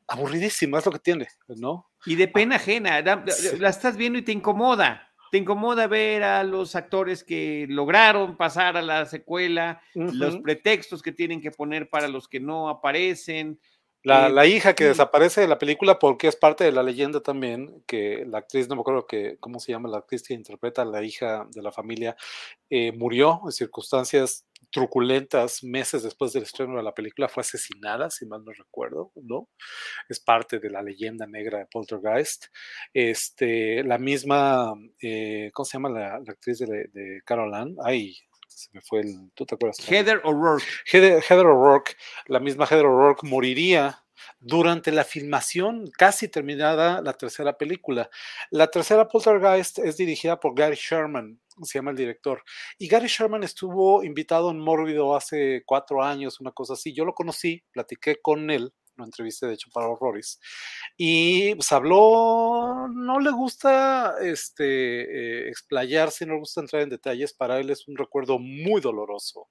aburridísima, 0.08 0.78
es 0.78 0.86
lo 0.86 0.92
que 0.92 0.98
tiene, 0.98 1.28
¿no? 1.46 1.90
Y 2.06 2.16
de 2.16 2.26
pena 2.26 2.56
ajena, 2.56 3.00
la 3.02 3.68
estás 3.68 3.96
viendo 3.96 4.18
y 4.18 4.22
te 4.22 4.32
incomoda 4.32 5.10
te 5.30 5.38
incomoda 5.38 5.86
ver 5.86 6.24
a 6.24 6.42
los 6.42 6.74
actores 6.74 7.22
que 7.22 7.66
lograron 7.68 8.36
pasar 8.36 8.76
a 8.76 8.82
la 8.82 9.06
secuela, 9.06 9.80
los 9.94 10.38
pretextos 10.38 11.02
que 11.02 11.12
tienen 11.12 11.40
que 11.40 11.52
poner 11.52 11.88
para 11.88 12.08
los 12.08 12.26
que 12.26 12.40
no 12.40 12.68
aparecen, 12.68 13.60
la, 14.03 14.46
hija 14.46 14.74
que 14.74 14.84
desaparece 14.84 15.42
de 15.42 15.48
la 15.48 15.59
película 15.59 15.98
porque 15.98 16.28
es 16.28 16.36
parte 16.36 16.64
de 16.64 16.72
la 16.72 16.82
leyenda 16.82 17.20
también, 17.20 17.82
que 17.86 18.24
la 18.26 18.38
actriz, 18.38 18.68
no 18.68 18.76
me 18.76 18.80
acuerdo 18.80 19.07
que, 19.07 19.36
cómo 19.40 19.61
se 19.61 19.72
llama 19.72 19.88
la 19.88 19.98
actriz 19.98 20.22
que 20.22 20.34
interpreta 20.34 20.82
a 20.82 20.86
la 20.86 21.03
hija 21.03 21.46
de 21.51 21.62
la 21.62 21.70
familia, 21.70 22.16
eh, 22.70 22.92
murió 22.92 23.40
en 23.44 23.53
circunstancias 23.53 24.46
truculentas 24.70 25.64
meses 25.64 26.03
después 26.03 26.32
del 26.32 26.44
estreno 26.44 26.76
de 26.76 26.82
la 26.82 26.94
película, 26.94 27.28
fue 27.28 27.42
asesinada, 27.42 28.11
si 28.11 28.26
mal 28.26 28.44
no 28.44 28.53
recuerdo, 28.53 29.12
¿no? 29.16 29.48
Es 30.09 30.20
parte 30.20 30.59
de 30.61 30.70
la 30.70 30.82
leyenda 30.82 31.26
negra 31.26 31.59
de 31.59 31.66
Poltergeist. 31.66 32.46
Este, 32.94 33.82
la 33.84 33.98
misma, 33.98 34.74
eh, 35.03 35.51
¿cómo 35.53 35.64
se 35.64 35.76
llama 35.76 35.90
la, 35.90 36.14
actriz 36.14 36.59
de, 36.59 36.88
de 36.92 37.20
Carol 37.24 37.55
Ann? 37.55 37.76
Ay, 37.84 38.16
se 38.61 38.68
me 38.72 38.80
fue 38.82 39.00
el, 39.00 39.30
¿tú 39.34 39.46
te 39.46 39.54
acuerdas? 39.54 39.78
Heather 39.90 40.20
O'Rourke. 40.24 40.64
Heather, 40.84 41.46
O'Rourke, 41.46 41.96
la 42.26 42.40
misma 42.40 42.66
Heather 42.66 42.84
O'Rourke 42.84 43.26
moriría 43.26 44.04
durante 44.38 44.92
la 44.92 45.04
filmación 45.04 45.90
casi 45.96 46.28
terminada 46.28 47.00
la 47.00 47.14
tercera 47.14 47.56
película. 47.56 48.11
La 48.50 48.70
tercera 48.70 49.08
Poltergeist 49.08 49.78
es 49.78 49.96
dirigida 49.96 50.38
por 50.38 50.54
Gary 50.54 50.76
Sherman, 50.78 51.40
se 51.62 51.78
llama 51.78 51.92
el 51.92 51.96
director. 51.96 52.42
Y 52.78 52.86
Gary 52.86 53.08
Sherman 53.08 53.44
estuvo 53.44 54.04
invitado 54.04 54.50
en 54.50 54.61
Mórbido 54.61 55.16
hace 55.16 55.62
cuatro 55.64 56.02
años, 56.02 56.38
una 56.40 56.52
cosa 56.52 56.74
así. 56.74 56.92
Yo 56.92 57.06
lo 57.06 57.14
conocí, 57.14 57.64
platiqué 57.72 58.16
con 58.20 58.50
él 58.50 58.74
una 59.01 59.07
entrevista 59.07 59.46
de 59.46 59.55
hecho 59.55 59.70
para 59.72 59.88
Horroris, 59.88 60.38
y 60.96 61.55
pues 61.55 61.72
habló, 61.72 62.88
no 62.88 63.18
le 63.20 63.30
gusta 63.30 64.14
este, 64.20 65.44
eh, 65.44 65.48
explayarse, 65.48 66.26
no 66.26 66.34
le 66.34 66.40
gusta 66.40 66.61
entrar 66.61 66.82
en 66.82 66.90
detalles, 66.90 67.34
para 67.34 67.59
él 67.59 67.70
es 67.70 67.88
un 67.88 67.96
recuerdo 67.96 68.38
muy 68.38 68.80
doloroso 68.80 69.48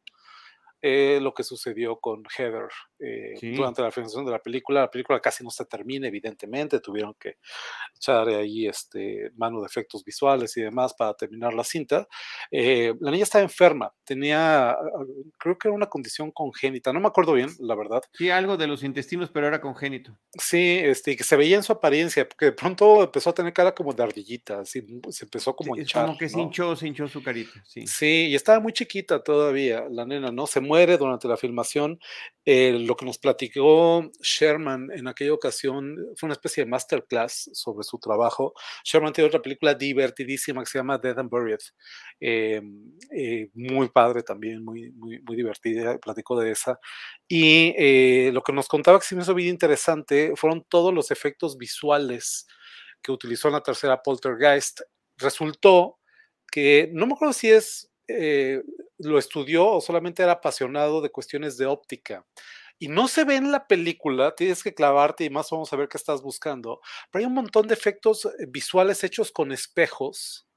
eh, 0.81 1.19
lo 1.21 1.33
que 1.33 1.43
sucedió 1.43 1.99
con 1.99 2.23
Heather 2.37 2.69
eh, 2.99 3.33
durante 3.55 3.81
la 3.81 3.91
filmación 3.91 4.25
de 4.25 4.31
la 4.31 4.39
película. 4.39 4.81
La 4.81 4.91
película 4.91 5.19
casi 5.19 5.43
no 5.43 5.49
se 5.49 5.65
termina, 5.65 6.07
evidentemente, 6.07 6.79
tuvieron 6.79 7.15
que 7.19 7.37
echar 7.95 8.27
ahí 8.27 8.67
este, 8.67 9.31
mano 9.35 9.61
de 9.61 9.67
efectos 9.67 10.03
visuales 10.03 10.55
y 10.57 10.61
demás 10.61 10.93
para 10.93 11.13
terminar 11.13 11.53
la 11.53 11.63
cinta. 11.63 12.07
Eh, 12.51 12.93
la 12.99 13.11
niña 13.11 13.23
estaba 13.23 13.43
enferma, 13.43 13.93
tenía, 14.03 14.75
creo 15.37 15.57
que 15.57 15.67
era 15.67 15.75
una 15.75 15.87
condición 15.87 16.31
congénita, 16.31 16.91
no 16.91 16.99
me 16.99 17.07
acuerdo 17.07 17.33
bien, 17.33 17.49
la 17.59 17.75
verdad. 17.75 18.01
Sí, 18.13 18.29
algo 18.29 18.57
de 18.57 18.67
los 18.67 18.83
intestinos, 18.83 19.29
pero 19.31 19.47
era 19.47 19.61
congénito. 19.61 20.17
Sí, 20.37 20.79
este, 20.81 21.15
que 21.15 21.23
se 21.23 21.35
veía 21.35 21.55
en 21.55 21.63
su 21.63 21.71
apariencia, 21.71 22.27
porque 22.27 22.47
de 22.47 22.51
pronto 22.53 23.03
empezó 23.03 23.29
a 23.29 23.33
tener 23.33 23.53
cara 23.53 23.73
como 23.73 23.93
de 23.93 24.03
ardillita, 24.03 24.59
así, 24.61 24.85
se 25.09 25.25
empezó 25.25 25.55
como 25.55 25.75
a 25.75 25.79
hinchar. 25.79 26.05
Como 26.05 26.17
que 26.17 26.29
se 26.29 26.39
hinchó, 26.39 26.75
se 26.75 26.87
hinchó 26.87 27.07
su 27.07 27.23
carita, 27.23 27.63
sí. 27.65 27.87
Sí, 27.87 28.27
y 28.29 28.35
estaba 28.35 28.59
muy 28.59 28.73
chiquita 28.73 29.23
todavía, 29.23 29.85
la 29.89 30.05
nena, 30.05 30.31
¿no? 30.31 30.47
Se 30.47 30.59
muere 30.59 30.97
durante 30.97 31.27
la 31.27 31.37
filmación. 31.37 31.99
Eh, 32.45 32.88
lo 32.89 32.95
que 32.95 33.05
nos 33.05 33.19
platicó 33.19 34.11
Sherman 34.19 34.89
en 34.91 35.07
aquella 35.07 35.33
ocasión 35.33 35.95
fue 36.15 36.27
una 36.27 36.33
especie 36.33 36.65
de 36.65 36.69
masterclass 36.69 37.51
sobre 37.53 37.83
su 37.83 37.99
trabajo. 37.99 38.53
Sherman 38.83 39.13
tiene 39.13 39.27
otra 39.27 39.41
película 39.41 39.75
divertidísima 39.75 40.61
que 40.61 40.69
se 40.69 40.79
llama 40.79 40.97
Dead 40.97 41.17
and 41.19 41.29
Buried. 41.29 41.59
Eh, 42.19 42.61
eh, 43.15 43.49
muy 43.53 43.89
padre 43.89 44.23
también, 44.23 44.65
muy, 44.65 44.91
muy, 44.91 45.21
muy 45.21 45.35
divertida, 45.35 45.99
platicó 45.99 46.39
de 46.39 46.51
esa. 46.51 46.79
Y 47.27 48.31
lo 48.31 48.41
que 48.41 48.53
nos 48.53 48.67
contaba 48.67 48.99
que 48.99 49.05
se 49.05 49.15
me 49.15 49.21
hizo 49.21 49.35
bien 49.35 49.49
interesante 49.49 50.33
fueron 50.35 50.65
todos 50.67 50.91
los 50.91 51.11
efectos 51.11 51.57
visuales 51.57 52.47
que 53.03 53.11
utilizó 53.11 53.47
en 53.49 53.53
la 53.53 53.61
tercera 53.61 54.01
Poltergeist. 54.01 54.81
Resultó 55.17 55.99
que, 56.51 56.89
no 56.91 57.05
me 57.05 57.13
acuerdo 57.13 57.33
si 57.33 57.51
es 57.51 57.89
eh, 58.11 58.63
lo 58.97 59.19
estudió 59.19 59.67
o 59.67 59.81
solamente 59.81 60.23
era 60.23 60.33
apasionado 60.33 60.99
de 60.99 61.11
cuestiones 61.11 61.57
de 61.57 61.67
óptica. 61.67 62.25
Y 62.79 62.87
no 62.87 63.07
se 63.07 63.25
ve 63.25 63.35
en 63.35 63.51
la 63.51 63.67
película, 63.67 64.33
tienes 64.35 64.63
que 64.63 64.73
clavarte 64.73 65.25
y 65.25 65.29
más 65.29 65.49
vamos 65.51 65.71
a 65.73 65.75
ver 65.75 65.89
qué 65.89 65.97
estás 65.97 66.21
buscando, 66.21 66.79
pero 67.11 67.21
hay 67.21 67.25
un 67.27 67.33
montón 67.33 67.67
de 67.67 67.73
efectos 67.73 68.25
eh, 68.25 68.45
visuales 68.47 69.03
hechos 69.03 69.31
con 69.31 69.51
espejos 69.51 70.47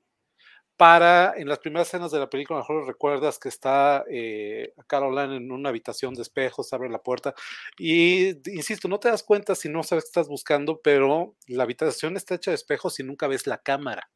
para, 0.76 1.34
en 1.36 1.48
las 1.48 1.58
primeras 1.58 1.88
escenas 1.88 2.10
de 2.10 2.18
la 2.18 2.30
película, 2.30 2.60
mejor 2.60 2.86
recuerdas 2.86 3.38
que 3.38 3.48
está 3.48 4.04
eh, 4.10 4.72
Caroline 4.86 5.36
en 5.36 5.52
una 5.52 5.68
habitación 5.68 6.14
de 6.14 6.22
espejos, 6.22 6.72
abre 6.72 6.88
la 6.88 7.02
puerta 7.02 7.34
y, 7.78 8.30
insisto, 8.50 8.88
no 8.88 8.98
te 8.98 9.08
das 9.08 9.22
cuenta 9.22 9.54
si 9.54 9.68
no 9.68 9.82
sabes 9.82 10.04
qué 10.04 10.08
estás 10.08 10.28
buscando, 10.28 10.80
pero 10.82 11.36
la 11.46 11.64
habitación 11.64 12.16
está 12.16 12.36
hecha 12.36 12.50
de 12.52 12.56
espejos 12.56 12.98
y 13.00 13.04
nunca 13.04 13.28
ves 13.28 13.46
la 13.46 13.58
cámara 13.58 14.10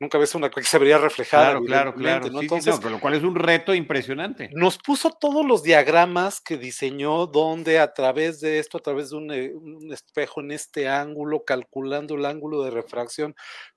nunca 0.00 0.18
ves 0.18 0.34
una 0.34 0.50
que 0.50 0.62
se 0.62 0.78
vería 0.78 0.98
reflejada. 0.98 1.50
Claro, 1.50 1.64
claro, 1.64 1.94
claro. 1.94 2.30
¿no? 2.30 2.40
Entonces, 2.40 2.82
lo 2.82 3.00
cual 3.00 3.14
es 3.14 3.22
un 3.22 3.34
reto 3.34 3.74
impresionante. 3.74 4.50
Nos 4.52 4.78
puso 4.78 5.10
todos 5.10 5.44
los 5.46 5.62
diagramas 5.62 6.40
que 6.40 6.56
diseñó, 6.56 7.26
donde 7.26 7.78
a 7.78 7.92
través 7.92 8.40
de 8.40 8.58
esto, 8.58 8.78
a 8.78 8.82
través 8.82 9.10
de 9.10 9.16
un, 9.16 9.32
eh, 9.32 9.52
un 9.54 9.92
espejo 9.92 10.40
en 10.40 10.52
este 10.52 10.88
ángulo, 10.88 11.44
calculando 11.44 12.14
el 12.14 12.26
ángulo 12.26 12.62
de 12.62 12.70
refracción. 12.70 13.34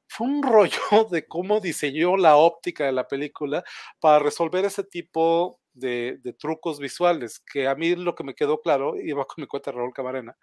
Fue 0.07 0.27
un 0.27 0.43
rollo 0.43 0.71
de 1.11 1.25
cómo 1.25 1.59
diseñó 1.59 2.17
la 2.17 2.35
óptica 2.35 2.85
de 2.85 2.91
la 2.91 3.07
película 3.07 3.63
para 3.99 4.19
resolver 4.19 4.65
ese 4.65 4.83
tipo 4.83 5.60
de, 5.73 6.35
trucos 6.39 6.79
visuales, 6.79 7.39
que 7.39 7.67
a 7.67 7.75
mí 7.75 7.95
lo 7.95 8.15
que 8.15 8.23
me 8.23 8.35
quedó 8.35 8.61
claro, 8.61 8.95
y 8.99 9.11
va 9.11 9.25
con 9.25 9.41
mi 9.41 9.47
cuenta 9.47 9.71
Raúl 9.71 9.93
Camarena, 9.93 10.37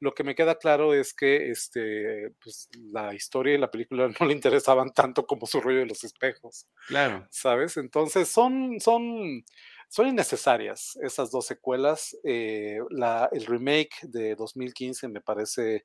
lo 0.00 0.14
que 0.14 0.24
me 0.24 0.34
queda 0.34 0.56
claro 0.56 0.94
es 0.94 1.14
que 1.14 1.50
este, 1.50 2.30
pues, 2.42 2.68
la 2.92 3.14
historia 3.14 3.54
y 3.54 3.58
la 3.58 3.70
película 3.70 4.08
no 4.20 4.26
le 4.26 4.32
interesaban 4.32 4.92
tanto 4.92 5.26
como 5.26 5.46
su 5.46 5.60
rollo 5.60 5.80
de 5.80 5.86
los 5.86 6.04
espejos. 6.04 6.66
Claro. 6.88 7.26
¿Sabes? 7.30 7.76
Entonces 7.76 8.28
son, 8.28 8.80
son, 8.80 9.44
son 9.88 10.08
innecesarias 10.08 10.98
esas 11.02 11.30
dos 11.30 11.46
secuelas. 11.46 12.16
Eh, 12.24 12.78
la, 12.90 13.28
el 13.32 13.46
remake 13.46 13.94
de 14.02 14.34
2015 14.34 15.08
me 15.08 15.20
parece, 15.20 15.84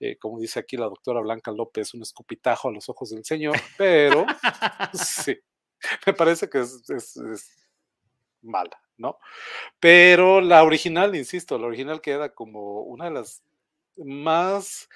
eh, 0.00 0.16
como 0.18 0.38
dice 0.38 0.60
aquí 0.60 0.76
la 0.76 0.86
doctora 0.86 1.20
Blanca 1.20 1.52
López, 1.52 1.94
un 1.94 2.02
escupitajo 2.02 2.68
a 2.68 2.72
los 2.72 2.88
ojos 2.88 3.10
del 3.10 3.24
señor, 3.24 3.56
pero 3.76 4.24
sí, 4.94 5.36
me 6.06 6.12
parece 6.12 6.48
que 6.48 6.60
es 6.60 6.82
mala, 8.42 8.80
¿no? 8.96 9.18
Pero 9.80 10.40
la 10.40 10.64
original, 10.64 11.14
insisto, 11.16 11.58
la 11.58 11.66
original 11.68 12.00
queda 12.00 12.34
como 12.34 12.82
una 12.82 13.06
de 13.06 13.12
las 13.12 13.42
más, 13.96 14.88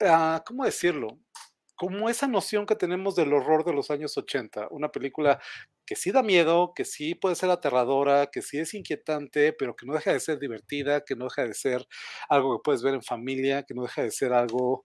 ah, 0.00 0.42
¿cómo 0.46 0.64
decirlo? 0.64 1.18
Como 1.76 2.08
esa 2.08 2.28
noción 2.28 2.66
que 2.66 2.76
tenemos 2.76 3.16
del 3.16 3.32
horror 3.32 3.64
de 3.64 3.74
los 3.74 3.90
años 3.90 4.16
80, 4.16 4.68
una 4.70 4.90
película 4.92 5.40
que 5.86 5.96
sí 5.96 6.12
da 6.12 6.22
miedo, 6.22 6.72
que 6.74 6.84
sí 6.84 7.14
puede 7.14 7.34
ser 7.36 7.50
aterradora, 7.50 8.28
que 8.28 8.42
sí 8.42 8.58
es 8.58 8.74
inquietante, 8.74 9.52
pero 9.52 9.76
que 9.76 9.86
no 9.86 9.94
deja 9.94 10.12
de 10.12 10.20
ser 10.20 10.38
divertida, 10.38 11.04
que 11.04 11.16
no 11.16 11.24
deja 11.26 11.44
de 11.46 11.54
ser 11.54 11.86
algo 12.28 12.58
que 12.58 12.62
puedes 12.64 12.82
ver 12.82 12.94
en 12.94 13.02
familia, 13.02 13.64
que 13.64 13.74
no 13.74 13.82
deja 13.82 14.02
de 14.02 14.10
ser 14.12 14.32
algo 14.32 14.84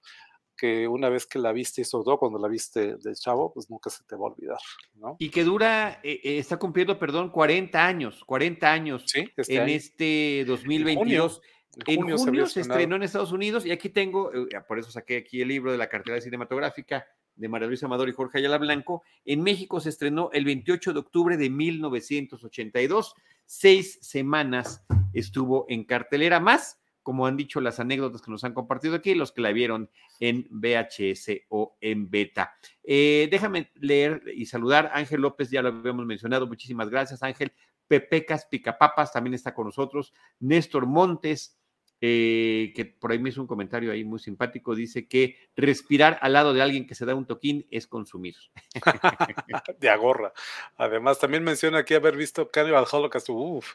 que 0.59 0.87
una 0.87 1.09
vez 1.09 1.25
que 1.25 1.39
la 1.39 1.53
viste, 1.53 1.81
y 1.81 1.85
sobre 1.85 2.05
todo 2.05 2.17
cuando 2.19 2.37
la 2.37 2.47
viste 2.47 2.97
del 2.97 3.15
chavo, 3.15 3.53
pues 3.53 3.69
nunca 3.69 3.89
se 3.89 4.03
te 4.03 4.15
va 4.15 4.27
a 4.27 4.31
olvidar, 4.31 4.59
¿no? 4.95 5.15
Y 5.19 5.29
que 5.29 5.43
dura, 5.43 6.01
eh, 6.03 6.19
eh, 6.23 6.37
está 6.37 6.57
cumpliendo, 6.57 6.99
perdón, 6.99 7.29
40 7.29 7.85
años, 7.85 8.23
40 8.25 8.71
años 8.71 9.03
¿Sí? 9.05 9.25
este 9.37 9.55
en 9.55 9.69
este 9.69 10.45
2022. 10.45 11.41
En 11.85 12.01
junio, 12.17 12.47
se, 12.47 12.61
estrenó 12.61 12.95
en 12.95 13.03
Estados 13.03 13.31
Unidos 13.31 13.65
y 13.65 13.71
aquí 13.71 13.89
tengo, 13.89 14.33
eh, 14.33 14.47
por 14.67 14.79
eso 14.79 14.91
saqué 14.91 15.17
aquí 15.17 15.41
el 15.41 15.47
libro 15.47 15.71
de 15.71 15.77
la 15.77 15.87
cartera 15.87 16.19
cinematográfica 16.19 17.05
de 17.35 17.47
María 17.47 17.67
Luisa 17.67 17.85
Amador 17.85 18.09
y 18.09 18.11
Jorge 18.11 18.39
Ayala 18.39 18.57
Blanco. 18.57 19.03
En 19.23 19.41
México 19.41 19.79
se 19.79 19.89
estrenó 19.89 20.29
el 20.33 20.43
28 20.43 20.93
de 20.93 20.99
octubre 20.99 21.37
de 21.37 21.49
1982. 21.49 23.13
Seis 23.45 23.97
semanas 24.01 24.83
estuvo 25.13 25.65
en 25.69 25.85
cartelera 25.85 26.39
más, 26.39 26.79
como 27.09 27.25
han 27.25 27.37
dicho 27.37 27.59
las 27.59 27.79
anécdotas 27.79 28.21
que 28.21 28.29
nos 28.29 28.43
han 28.43 28.53
compartido 28.53 28.93
aquí, 28.93 29.15
los 29.15 29.31
que 29.31 29.41
la 29.41 29.51
vieron 29.51 29.89
en 30.19 30.47
VHS 30.51 31.41
o 31.49 31.75
en 31.81 32.07
beta. 32.11 32.53
Eh, 32.83 33.27
déjame 33.31 33.71
leer 33.73 34.21
y 34.35 34.45
saludar. 34.45 34.91
Ángel 34.93 35.21
López, 35.21 35.49
ya 35.49 35.63
lo 35.63 35.69
habíamos 35.69 36.05
mencionado. 36.05 36.45
Muchísimas 36.45 36.87
gracias, 36.91 37.23
Ángel. 37.23 37.51
Pepecas 37.87 38.45
Picapapas 38.45 39.11
también 39.11 39.33
está 39.33 39.55
con 39.55 39.65
nosotros. 39.65 40.13
Néstor 40.39 40.85
Montes, 40.85 41.58
eh, 42.01 42.71
que 42.75 42.85
por 42.85 43.11
ahí 43.11 43.19
me 43.19 43.29
hizo 43.29 43.41
un 43.41 43.47
comentario 43.47 43.91
ahí 43.91 44.05
muy 44.05 44.19
simpático, 44.19 44.73
dice 44.73 45.07
que 45.07 45.35
respirar 45.55 46.17
al 46.21 46.33
lado 46.33 46.53
de 46.53 46.61
alguien 46.61 46.87
que 46.87 46.95
se 46.95 47.05
da 47.05 47.15
un 47.15 47.25
toquín 47.25 47.67
es 47.71 47.87
consumir. 47.87 48.35
de 49.79 49.89
agorra. 49.89 50.31
Además, 50.77 51.19
también 51.19 51.43
menciona 51.43 51.79
aquí 51.79 51.93
haber 51.93 52.15
visto 52.15 52.49
Cannibal 52.49 52.85
Holocaust, 52.89 53.29
uff, 53.29 53.73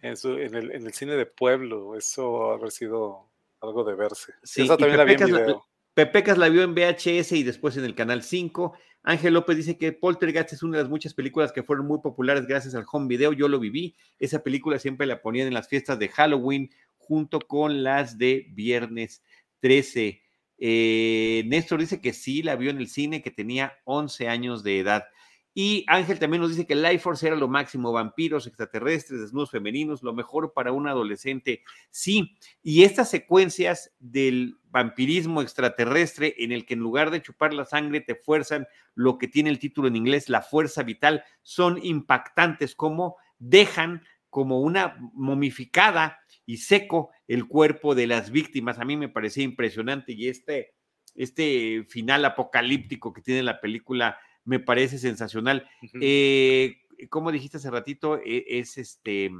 en, 0.00 0.14
en, 0.24 0.54
el, 0.54 0.70
en, 0.72 0.86
el, 0.86 0.92
cine 0.94 1.14
de 1.14 1.26
pueblo, 1.26 1.96
eso 1.96 2.52
haber 2.52 2.70
sido 2.70 3.28
algo 3.60 3.84
de 3.84 3.94
verse. 3.94 4.32
Sí, 4.42 4.62
Esa 4.62 4.76
también 4.76 4.96
la 4.96 5.04
vi 5.04 5.14
en 5.14 5.26
video. 5.26 5.66
Pepecas 5.92 6.38
la 6.38 6.48
vio 6.48 6.62
en 6.62 6.74
VHS 6.74 7.32
y 7.32 7.42
después 7.42 7.76
en 7.76 7.84
el 7.84 7.94
Canal 7.94 8.22
5. 8.22 8.72
Ángel 9.02 9.34
López 9.34 9.56
dice 9.56 9.76
que 9.76 9.92
Poltergeist 9.92 10.52
es 10.52 10.62
una 10.62 10.76
de 10.76 10.84
las 10.84 10.90
muchas 10.90 11.14
películas 11.14 11.52
que 11.52 11.62
fueron 11.62 11.86
muy 11.86 12.00
populares 12.00 12.46
gracias 12.46 12.74
al 12.74 12.84
home 12.90 13.08
video. 13.08 13.32
Yo 13.32 13.48
lo 13.48 13.58
viví. 13.58 13.96
Esa 14.18 14.42
película 14.42 14.78
siempre 14.78 15.06
la 15.06 15.20
ponían 15.20 15.48
en 15.48 15.54
las 15.54 15.68
fiestas 15.68 15.98
de 15.98 16.08
Halloween 16.08 16.70
junto 17.10 17.40
con 17.40 17.82
las 17.82 18.18
de 18.18 18.46
Viernes 18.52 19.24
13. 19.58 20.22
Eh, 20.58 21.42
Néstor 21.44 21.80
dice 21.80 22.00
que 22.00 22.12
sí, 22.12 22.40
la 22.44 22.54
vio 22.54 22.70
en 22.70 22.78
el 22.78 22.86
cine, 22.86 23.20
que 23.20 23.32
tenía 23.32 23.72
11 23.82 24.28
años 24.28 24.62
de 24.62 24.78
edad. 24.78 25.06
Y 25.52 25.84
Ángel 25.88 26.20
también 26.20 26.40
nos 26.40 26.50
dice 26.50 26.68
que 26.68 26.76
Life 26.76 27.00
Force 27.00 27.26
era 27.26 27.34
lo 27.34 27.48
máximo, 27.48 27.90
vampiros, 27.90 28.46
extraterrestres, 28.46 29.22
desnudos 29.22 29.50
femeninos, 29.50 30.04
lo 30.04 30.12
mejor 30.12 30.52
para 30.52 30.70
un 30.70 30.86
adolescente. 30.86 31.64
Sí, 31.90 32.36
y 32.62 32.84
estas 32.84 33.10
secuencias 33.10 33.92
del 33.98 34.58
vampirismo 34.66 35.42
extraterrestre 35.42 36.36
en 36.38 36.52
el 36.52 36.64
que 36.64 36.74
en 36.74 36.80
lugar 36.80 37.10
de 37.10 37.22
chupar 37.22 37.52
la 37.52 37.64
sangre 37.64 38.02
te 38.02 38.14
fuerzan 38.14 38.68
lo 38.94 39.18
que 39.18 39.26
tiene 39.26 39.50
el 39.50 39.58
título 39.58 39.88
en 39.88 39.96
inglés, 39.96 40.28
la 40.28 40.42
fuerza 40.42 40.84
vital, 40.84 41.24
son 41.42 41.84
impactantes, 41.84 42.76
como 42.76 43.16
dejan 43.40 44.04
como 44.28 44.60
una 44.60 44.96
momificada 45.12 46.20
y 46.50 46.56
seco 46.56 47.10
el 47.28 47.46
cuerpo 47.46 47.94
de 47.94 48.08
las 48.08 48.32
víctimas. 48.32 48.80
A 48.80 48.84
mí 48.84 48.96
me 48.96 49.08
parecía 49.08 49.44
impresionante 49.44 50.12
y 50.12 50.26
este, 50.26 50.74
este 51.14 51.84
final 51.88 52.24
apocalíptico 52.24 53.12
que 53.12 53.22
tiene 53.22 53.44
la 53.44 53.60
película 53.60 54.18
me 54.44 54.58
parece 54.58 54.98
sensacional. 54.98 55.68
Eh, 56.00 56.78
como 57.08 57.30
dijiste 57.30 57.58
hace 57.58 57.70
ratito, 57.70 58.18
e, 58.18 58.44
es 58.48 58.78
este... 58.78 59.30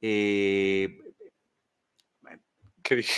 Eh, 0.00 0.96
¿Qué 2.82 2.96
dije? 2.96 3.12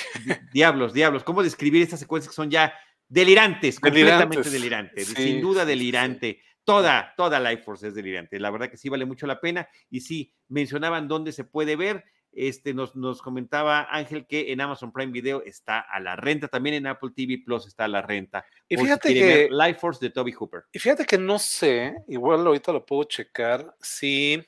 Diablos, 0.52 0.92
diablos. 0.92 1.22
¿Cómo 1.22 1.44
describir 1.44 1.82
estas 1.82 2.00
secuencias 2.00 2.30
que 2.32 2.36
son 2.36 2.50
ya 2.50 2.74
delirantes, 3.06 3.78
completamente 3.78 4.50
delirantes? 4.50 5.06
sin 5.06 5.40
duda 5.40 5.64
delirante. 5.64 6.42
Toda, 6.64 7.14
toda 7.16 7.38
Life 7.38 7.62
Force 7.62 7.86
es 7.86 7.94
delirante. 7.94 8.40
La 8.40 8.50
verdad 8.50 8.68
que 8.68 8.76
sí 8.76 8.88
vale 8.88 9.04
mucho 9.04 9.28
la 9.28 9.40
pena. 9.40 9.68
Y 9.90 10.00
sí, 10.00 10.34
mencionaban 10.48 11.06
dónde 11.06 11.30
se 11.30 11.44
puede 11.44 11.76
ver. 11.76 12.04
Este, 12.36 12.74
nos, 12.74 12.94
nos 12.94 13.22
comentaba 13.22 13.88
Ángel 13.90 14.26
que 14.26 14.52
en 14.52 14.60
Amazon 14.60 14.92
Prime 14.92 15.10
Video 15.10 15.42
está 15.42 15.80
a 15.80 15.98
la 16.00 16.16
renta, 16.16 16.48
también 16.48 16.76
en 16.76 16.86
Apple 16.86 17.10
TV 17.16 17.42
Plus 17.44 17.66
está 17.66 17.86
a 17.86 17.88
la 17.88 18.02
renta. 18.02 18.44
Y 18.68 18.76
fíjate 18.76 19.14
que 19.14 19.48
Life 19.50 19.80
Force 19.80 20.04
de 20.04 20.10
Toby 20.10 20.32
Hooper. 20.32 20.64
Y 20.70 20.78
fíjate 20.78 21.06
que 21.06 21.16
no 21.16 21.38
sé, 21.38 21.94
igual 22.08 22.46
ahorita 22.46 22.72
lo 22.72 22.84
puedo 22.84 23.04
checar, 23.04 23.74
si 23.80 24.46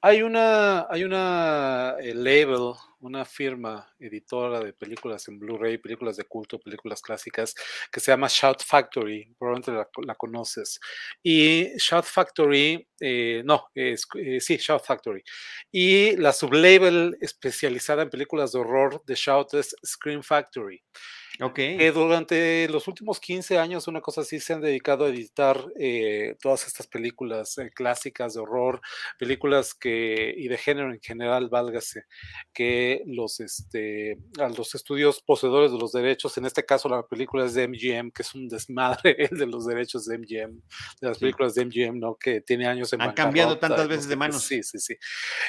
hay 0.00 0.22
una, 0.22 0.86
hay 0.88 1.02
una 1.04 1.96
eh, 2.00 2.14
label, 2.14 2.72
una 3.00 3.24
firma 3.24 3.92
editora 3.98 4.60
de 4.60 4.72
películas 4.72 5.26
en 5.28 5.38
Blu-ray, 5.38 5.78
películas 5.78 6.16
de 6.16 6.24
culto, 6.24 6.60
películas 6.60 7.02
clásicas, 7.02 7.54
que 7.90 8.00
se 8.00 8.12
llama 8.12 8.28
Shout 8.28 8.62
Factory, 8.64 9.34
probablemente 9.38 9.72
la, 10.06 10.14
conoces. 10.14 10.78
Y 11.22 11.76
Shout 11.78 12.04
Factory, 12.04 12.86
eh, 13.00 13.42
no, 13.44 13.68
es, 13.74 14.06
eh, 14.14 14.40
sí, 14.40 14.56
Shout 14.56 14.84
Factory. 14.84 15.22
Y 15.72 16.16
la 16.16 16.32
sublabel 16.32 17.16
especializada 17.20 18.02
en 18.02 18.10
películas 18.10 18.52
de 18.52 18.60
horror 18.60 19.02
de 19.04 19.14
Shout 19.14 19.54
es 19.54 19.74
Scream 19.84 20.22
Factory. 20.22 20.82
Ok. 21.40 21.60
durante 21.94 22.68
los 22.68 22.88
últimos 22.88 23.20
15 23.20 23.58
años, 23.58 23.86
una 23.86 24.00
cosa 24.00 24.22
así, 24.22 24.40
se 24.40 24.54
han 24.54 24.60
dedicado 24.60 25.04
a 25.04 25.08
editar 25.08 25.64
eh, 25.78 26.36
todas 26.40 26.66
estas 26.66 26.86
películas 26.88 27.56
eh, 27.58 27.70
clásicas 27.72 28.34
de 28.34 28.40
horror, 28.40 28.80
películas 29.18 29.74
que, 29.74 30.34
y 30.36 30.48
de 30.48 30.58
género 30.58 30.92
en 30.92 31.00
general, 31.00 31.48
válgase, 31.48 32.04
que 32.52 33.02
los, 33.06 33.38
este, 33.38 34.18
a 34.38 34.48
los 34.48 34.74
estudios 34.74 35.22
poseedores 35.22 35.70
de 35.70 35.78
los 35.78 35.92
derechos, 35.92 36.36
en 36.38 36.46
este 36.46 36.64
caso 36.64 36.88
la 36.88 37.06
película 37.06 37.44
es 37.44 37.54
de 37.54 37.68
MGM, 37.68 38.10
que 38.10 38.22
es 38.22 38.34
un 38.34 38.48
desmadre 38.48 39.16
el 39.30 39.38
de 39.38 39.46
los 39.46 39.66
derechos 39.66 40.06
de 40.06 40.18
MGM, 40.18 40.60
de 41.00 41.08
las 41.08 41.18
películas 41.18 41.54
de 41.54 41.66
MGM, 41.66 41.98
¿no? 42.00 42.16
Que 42.16 42.40
tiene 42.40 42.66
años 42.66 42.92
en 42.92 43.00
Han 43.00 43.12
cambiado 43.12 43.58
tantas 43.58 43.86
veces 43.86 44.08
de 44.08 44.16
manos. 44.16 44.42
Sí, 44.42 44.62
sí, 44.62 44.78
sí. 44.78 44.96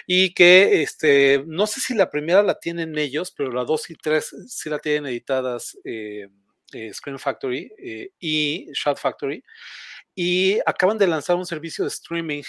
Y 0.06 0.34
que, 0.34 0.84
este, 0.84 1.44
no 1.48 1.66
sé 1.66 1.80
si 1.80 1.96
la 1.96 2.10
primera 2.12 2.44
la 2.44 2.60
tienen 2.60 2.98
ellos, 2.98 3.34
pero 3.36 3.52
la 3.52 3.64
dos 3.64 3.90
y 3.90 3.96
tres 3.96 4.36
sí 4.48 4.70
la 4.70 4.80
tienen 4.80 5.08
editadas 5.08 5.79
eh, 5.84 6.28
eh, 6.74 6.94
Screen 6.94 7.20
Factory 7.20 7.72
eh, 7.78 8.12
y 8.20 8.68
Shot 8.74 8.98
Factory, 8.98 9.44
y 10.16 10.60
acaban 10.66 10.98
de 10.98 11.08
lanzar 11.08 11.36
un 11.36 11.46
servicio 11.46 11.84
de 11.84 11.90
streaming 11.90 12.44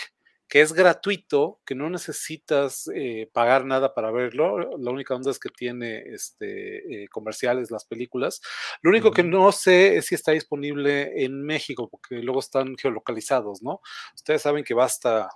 que 0.49 0.61
es 0.61 0.73
gratuito, 0.73 1.61
que 1.65 1.77
no 1.77 1.89
necesitas 1.89 2.91
pagar 3.33 3.65
nada 3.65 3.95
para 3.95 4.11
verlo. 4.11 4.77
La 4.79 4.91
única 4.91 5.15
onda 5.15 5.31
es 5.31 5.39
que 5.39 5.49
tiene 5.49 6.01
este, 6.13 7.07
comerciales 7.13 7.71
las 7.71 7.85
películas. 7.85 8.41
Lo 8.83 8.91
único 8.91 9.13
que 9.13 9.23
no 9.23 9.53
sé 9.53 9.97
es 9.97 10.07
si 10.07 10.17
está 10.17 10.33
disponible 10.33 11.23
en 11.25 11.45
México, 11.45 11.89
porque 11.89 12.17
luego 12.17 12.41
están 12.41 12.77
geolocalizados, 12.77 13.63
¿no? 13.63 13.81
Ustedes 14.17 14.43
saben 14.43 14.65
que 14.65 14.75
basta 14.75 15.29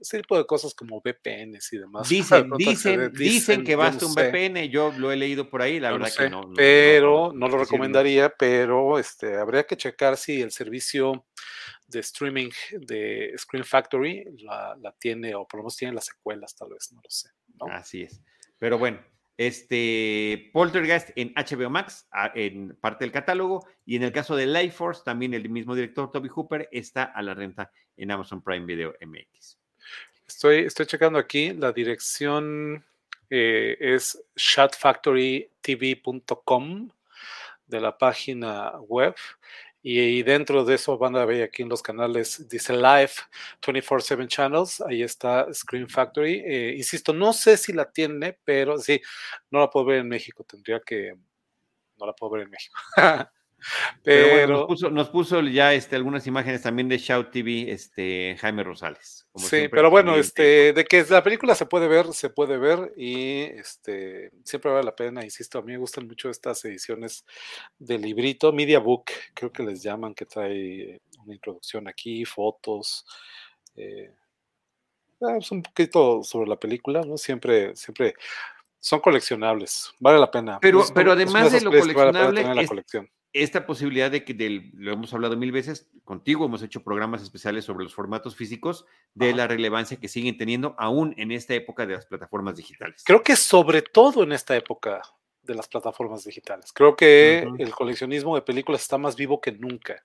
ese 0.00 0.18
tipo 0.18 0.36
de 0.36 0.46
cosas 0.46 0.74
como 0.74 1.00
VPNs 1.00 1.72
y 1.72 1.78
demás. 1.78 2.08
Dicen, 2.08 2.50
dicen, 2.56 3.12
dicen, 3.12 3.64
que 3.64 3.76
basta 3.76 4.06
un 4.06 4.14
VPN, 4.14 4.68
yo 4.70 4.92
lo 4.92 5.12
he 5.12 5.16
leído 5.16 5.48
por 5.48 5.62
ahí, 5.62 5.80
la 5.80 5.92
verdad 5.92 6.10
que 6.16 6.30
no. 6.30 6.52
pero 6.54 7.32
no, 7.34 7.48
lo 7.48 7.58
recomendaría, 7.58 8.30
pero 8.30 8.98
este, 8.98 9.36
habría 9.36 9.64
que 9.64 9.76
checar 9.76 10.16
si 10.16 10.40
el 10.40 10.50
servicio 10.50 11.26
de 11.86 12.00
streaming 12.00 12.50
de 12.72 13.34
Screen 13.38 13.64
Factory 13.64 14.24
la, 14.38 14.94
tiene, 14.98 15.34
o 15.34 15.46
por 15.46 15.58
lo 15.58 15.64
menos 15.64 15.76
tiene 15.76 15.94
las 15.94 16.06
secuelas, 16.06 16.54
tal 16.54 16.70
vez, 16.70 16.92
no 16.92 17.00
lo 17.02 17.10
sé. 17.10 17.30
Así 17.70 18.02
es. 18.02 18.22
Pero 18.58 18.78
bueno, 18.78 19.00
este 19.38 20.50
Poltergeist 20.52 21.10
en 21.14 21.32
HBO 21.34 21.70
Max, 21.70 22.08
en 22.34 22.76
parte 22.80 23.04
del 23.04 23.12
catálogo, 23.12 23.66
y 23.86 23.96
en 23.96 24.02
el 24.02 24.12
caso 24.12 24.36
de 24.36 24.46
Life 24.46 24.72
Force, 24.72 25.02
también 25.04 25.32
el 25.32 25.48
mismo 25.48 25.74
director 25.74 26.10
Toby 26.10 26.28
Hooper 26.28 26.68
está 26.72 27.04
a 27.04 27.22
la 27.22 27.34
renta 27.34 27.70
en 27.96 28.10
Amazon 28.10 28.42
Prime 28.42 28.66
Video 28.66 28.94
MX. 29.00 29.58
Estoy, 30.28 30.58
estoy 30.58 30.86
checando 30.86 31.18
aquí, 31.18 31.52
la 31.54 31.72
dirección 31.72 32.84
eh, 33.30 33.76
es 33.80 34.22
shotfactorytv.com 34.36 36.90
de 37.66 37.80
la 37.80 37.96
página 37.96 38.72
web. 38.80 39.14
Y, 39.82 40.22
dentro 40.24 40.64
de 40.64 40.74
eso 40.74 40.98
van 40.98 41.16
a 41.16 41.24
ver 41.24 41.44
aquí 41.44 41.62
en 41.62 41.68
los 41.70 41.82
canales, 41.82 42.46
dice 42.48 42.74
Live 42.74 43.12
24-7 43.62 44.26
Channels, 44.28 44.80
ahí 44.82 45.02
está 45.02 45.46
Screen 45.52 45.88
Factory. 45.88 46.42
Eh, 46.44 46.74
insisto, 46.76 47.14
no 47.14 47.32
sé 47.32 47.56
si 47.56 47.72
la 47.72 47.90
tiene, 47.90 48.38
pero 48.44 48.76
sí, 48.78 49.00
no 49.50 49.60
la 49.60 49.70
puedo 49.70 49.86
ver 49.86 50.00
en 50.00 50.08
México, 50.08 50.44
tendría 50.44 50.80
que, 50.80 51.14
no 51.96 52.06
la 52.06 52.12
puedo 52.12 52.32
ver 52.32 52.42
en 52.42 52.50
México. 52.50 52.78
Pero, 54.02 54.68
nos, 54.90 55.08
puso, 55.10 55.40
ya 55.42 55.74
este, 55.74 55.96
algunas 55.96 56.26
imágenes 56.26 56.62
también 56.62 56.88
de 56.88 56.98
Shout 56.98 57.30
TV, 57.30 57.70
este, 57.70 58.36
Jaime 58.40 58.62
Rosales. 58.62 59.26
sí, 59.36 59.68
pero 59.68 59.90
bueno, 59.90 60.16
este, 60.16 60.72
de 60.72 60.84
que 60.84 61.04
la 61.10 61.22
película 61.22 61.54
se 61.54 61.66
puede 61.66 61.88
ver, 61.88 62.12
se 62.12 62.30
puede 62.30 62.56
ver 62.56 62.92
y 62.96 63.42
este, 63.42 64.30
siempre 64.44 64.70
vale 64.70 64.84
la 64.84 64.96
pena, 64.96 65.24
insisto, 65.24 65.58
a 65.58 65.62
mí 65.62 65.72
me 65.72 65.78
gustan 65.78 66.06
mucho 66.06 66.30
estas 66.30 66.64
ediciones 66.64 67.24
de 67.78 67.98
librito, 67.98 68.52
Media 68.52 68.78
Book, 68.78 69.06
creo 69.34 69.52
que 69.52 69.62
les 69.62 69.82
llaman, 69.82 70.14
que 70.14 70.26
trae 70.26 71.00
una 71.24 71.34
introducción 71.34 71.88
aquí, 71.88 72.24
fotos. 72.24 73.04
Eh, 73.76 74.12
ah, 75.22 75.36
es 75.38 75.50
un 75.50 75.62
poquito 75.62 76.22
sobre 76.22 76.48
la 76.48 76.56
película, 76.56 77.02
¿no? 77.02 77.18
Siempre, 77.18 77.74
siempre 77.76 78.14
son 78.80 79.00
coleccionables, 79.00 79.92
vale 79.98 80.18
la 80.18 80.30
pena. 80.30 80.58
Pero, 80.60 80.84
pero 80.94 81.12
además 81.12 81.52
de 81.52 81.60
lo 81.60 81.70
coleccionable, 81.70 82.66
esta 83.32 83.66
posibilidad 83.66 84.10
de 84.10 84.24
que, 84.24 84.34
del, 84.34 84.70
lo 84.74 84.92
hemos 84.92 85.12
hablado 85.12 85.36
mil 85.36 85.52
veces, 85.52 85.90
contigo 86.04 86.46
hemos 86.46 86.62
hecho 86.62 86.82
programas 86.82 87.22
especiales 87.22 87.64
sobre 87.64 87.84
los 87.84 87.94
formatos 87.94 88.36
físicos, 88.36 88.86
de 89.14 89.34
la 89.34 89.46
relevancia 89.46 89.98
que 89.98 90.08
siguen 90.08 90.36
teniendo 90.36 90.74
aún 90.78 91.14
en 91.18 91.32
esta 91.32 91.54
época 91.54 91.86
de 91.86 91.94
las 91.94 92.06
plataformas 92.06 92.56
digitales. 92.56 93.02
Creo 93.04 93.22
que 93.22 93.36
sobre 93.36 93.82
todo 93.82 94.22
en 94.22 94.32
esta 94.32 94.56
época 94.56 95.02
de 95.42 95.54
las 95.54 95.68
plataformas 95.68 96.24
digitales. 96.24 96.72
Creo 96.72 96.94
que 96.94 97.48
el 97.58 97.70
coleccionismo 97.70 98.34
de 98.34 98.42
películas 98.42 98.82
está 98.82 98.98
más 98.98 99.16
vivo 99.16 99.40
que 99.40 99.52
nunca. 99.52 100.04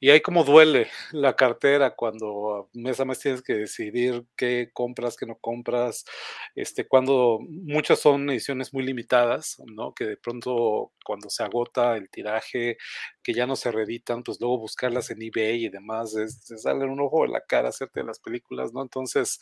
Y 0.00 0.08
ahí 0.10 0.22
como 0.22 0.44
duele 0.44 0.88
la 1.12 1.36
cartera 1.36 1.94
cuando 1.94 2.70
mes 2.72 2.98
a 3.00 3.04
mes 3.04 3.18
tienes 3.18 3.42
que 3.42 3.52
decidir 3.54 4.24
qué 4.34 4.70
compras, 4.72 5.14
qué 5.16 5.26
no 5.26 5.36
compras, 5.36 6.06
este, 6.54 6.88
cuando 6.88 7.38
muchas 7.48 8.00
son 8.00 8.30
ediciones 8.30 8.72
muy 8.72 8.82
limitadas, 8.82 9.60
¿no? 9.66 9.92
Que 9.94 10.06
de 10.06 10.16
pronto 10.16 10.92
cuando 11.04 11.28
se 11.28 11.42
agota 11.42 11.96
el 11.96 12.08
tiraje, 12.08 12.78
que 13.22 13.34
ya 13.34 13.46
no 13.46 13.56
se 13.56 13.70
reeditan, 13.70 14.22
pues 14.22 14.40
luego 14.40 14.58
buscarlas 14.58 15.10
en 15.10 15.20
eBay 15.22 15.66
y 15.66 15.68
demás, 15.68 16.14
es, 16.16 16.40
sale 16.56 16.86
un 16.86 17.00
ojo 17.00 17.22
de 17.24 17.28
la 17.28 17.42
cara 17.42 17.68
hacerte 17.68 18.02
las 18.02 18.20
películas, 18.20 18.72
¿no? 18.72 18.82
Entonces, 18.82 19.38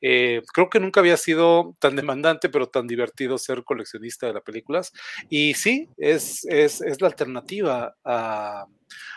eh, 0.00 0.42
creo 0.52 0.68
que 0.70 0.80
nunca 0.80 1.00
había 1.00 1.16
sido 1.16 1.76
tan 1.78 1.94
demandante, 1.94 2.48
pero 2.48 2.68
tan 2.68 2.86
divertido 2.88 3.38
ser 3.38 3.62
coleccionista 3.64 4.26
de 4.26 4.34
las 4.34 4.42
películas. 4.42 4.92
Y 5.28 5.54
sí, 5.54 5.88
es, 5.96 6.44
es, 6.46 6.80
es 6.80 7.00
la 7.00 7.06
alternativa 7.08 7.96
a 8.04 8.66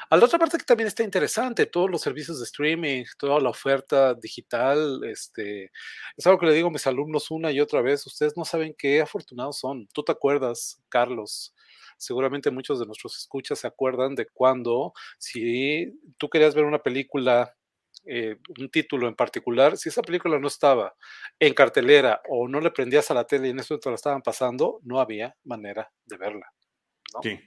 a 0.10 0.18
la 0.18 0.26
otra 0.26 0.40
parte 0.40 0.58
que 0.58 0.64
también 0.64 0.88
está 0.88 1.04
interesante, 1.04 1.66
todos 1.66 1.90
los 1.90 2.02
servicios 2.02 2.40
de 2.40 2.46
streaming, 2.46 3.04
toda 3.18 3.40
la 3.40 3.50
oferta 3.50 4.14
digital, 4.14 5.02
este, 5.06 5.72
es 6.16 6.28
algo 6.28 6.40
que 6.40 6.48
le 6.48 6.54
digo 6.54 6.68
a 6.68 6.72
mis 6.72 6.88
alumnos 6.88 7.32
una 7.32 7.52
y 7.52 7.60
otra 7.60 7.82
vez, 7.82 8.06
ustedes 8.06 8.38
no 8.38 8.46
saben 8.46 8.76
qué 8.78 9.02
afortunados 9.02 9.60
son. 9.60 9.88
Tú 9.94 10.04
te 10.04 10.12
acuerdas, 10.12 10.82
Carlos, 10.90 11.54
seguramente 11.98 12.52
muchos 12.52 12.80
de 12.80 12.86
nuestros 12.86 13.18
escuchas 13.18 13.60
se 13.60 13.68
acuerdan 13.68 14.16
de 14.16 14.28
cuando, 14.28 14.94
si 15.18 16.00
tú 16.18 16.30
querías 16.30 16.56
ver 16.56 16.66
una 16.66 16.84
película 16.84 17.56
eh, 18.06 18.38
un 18.60 18.70
título 18.70 19.08
en 19.08 19.16
particular, 19.16 19.78
si 19.78 19.88
esa 19.88 20.02
película 20.02 20.38
no 20.38 20.48
estaba 20.48 20.94
en 21.40 21.54
cartelera 21.54 22.22
o 22.28 22.50
no 22.50 22.60
le 22.60 22.72
prendías 22.72 23.10
a 23.12 23.14
la 23.14 23.26
tele 23.26 23.48
y 23.48 23.52
en 23.52 23.60
eso 23.60 23.80
te 23.80 23.90
la 23.90 23.96
estaban 23.96 24.22
pasando, 24.22 24.80
no 24.84 25.00
había 25.00 25.36
manera 25.46 25.90
de 26.06 26.18
verla. 26.18 26.52
Sí. 27.22 27.40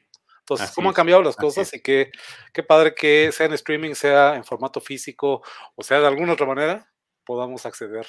Entonces, 0.49 0.70
cómo 0.70 0.90
han 0.90 0.94
cambiado 0.94 1.22
las 1.24 1.34
cosas 1.34 1.74
y 1.74 1.80
qué, 1.80 2.12
qué 2.53 2.62
padre 2.62 2.94
que 2.94 3.32
sea 3.32 3.47
en 3.47 3.55
streaming, 3.55 3.94
sea 3.94 4.36
en 4.36 4.44
formato 4.44 4.80
físico 4.80 5.42
o 5.74 5.82
sea 5.82 5.99
de 5.99 6.07
alguna 6.07 6.34
otra 6.34 6.47
manera, 6.47 6.88
podamos 7.24 7.66
acceder 7.66 8.07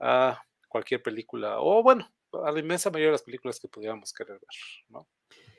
a 0.00 0.40
cualquier 0.70 1.02
película 1.02 1.60
o 1.60 1.82
bueno, 1.82 2.10
a 2.32 2.50
la 2.50 2.60
inmensa 2.60 2.88
mayoría 2.88 3.08
de 3.08 3.12
las 3.12 3.22
películas 3.22 3.60
que 3.60 3.68
pudiéramos 3.68 4.14
querer 4.14 4.38
ver, 4.38 4.86
¿no? 4.88 5.06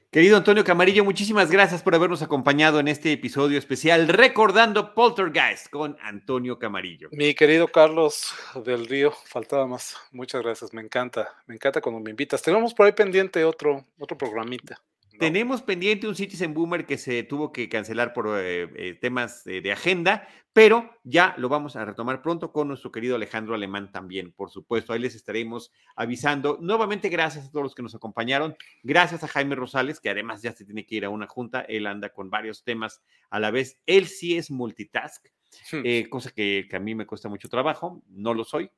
Querido 0.09 0.37
Antonio 0.37 0.63
Camarillo, 0.63 1.03
muchísimas 1.03 1.51
gracias 1.51 1.83
por 1.83 1.93
habernos 1.93 2.23
acompañado 2.23 2.79
en 2.79 2.87
este 2.87 3.11
episodio 3.11 3.59
especial 3.59 4.07
recordando 4.07 4.95
Poltergeist 4.95 5.69
con 5.69 5.97
Antonio 6.01 6.57
Camarillo. 6.57 7.09
Mi 7.11 7.35
querido 7.35 7.67
Carlos 7.67 8.33
del 8.65 8.87
Río, 8.87 9.11
faltaba 9.11 9.67
más. 9.67 9.95
Muchas 10.11 10.41
gracias, 10.41 10.73
me 10.73 10.81
encanta, 10.81 11.43
me 11.45 11.53
encanta 11.53 11.79
cuando 11.79 12.01
me 12.01 12.09
invitas. 12.09 12.41
Tenemos 12.41 12.73
por 12.73 12.87
ahí 12.87 12.93
pendiente 12.93 13.45
otro, 13.45 13.85
otro 13.99 14.17
programita. 14.17 14.81
Tenemos 15.19 15.61
pendiente 15.61 16.07
un 16.07 16.15
Citizen 16.15 16.53
Boomer 16.53 16.85
que 16.85 16.97
se 16.97 17.23
tuvo 17.23 17.51
que 17.51 17.69
cancelar 17.69 18.13
por 18.13 18.27
eh, 18.39 18.69
eh, 18.75 18.93
temas 18.93 19.43
de 19.43 19.71
agenda, 19.71 20.27
pero 20.53 20.89
ya 21.03 21.33
lo 21.37 21.49
vamos 21.49 21.75
a 21.75 21.85
retomar 21.85 22.21
pronto 22.21 22.51
con 22.51 22.67
nuestro 22.67 22.91
querido 22.91 23.15
Alejandro 23.15 23.55
Alemán 23.55 23.91
también, 23.91 24.31
por 24.31 24.49
supuesto. 24.49 24.93
Ahí 24.93 24.99
les 24.99 25.15
estaremos 25.15 25.71
avisando. 25.95 26.57
Nuevamente, 26.61 27.09
gracias 27.09 27.45
a 27.45 27.51
todos 27.51 27.63
los 27.63 27.75
que 27.75 27.83
nos 27.83 27.95
acompañaron. 27.95 28.55
Gracias 28.83 29.23
a 29.23 29.27
Jaime 29.27 29.55
Rosales, 29.55 29.99
que 29.99 30.09
además 30.09 30.41
ya 30.41 30.51
se 30.51 30.65
tiene 30.65 30.85
que 30.85 30.95
ir 30.95 31.05
a 31.05 31.09
una 31.09 31.27
junta. 31.27 31.61
Él 31.61 31.87
anda 31.87 32.09
con 32.09 32.29
varios 32.29 32.63
temas 32.63 33.01
a 33.29 33.39
la 33.39 33.51
vez. 33.51 33.79
Él 33.85 34.07
sí 34.07 34.37
es 34.37 34.51
multitask, 34.51 35.27
eh, 35.71 36.07
cosa 36.09 36.31
que, 36.31 36.67
a 36.71 36.79
mí 36.79 36.95
me 36.95 37.05
cuesta 37.05 37.29
mucho 37.29 37.49
trabajo. 37.49 38.01
No 38.09 38.33
lo 38.33 38.43
soy. 38.43 38.69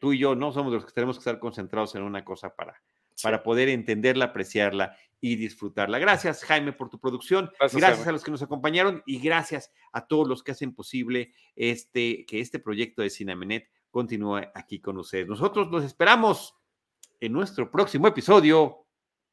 tú 0.00 0.12
y 0.12 0.18
yo 0.18 0.34
no 0.34 0.52
somos 0.52 0.72
los 0.72 0.84
que 0.84 0.92
tenemos 0.92 1.16
que 1.16 1.20
estar 1.20 1.38
concentrados 1.38 1.94
en 1.94 2.02
una 2.02 2.24
cosa 2.24 2.54
para 2.54 2.80
para 3.22 3.42
poder 3.42 3.68
entenderla, 3.68 4.26
apreciarla 4.26 4.96
y 5.20 5.36
disfrutarla. 5.36 5.98
Gracias, 5.98 6.44
Jaime, 6.44 6.72
por 6.72 6.88
tu 6.88 7.00
producción. 7.00 7.50
Gracias, 7.58 8.06
a 8.06 8.12
los 8.12 8.22
que 8.22 8.30
nos 8.30 8.42
acompañaron 8.42 9.02
y 9.06 9.18
gracias 9.18 9.72
a 9.92 10.06
todos 10.06 10.28
los 10.28 10.42
que 10.42 10.52
hacen 10.52 10.74
posible 10.74 11.34
este, 11.54 12.26
que 12.26 12.40
este 12.40 12.58
proyecto 12.58 13.02
de 13.02 13.10
Cinemanet 13.10 13.68
continúe 13.90 14.42
aquí 14.54 14.80
con 14.80 14.98
ustedes. 14.98 15.26
Nosotros 15.26 15.68
los 15.70 15.84
esperamos 15.84 16.54
en 17.20 17.32
nuestro 17.32 17.70
próximo 17.70 18.06
episodio 18.08 18.86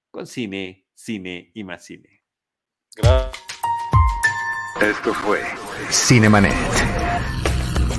con 0.10 0.26
Cine, 0.26 0.88
Cine 0.94 1.52
y 1.54 1.64
más 1.64 1.84
Cine. 1.84 2.24
Gracias. 2.96 3.44
Esto 4.82 5.14
fue 5.14 5.42
Cinemanet 5.90 6.54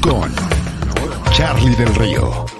con 0.03 0.31
Charlie 1.33 1.75
del 1.77 1.95
Río, 1.95 2.45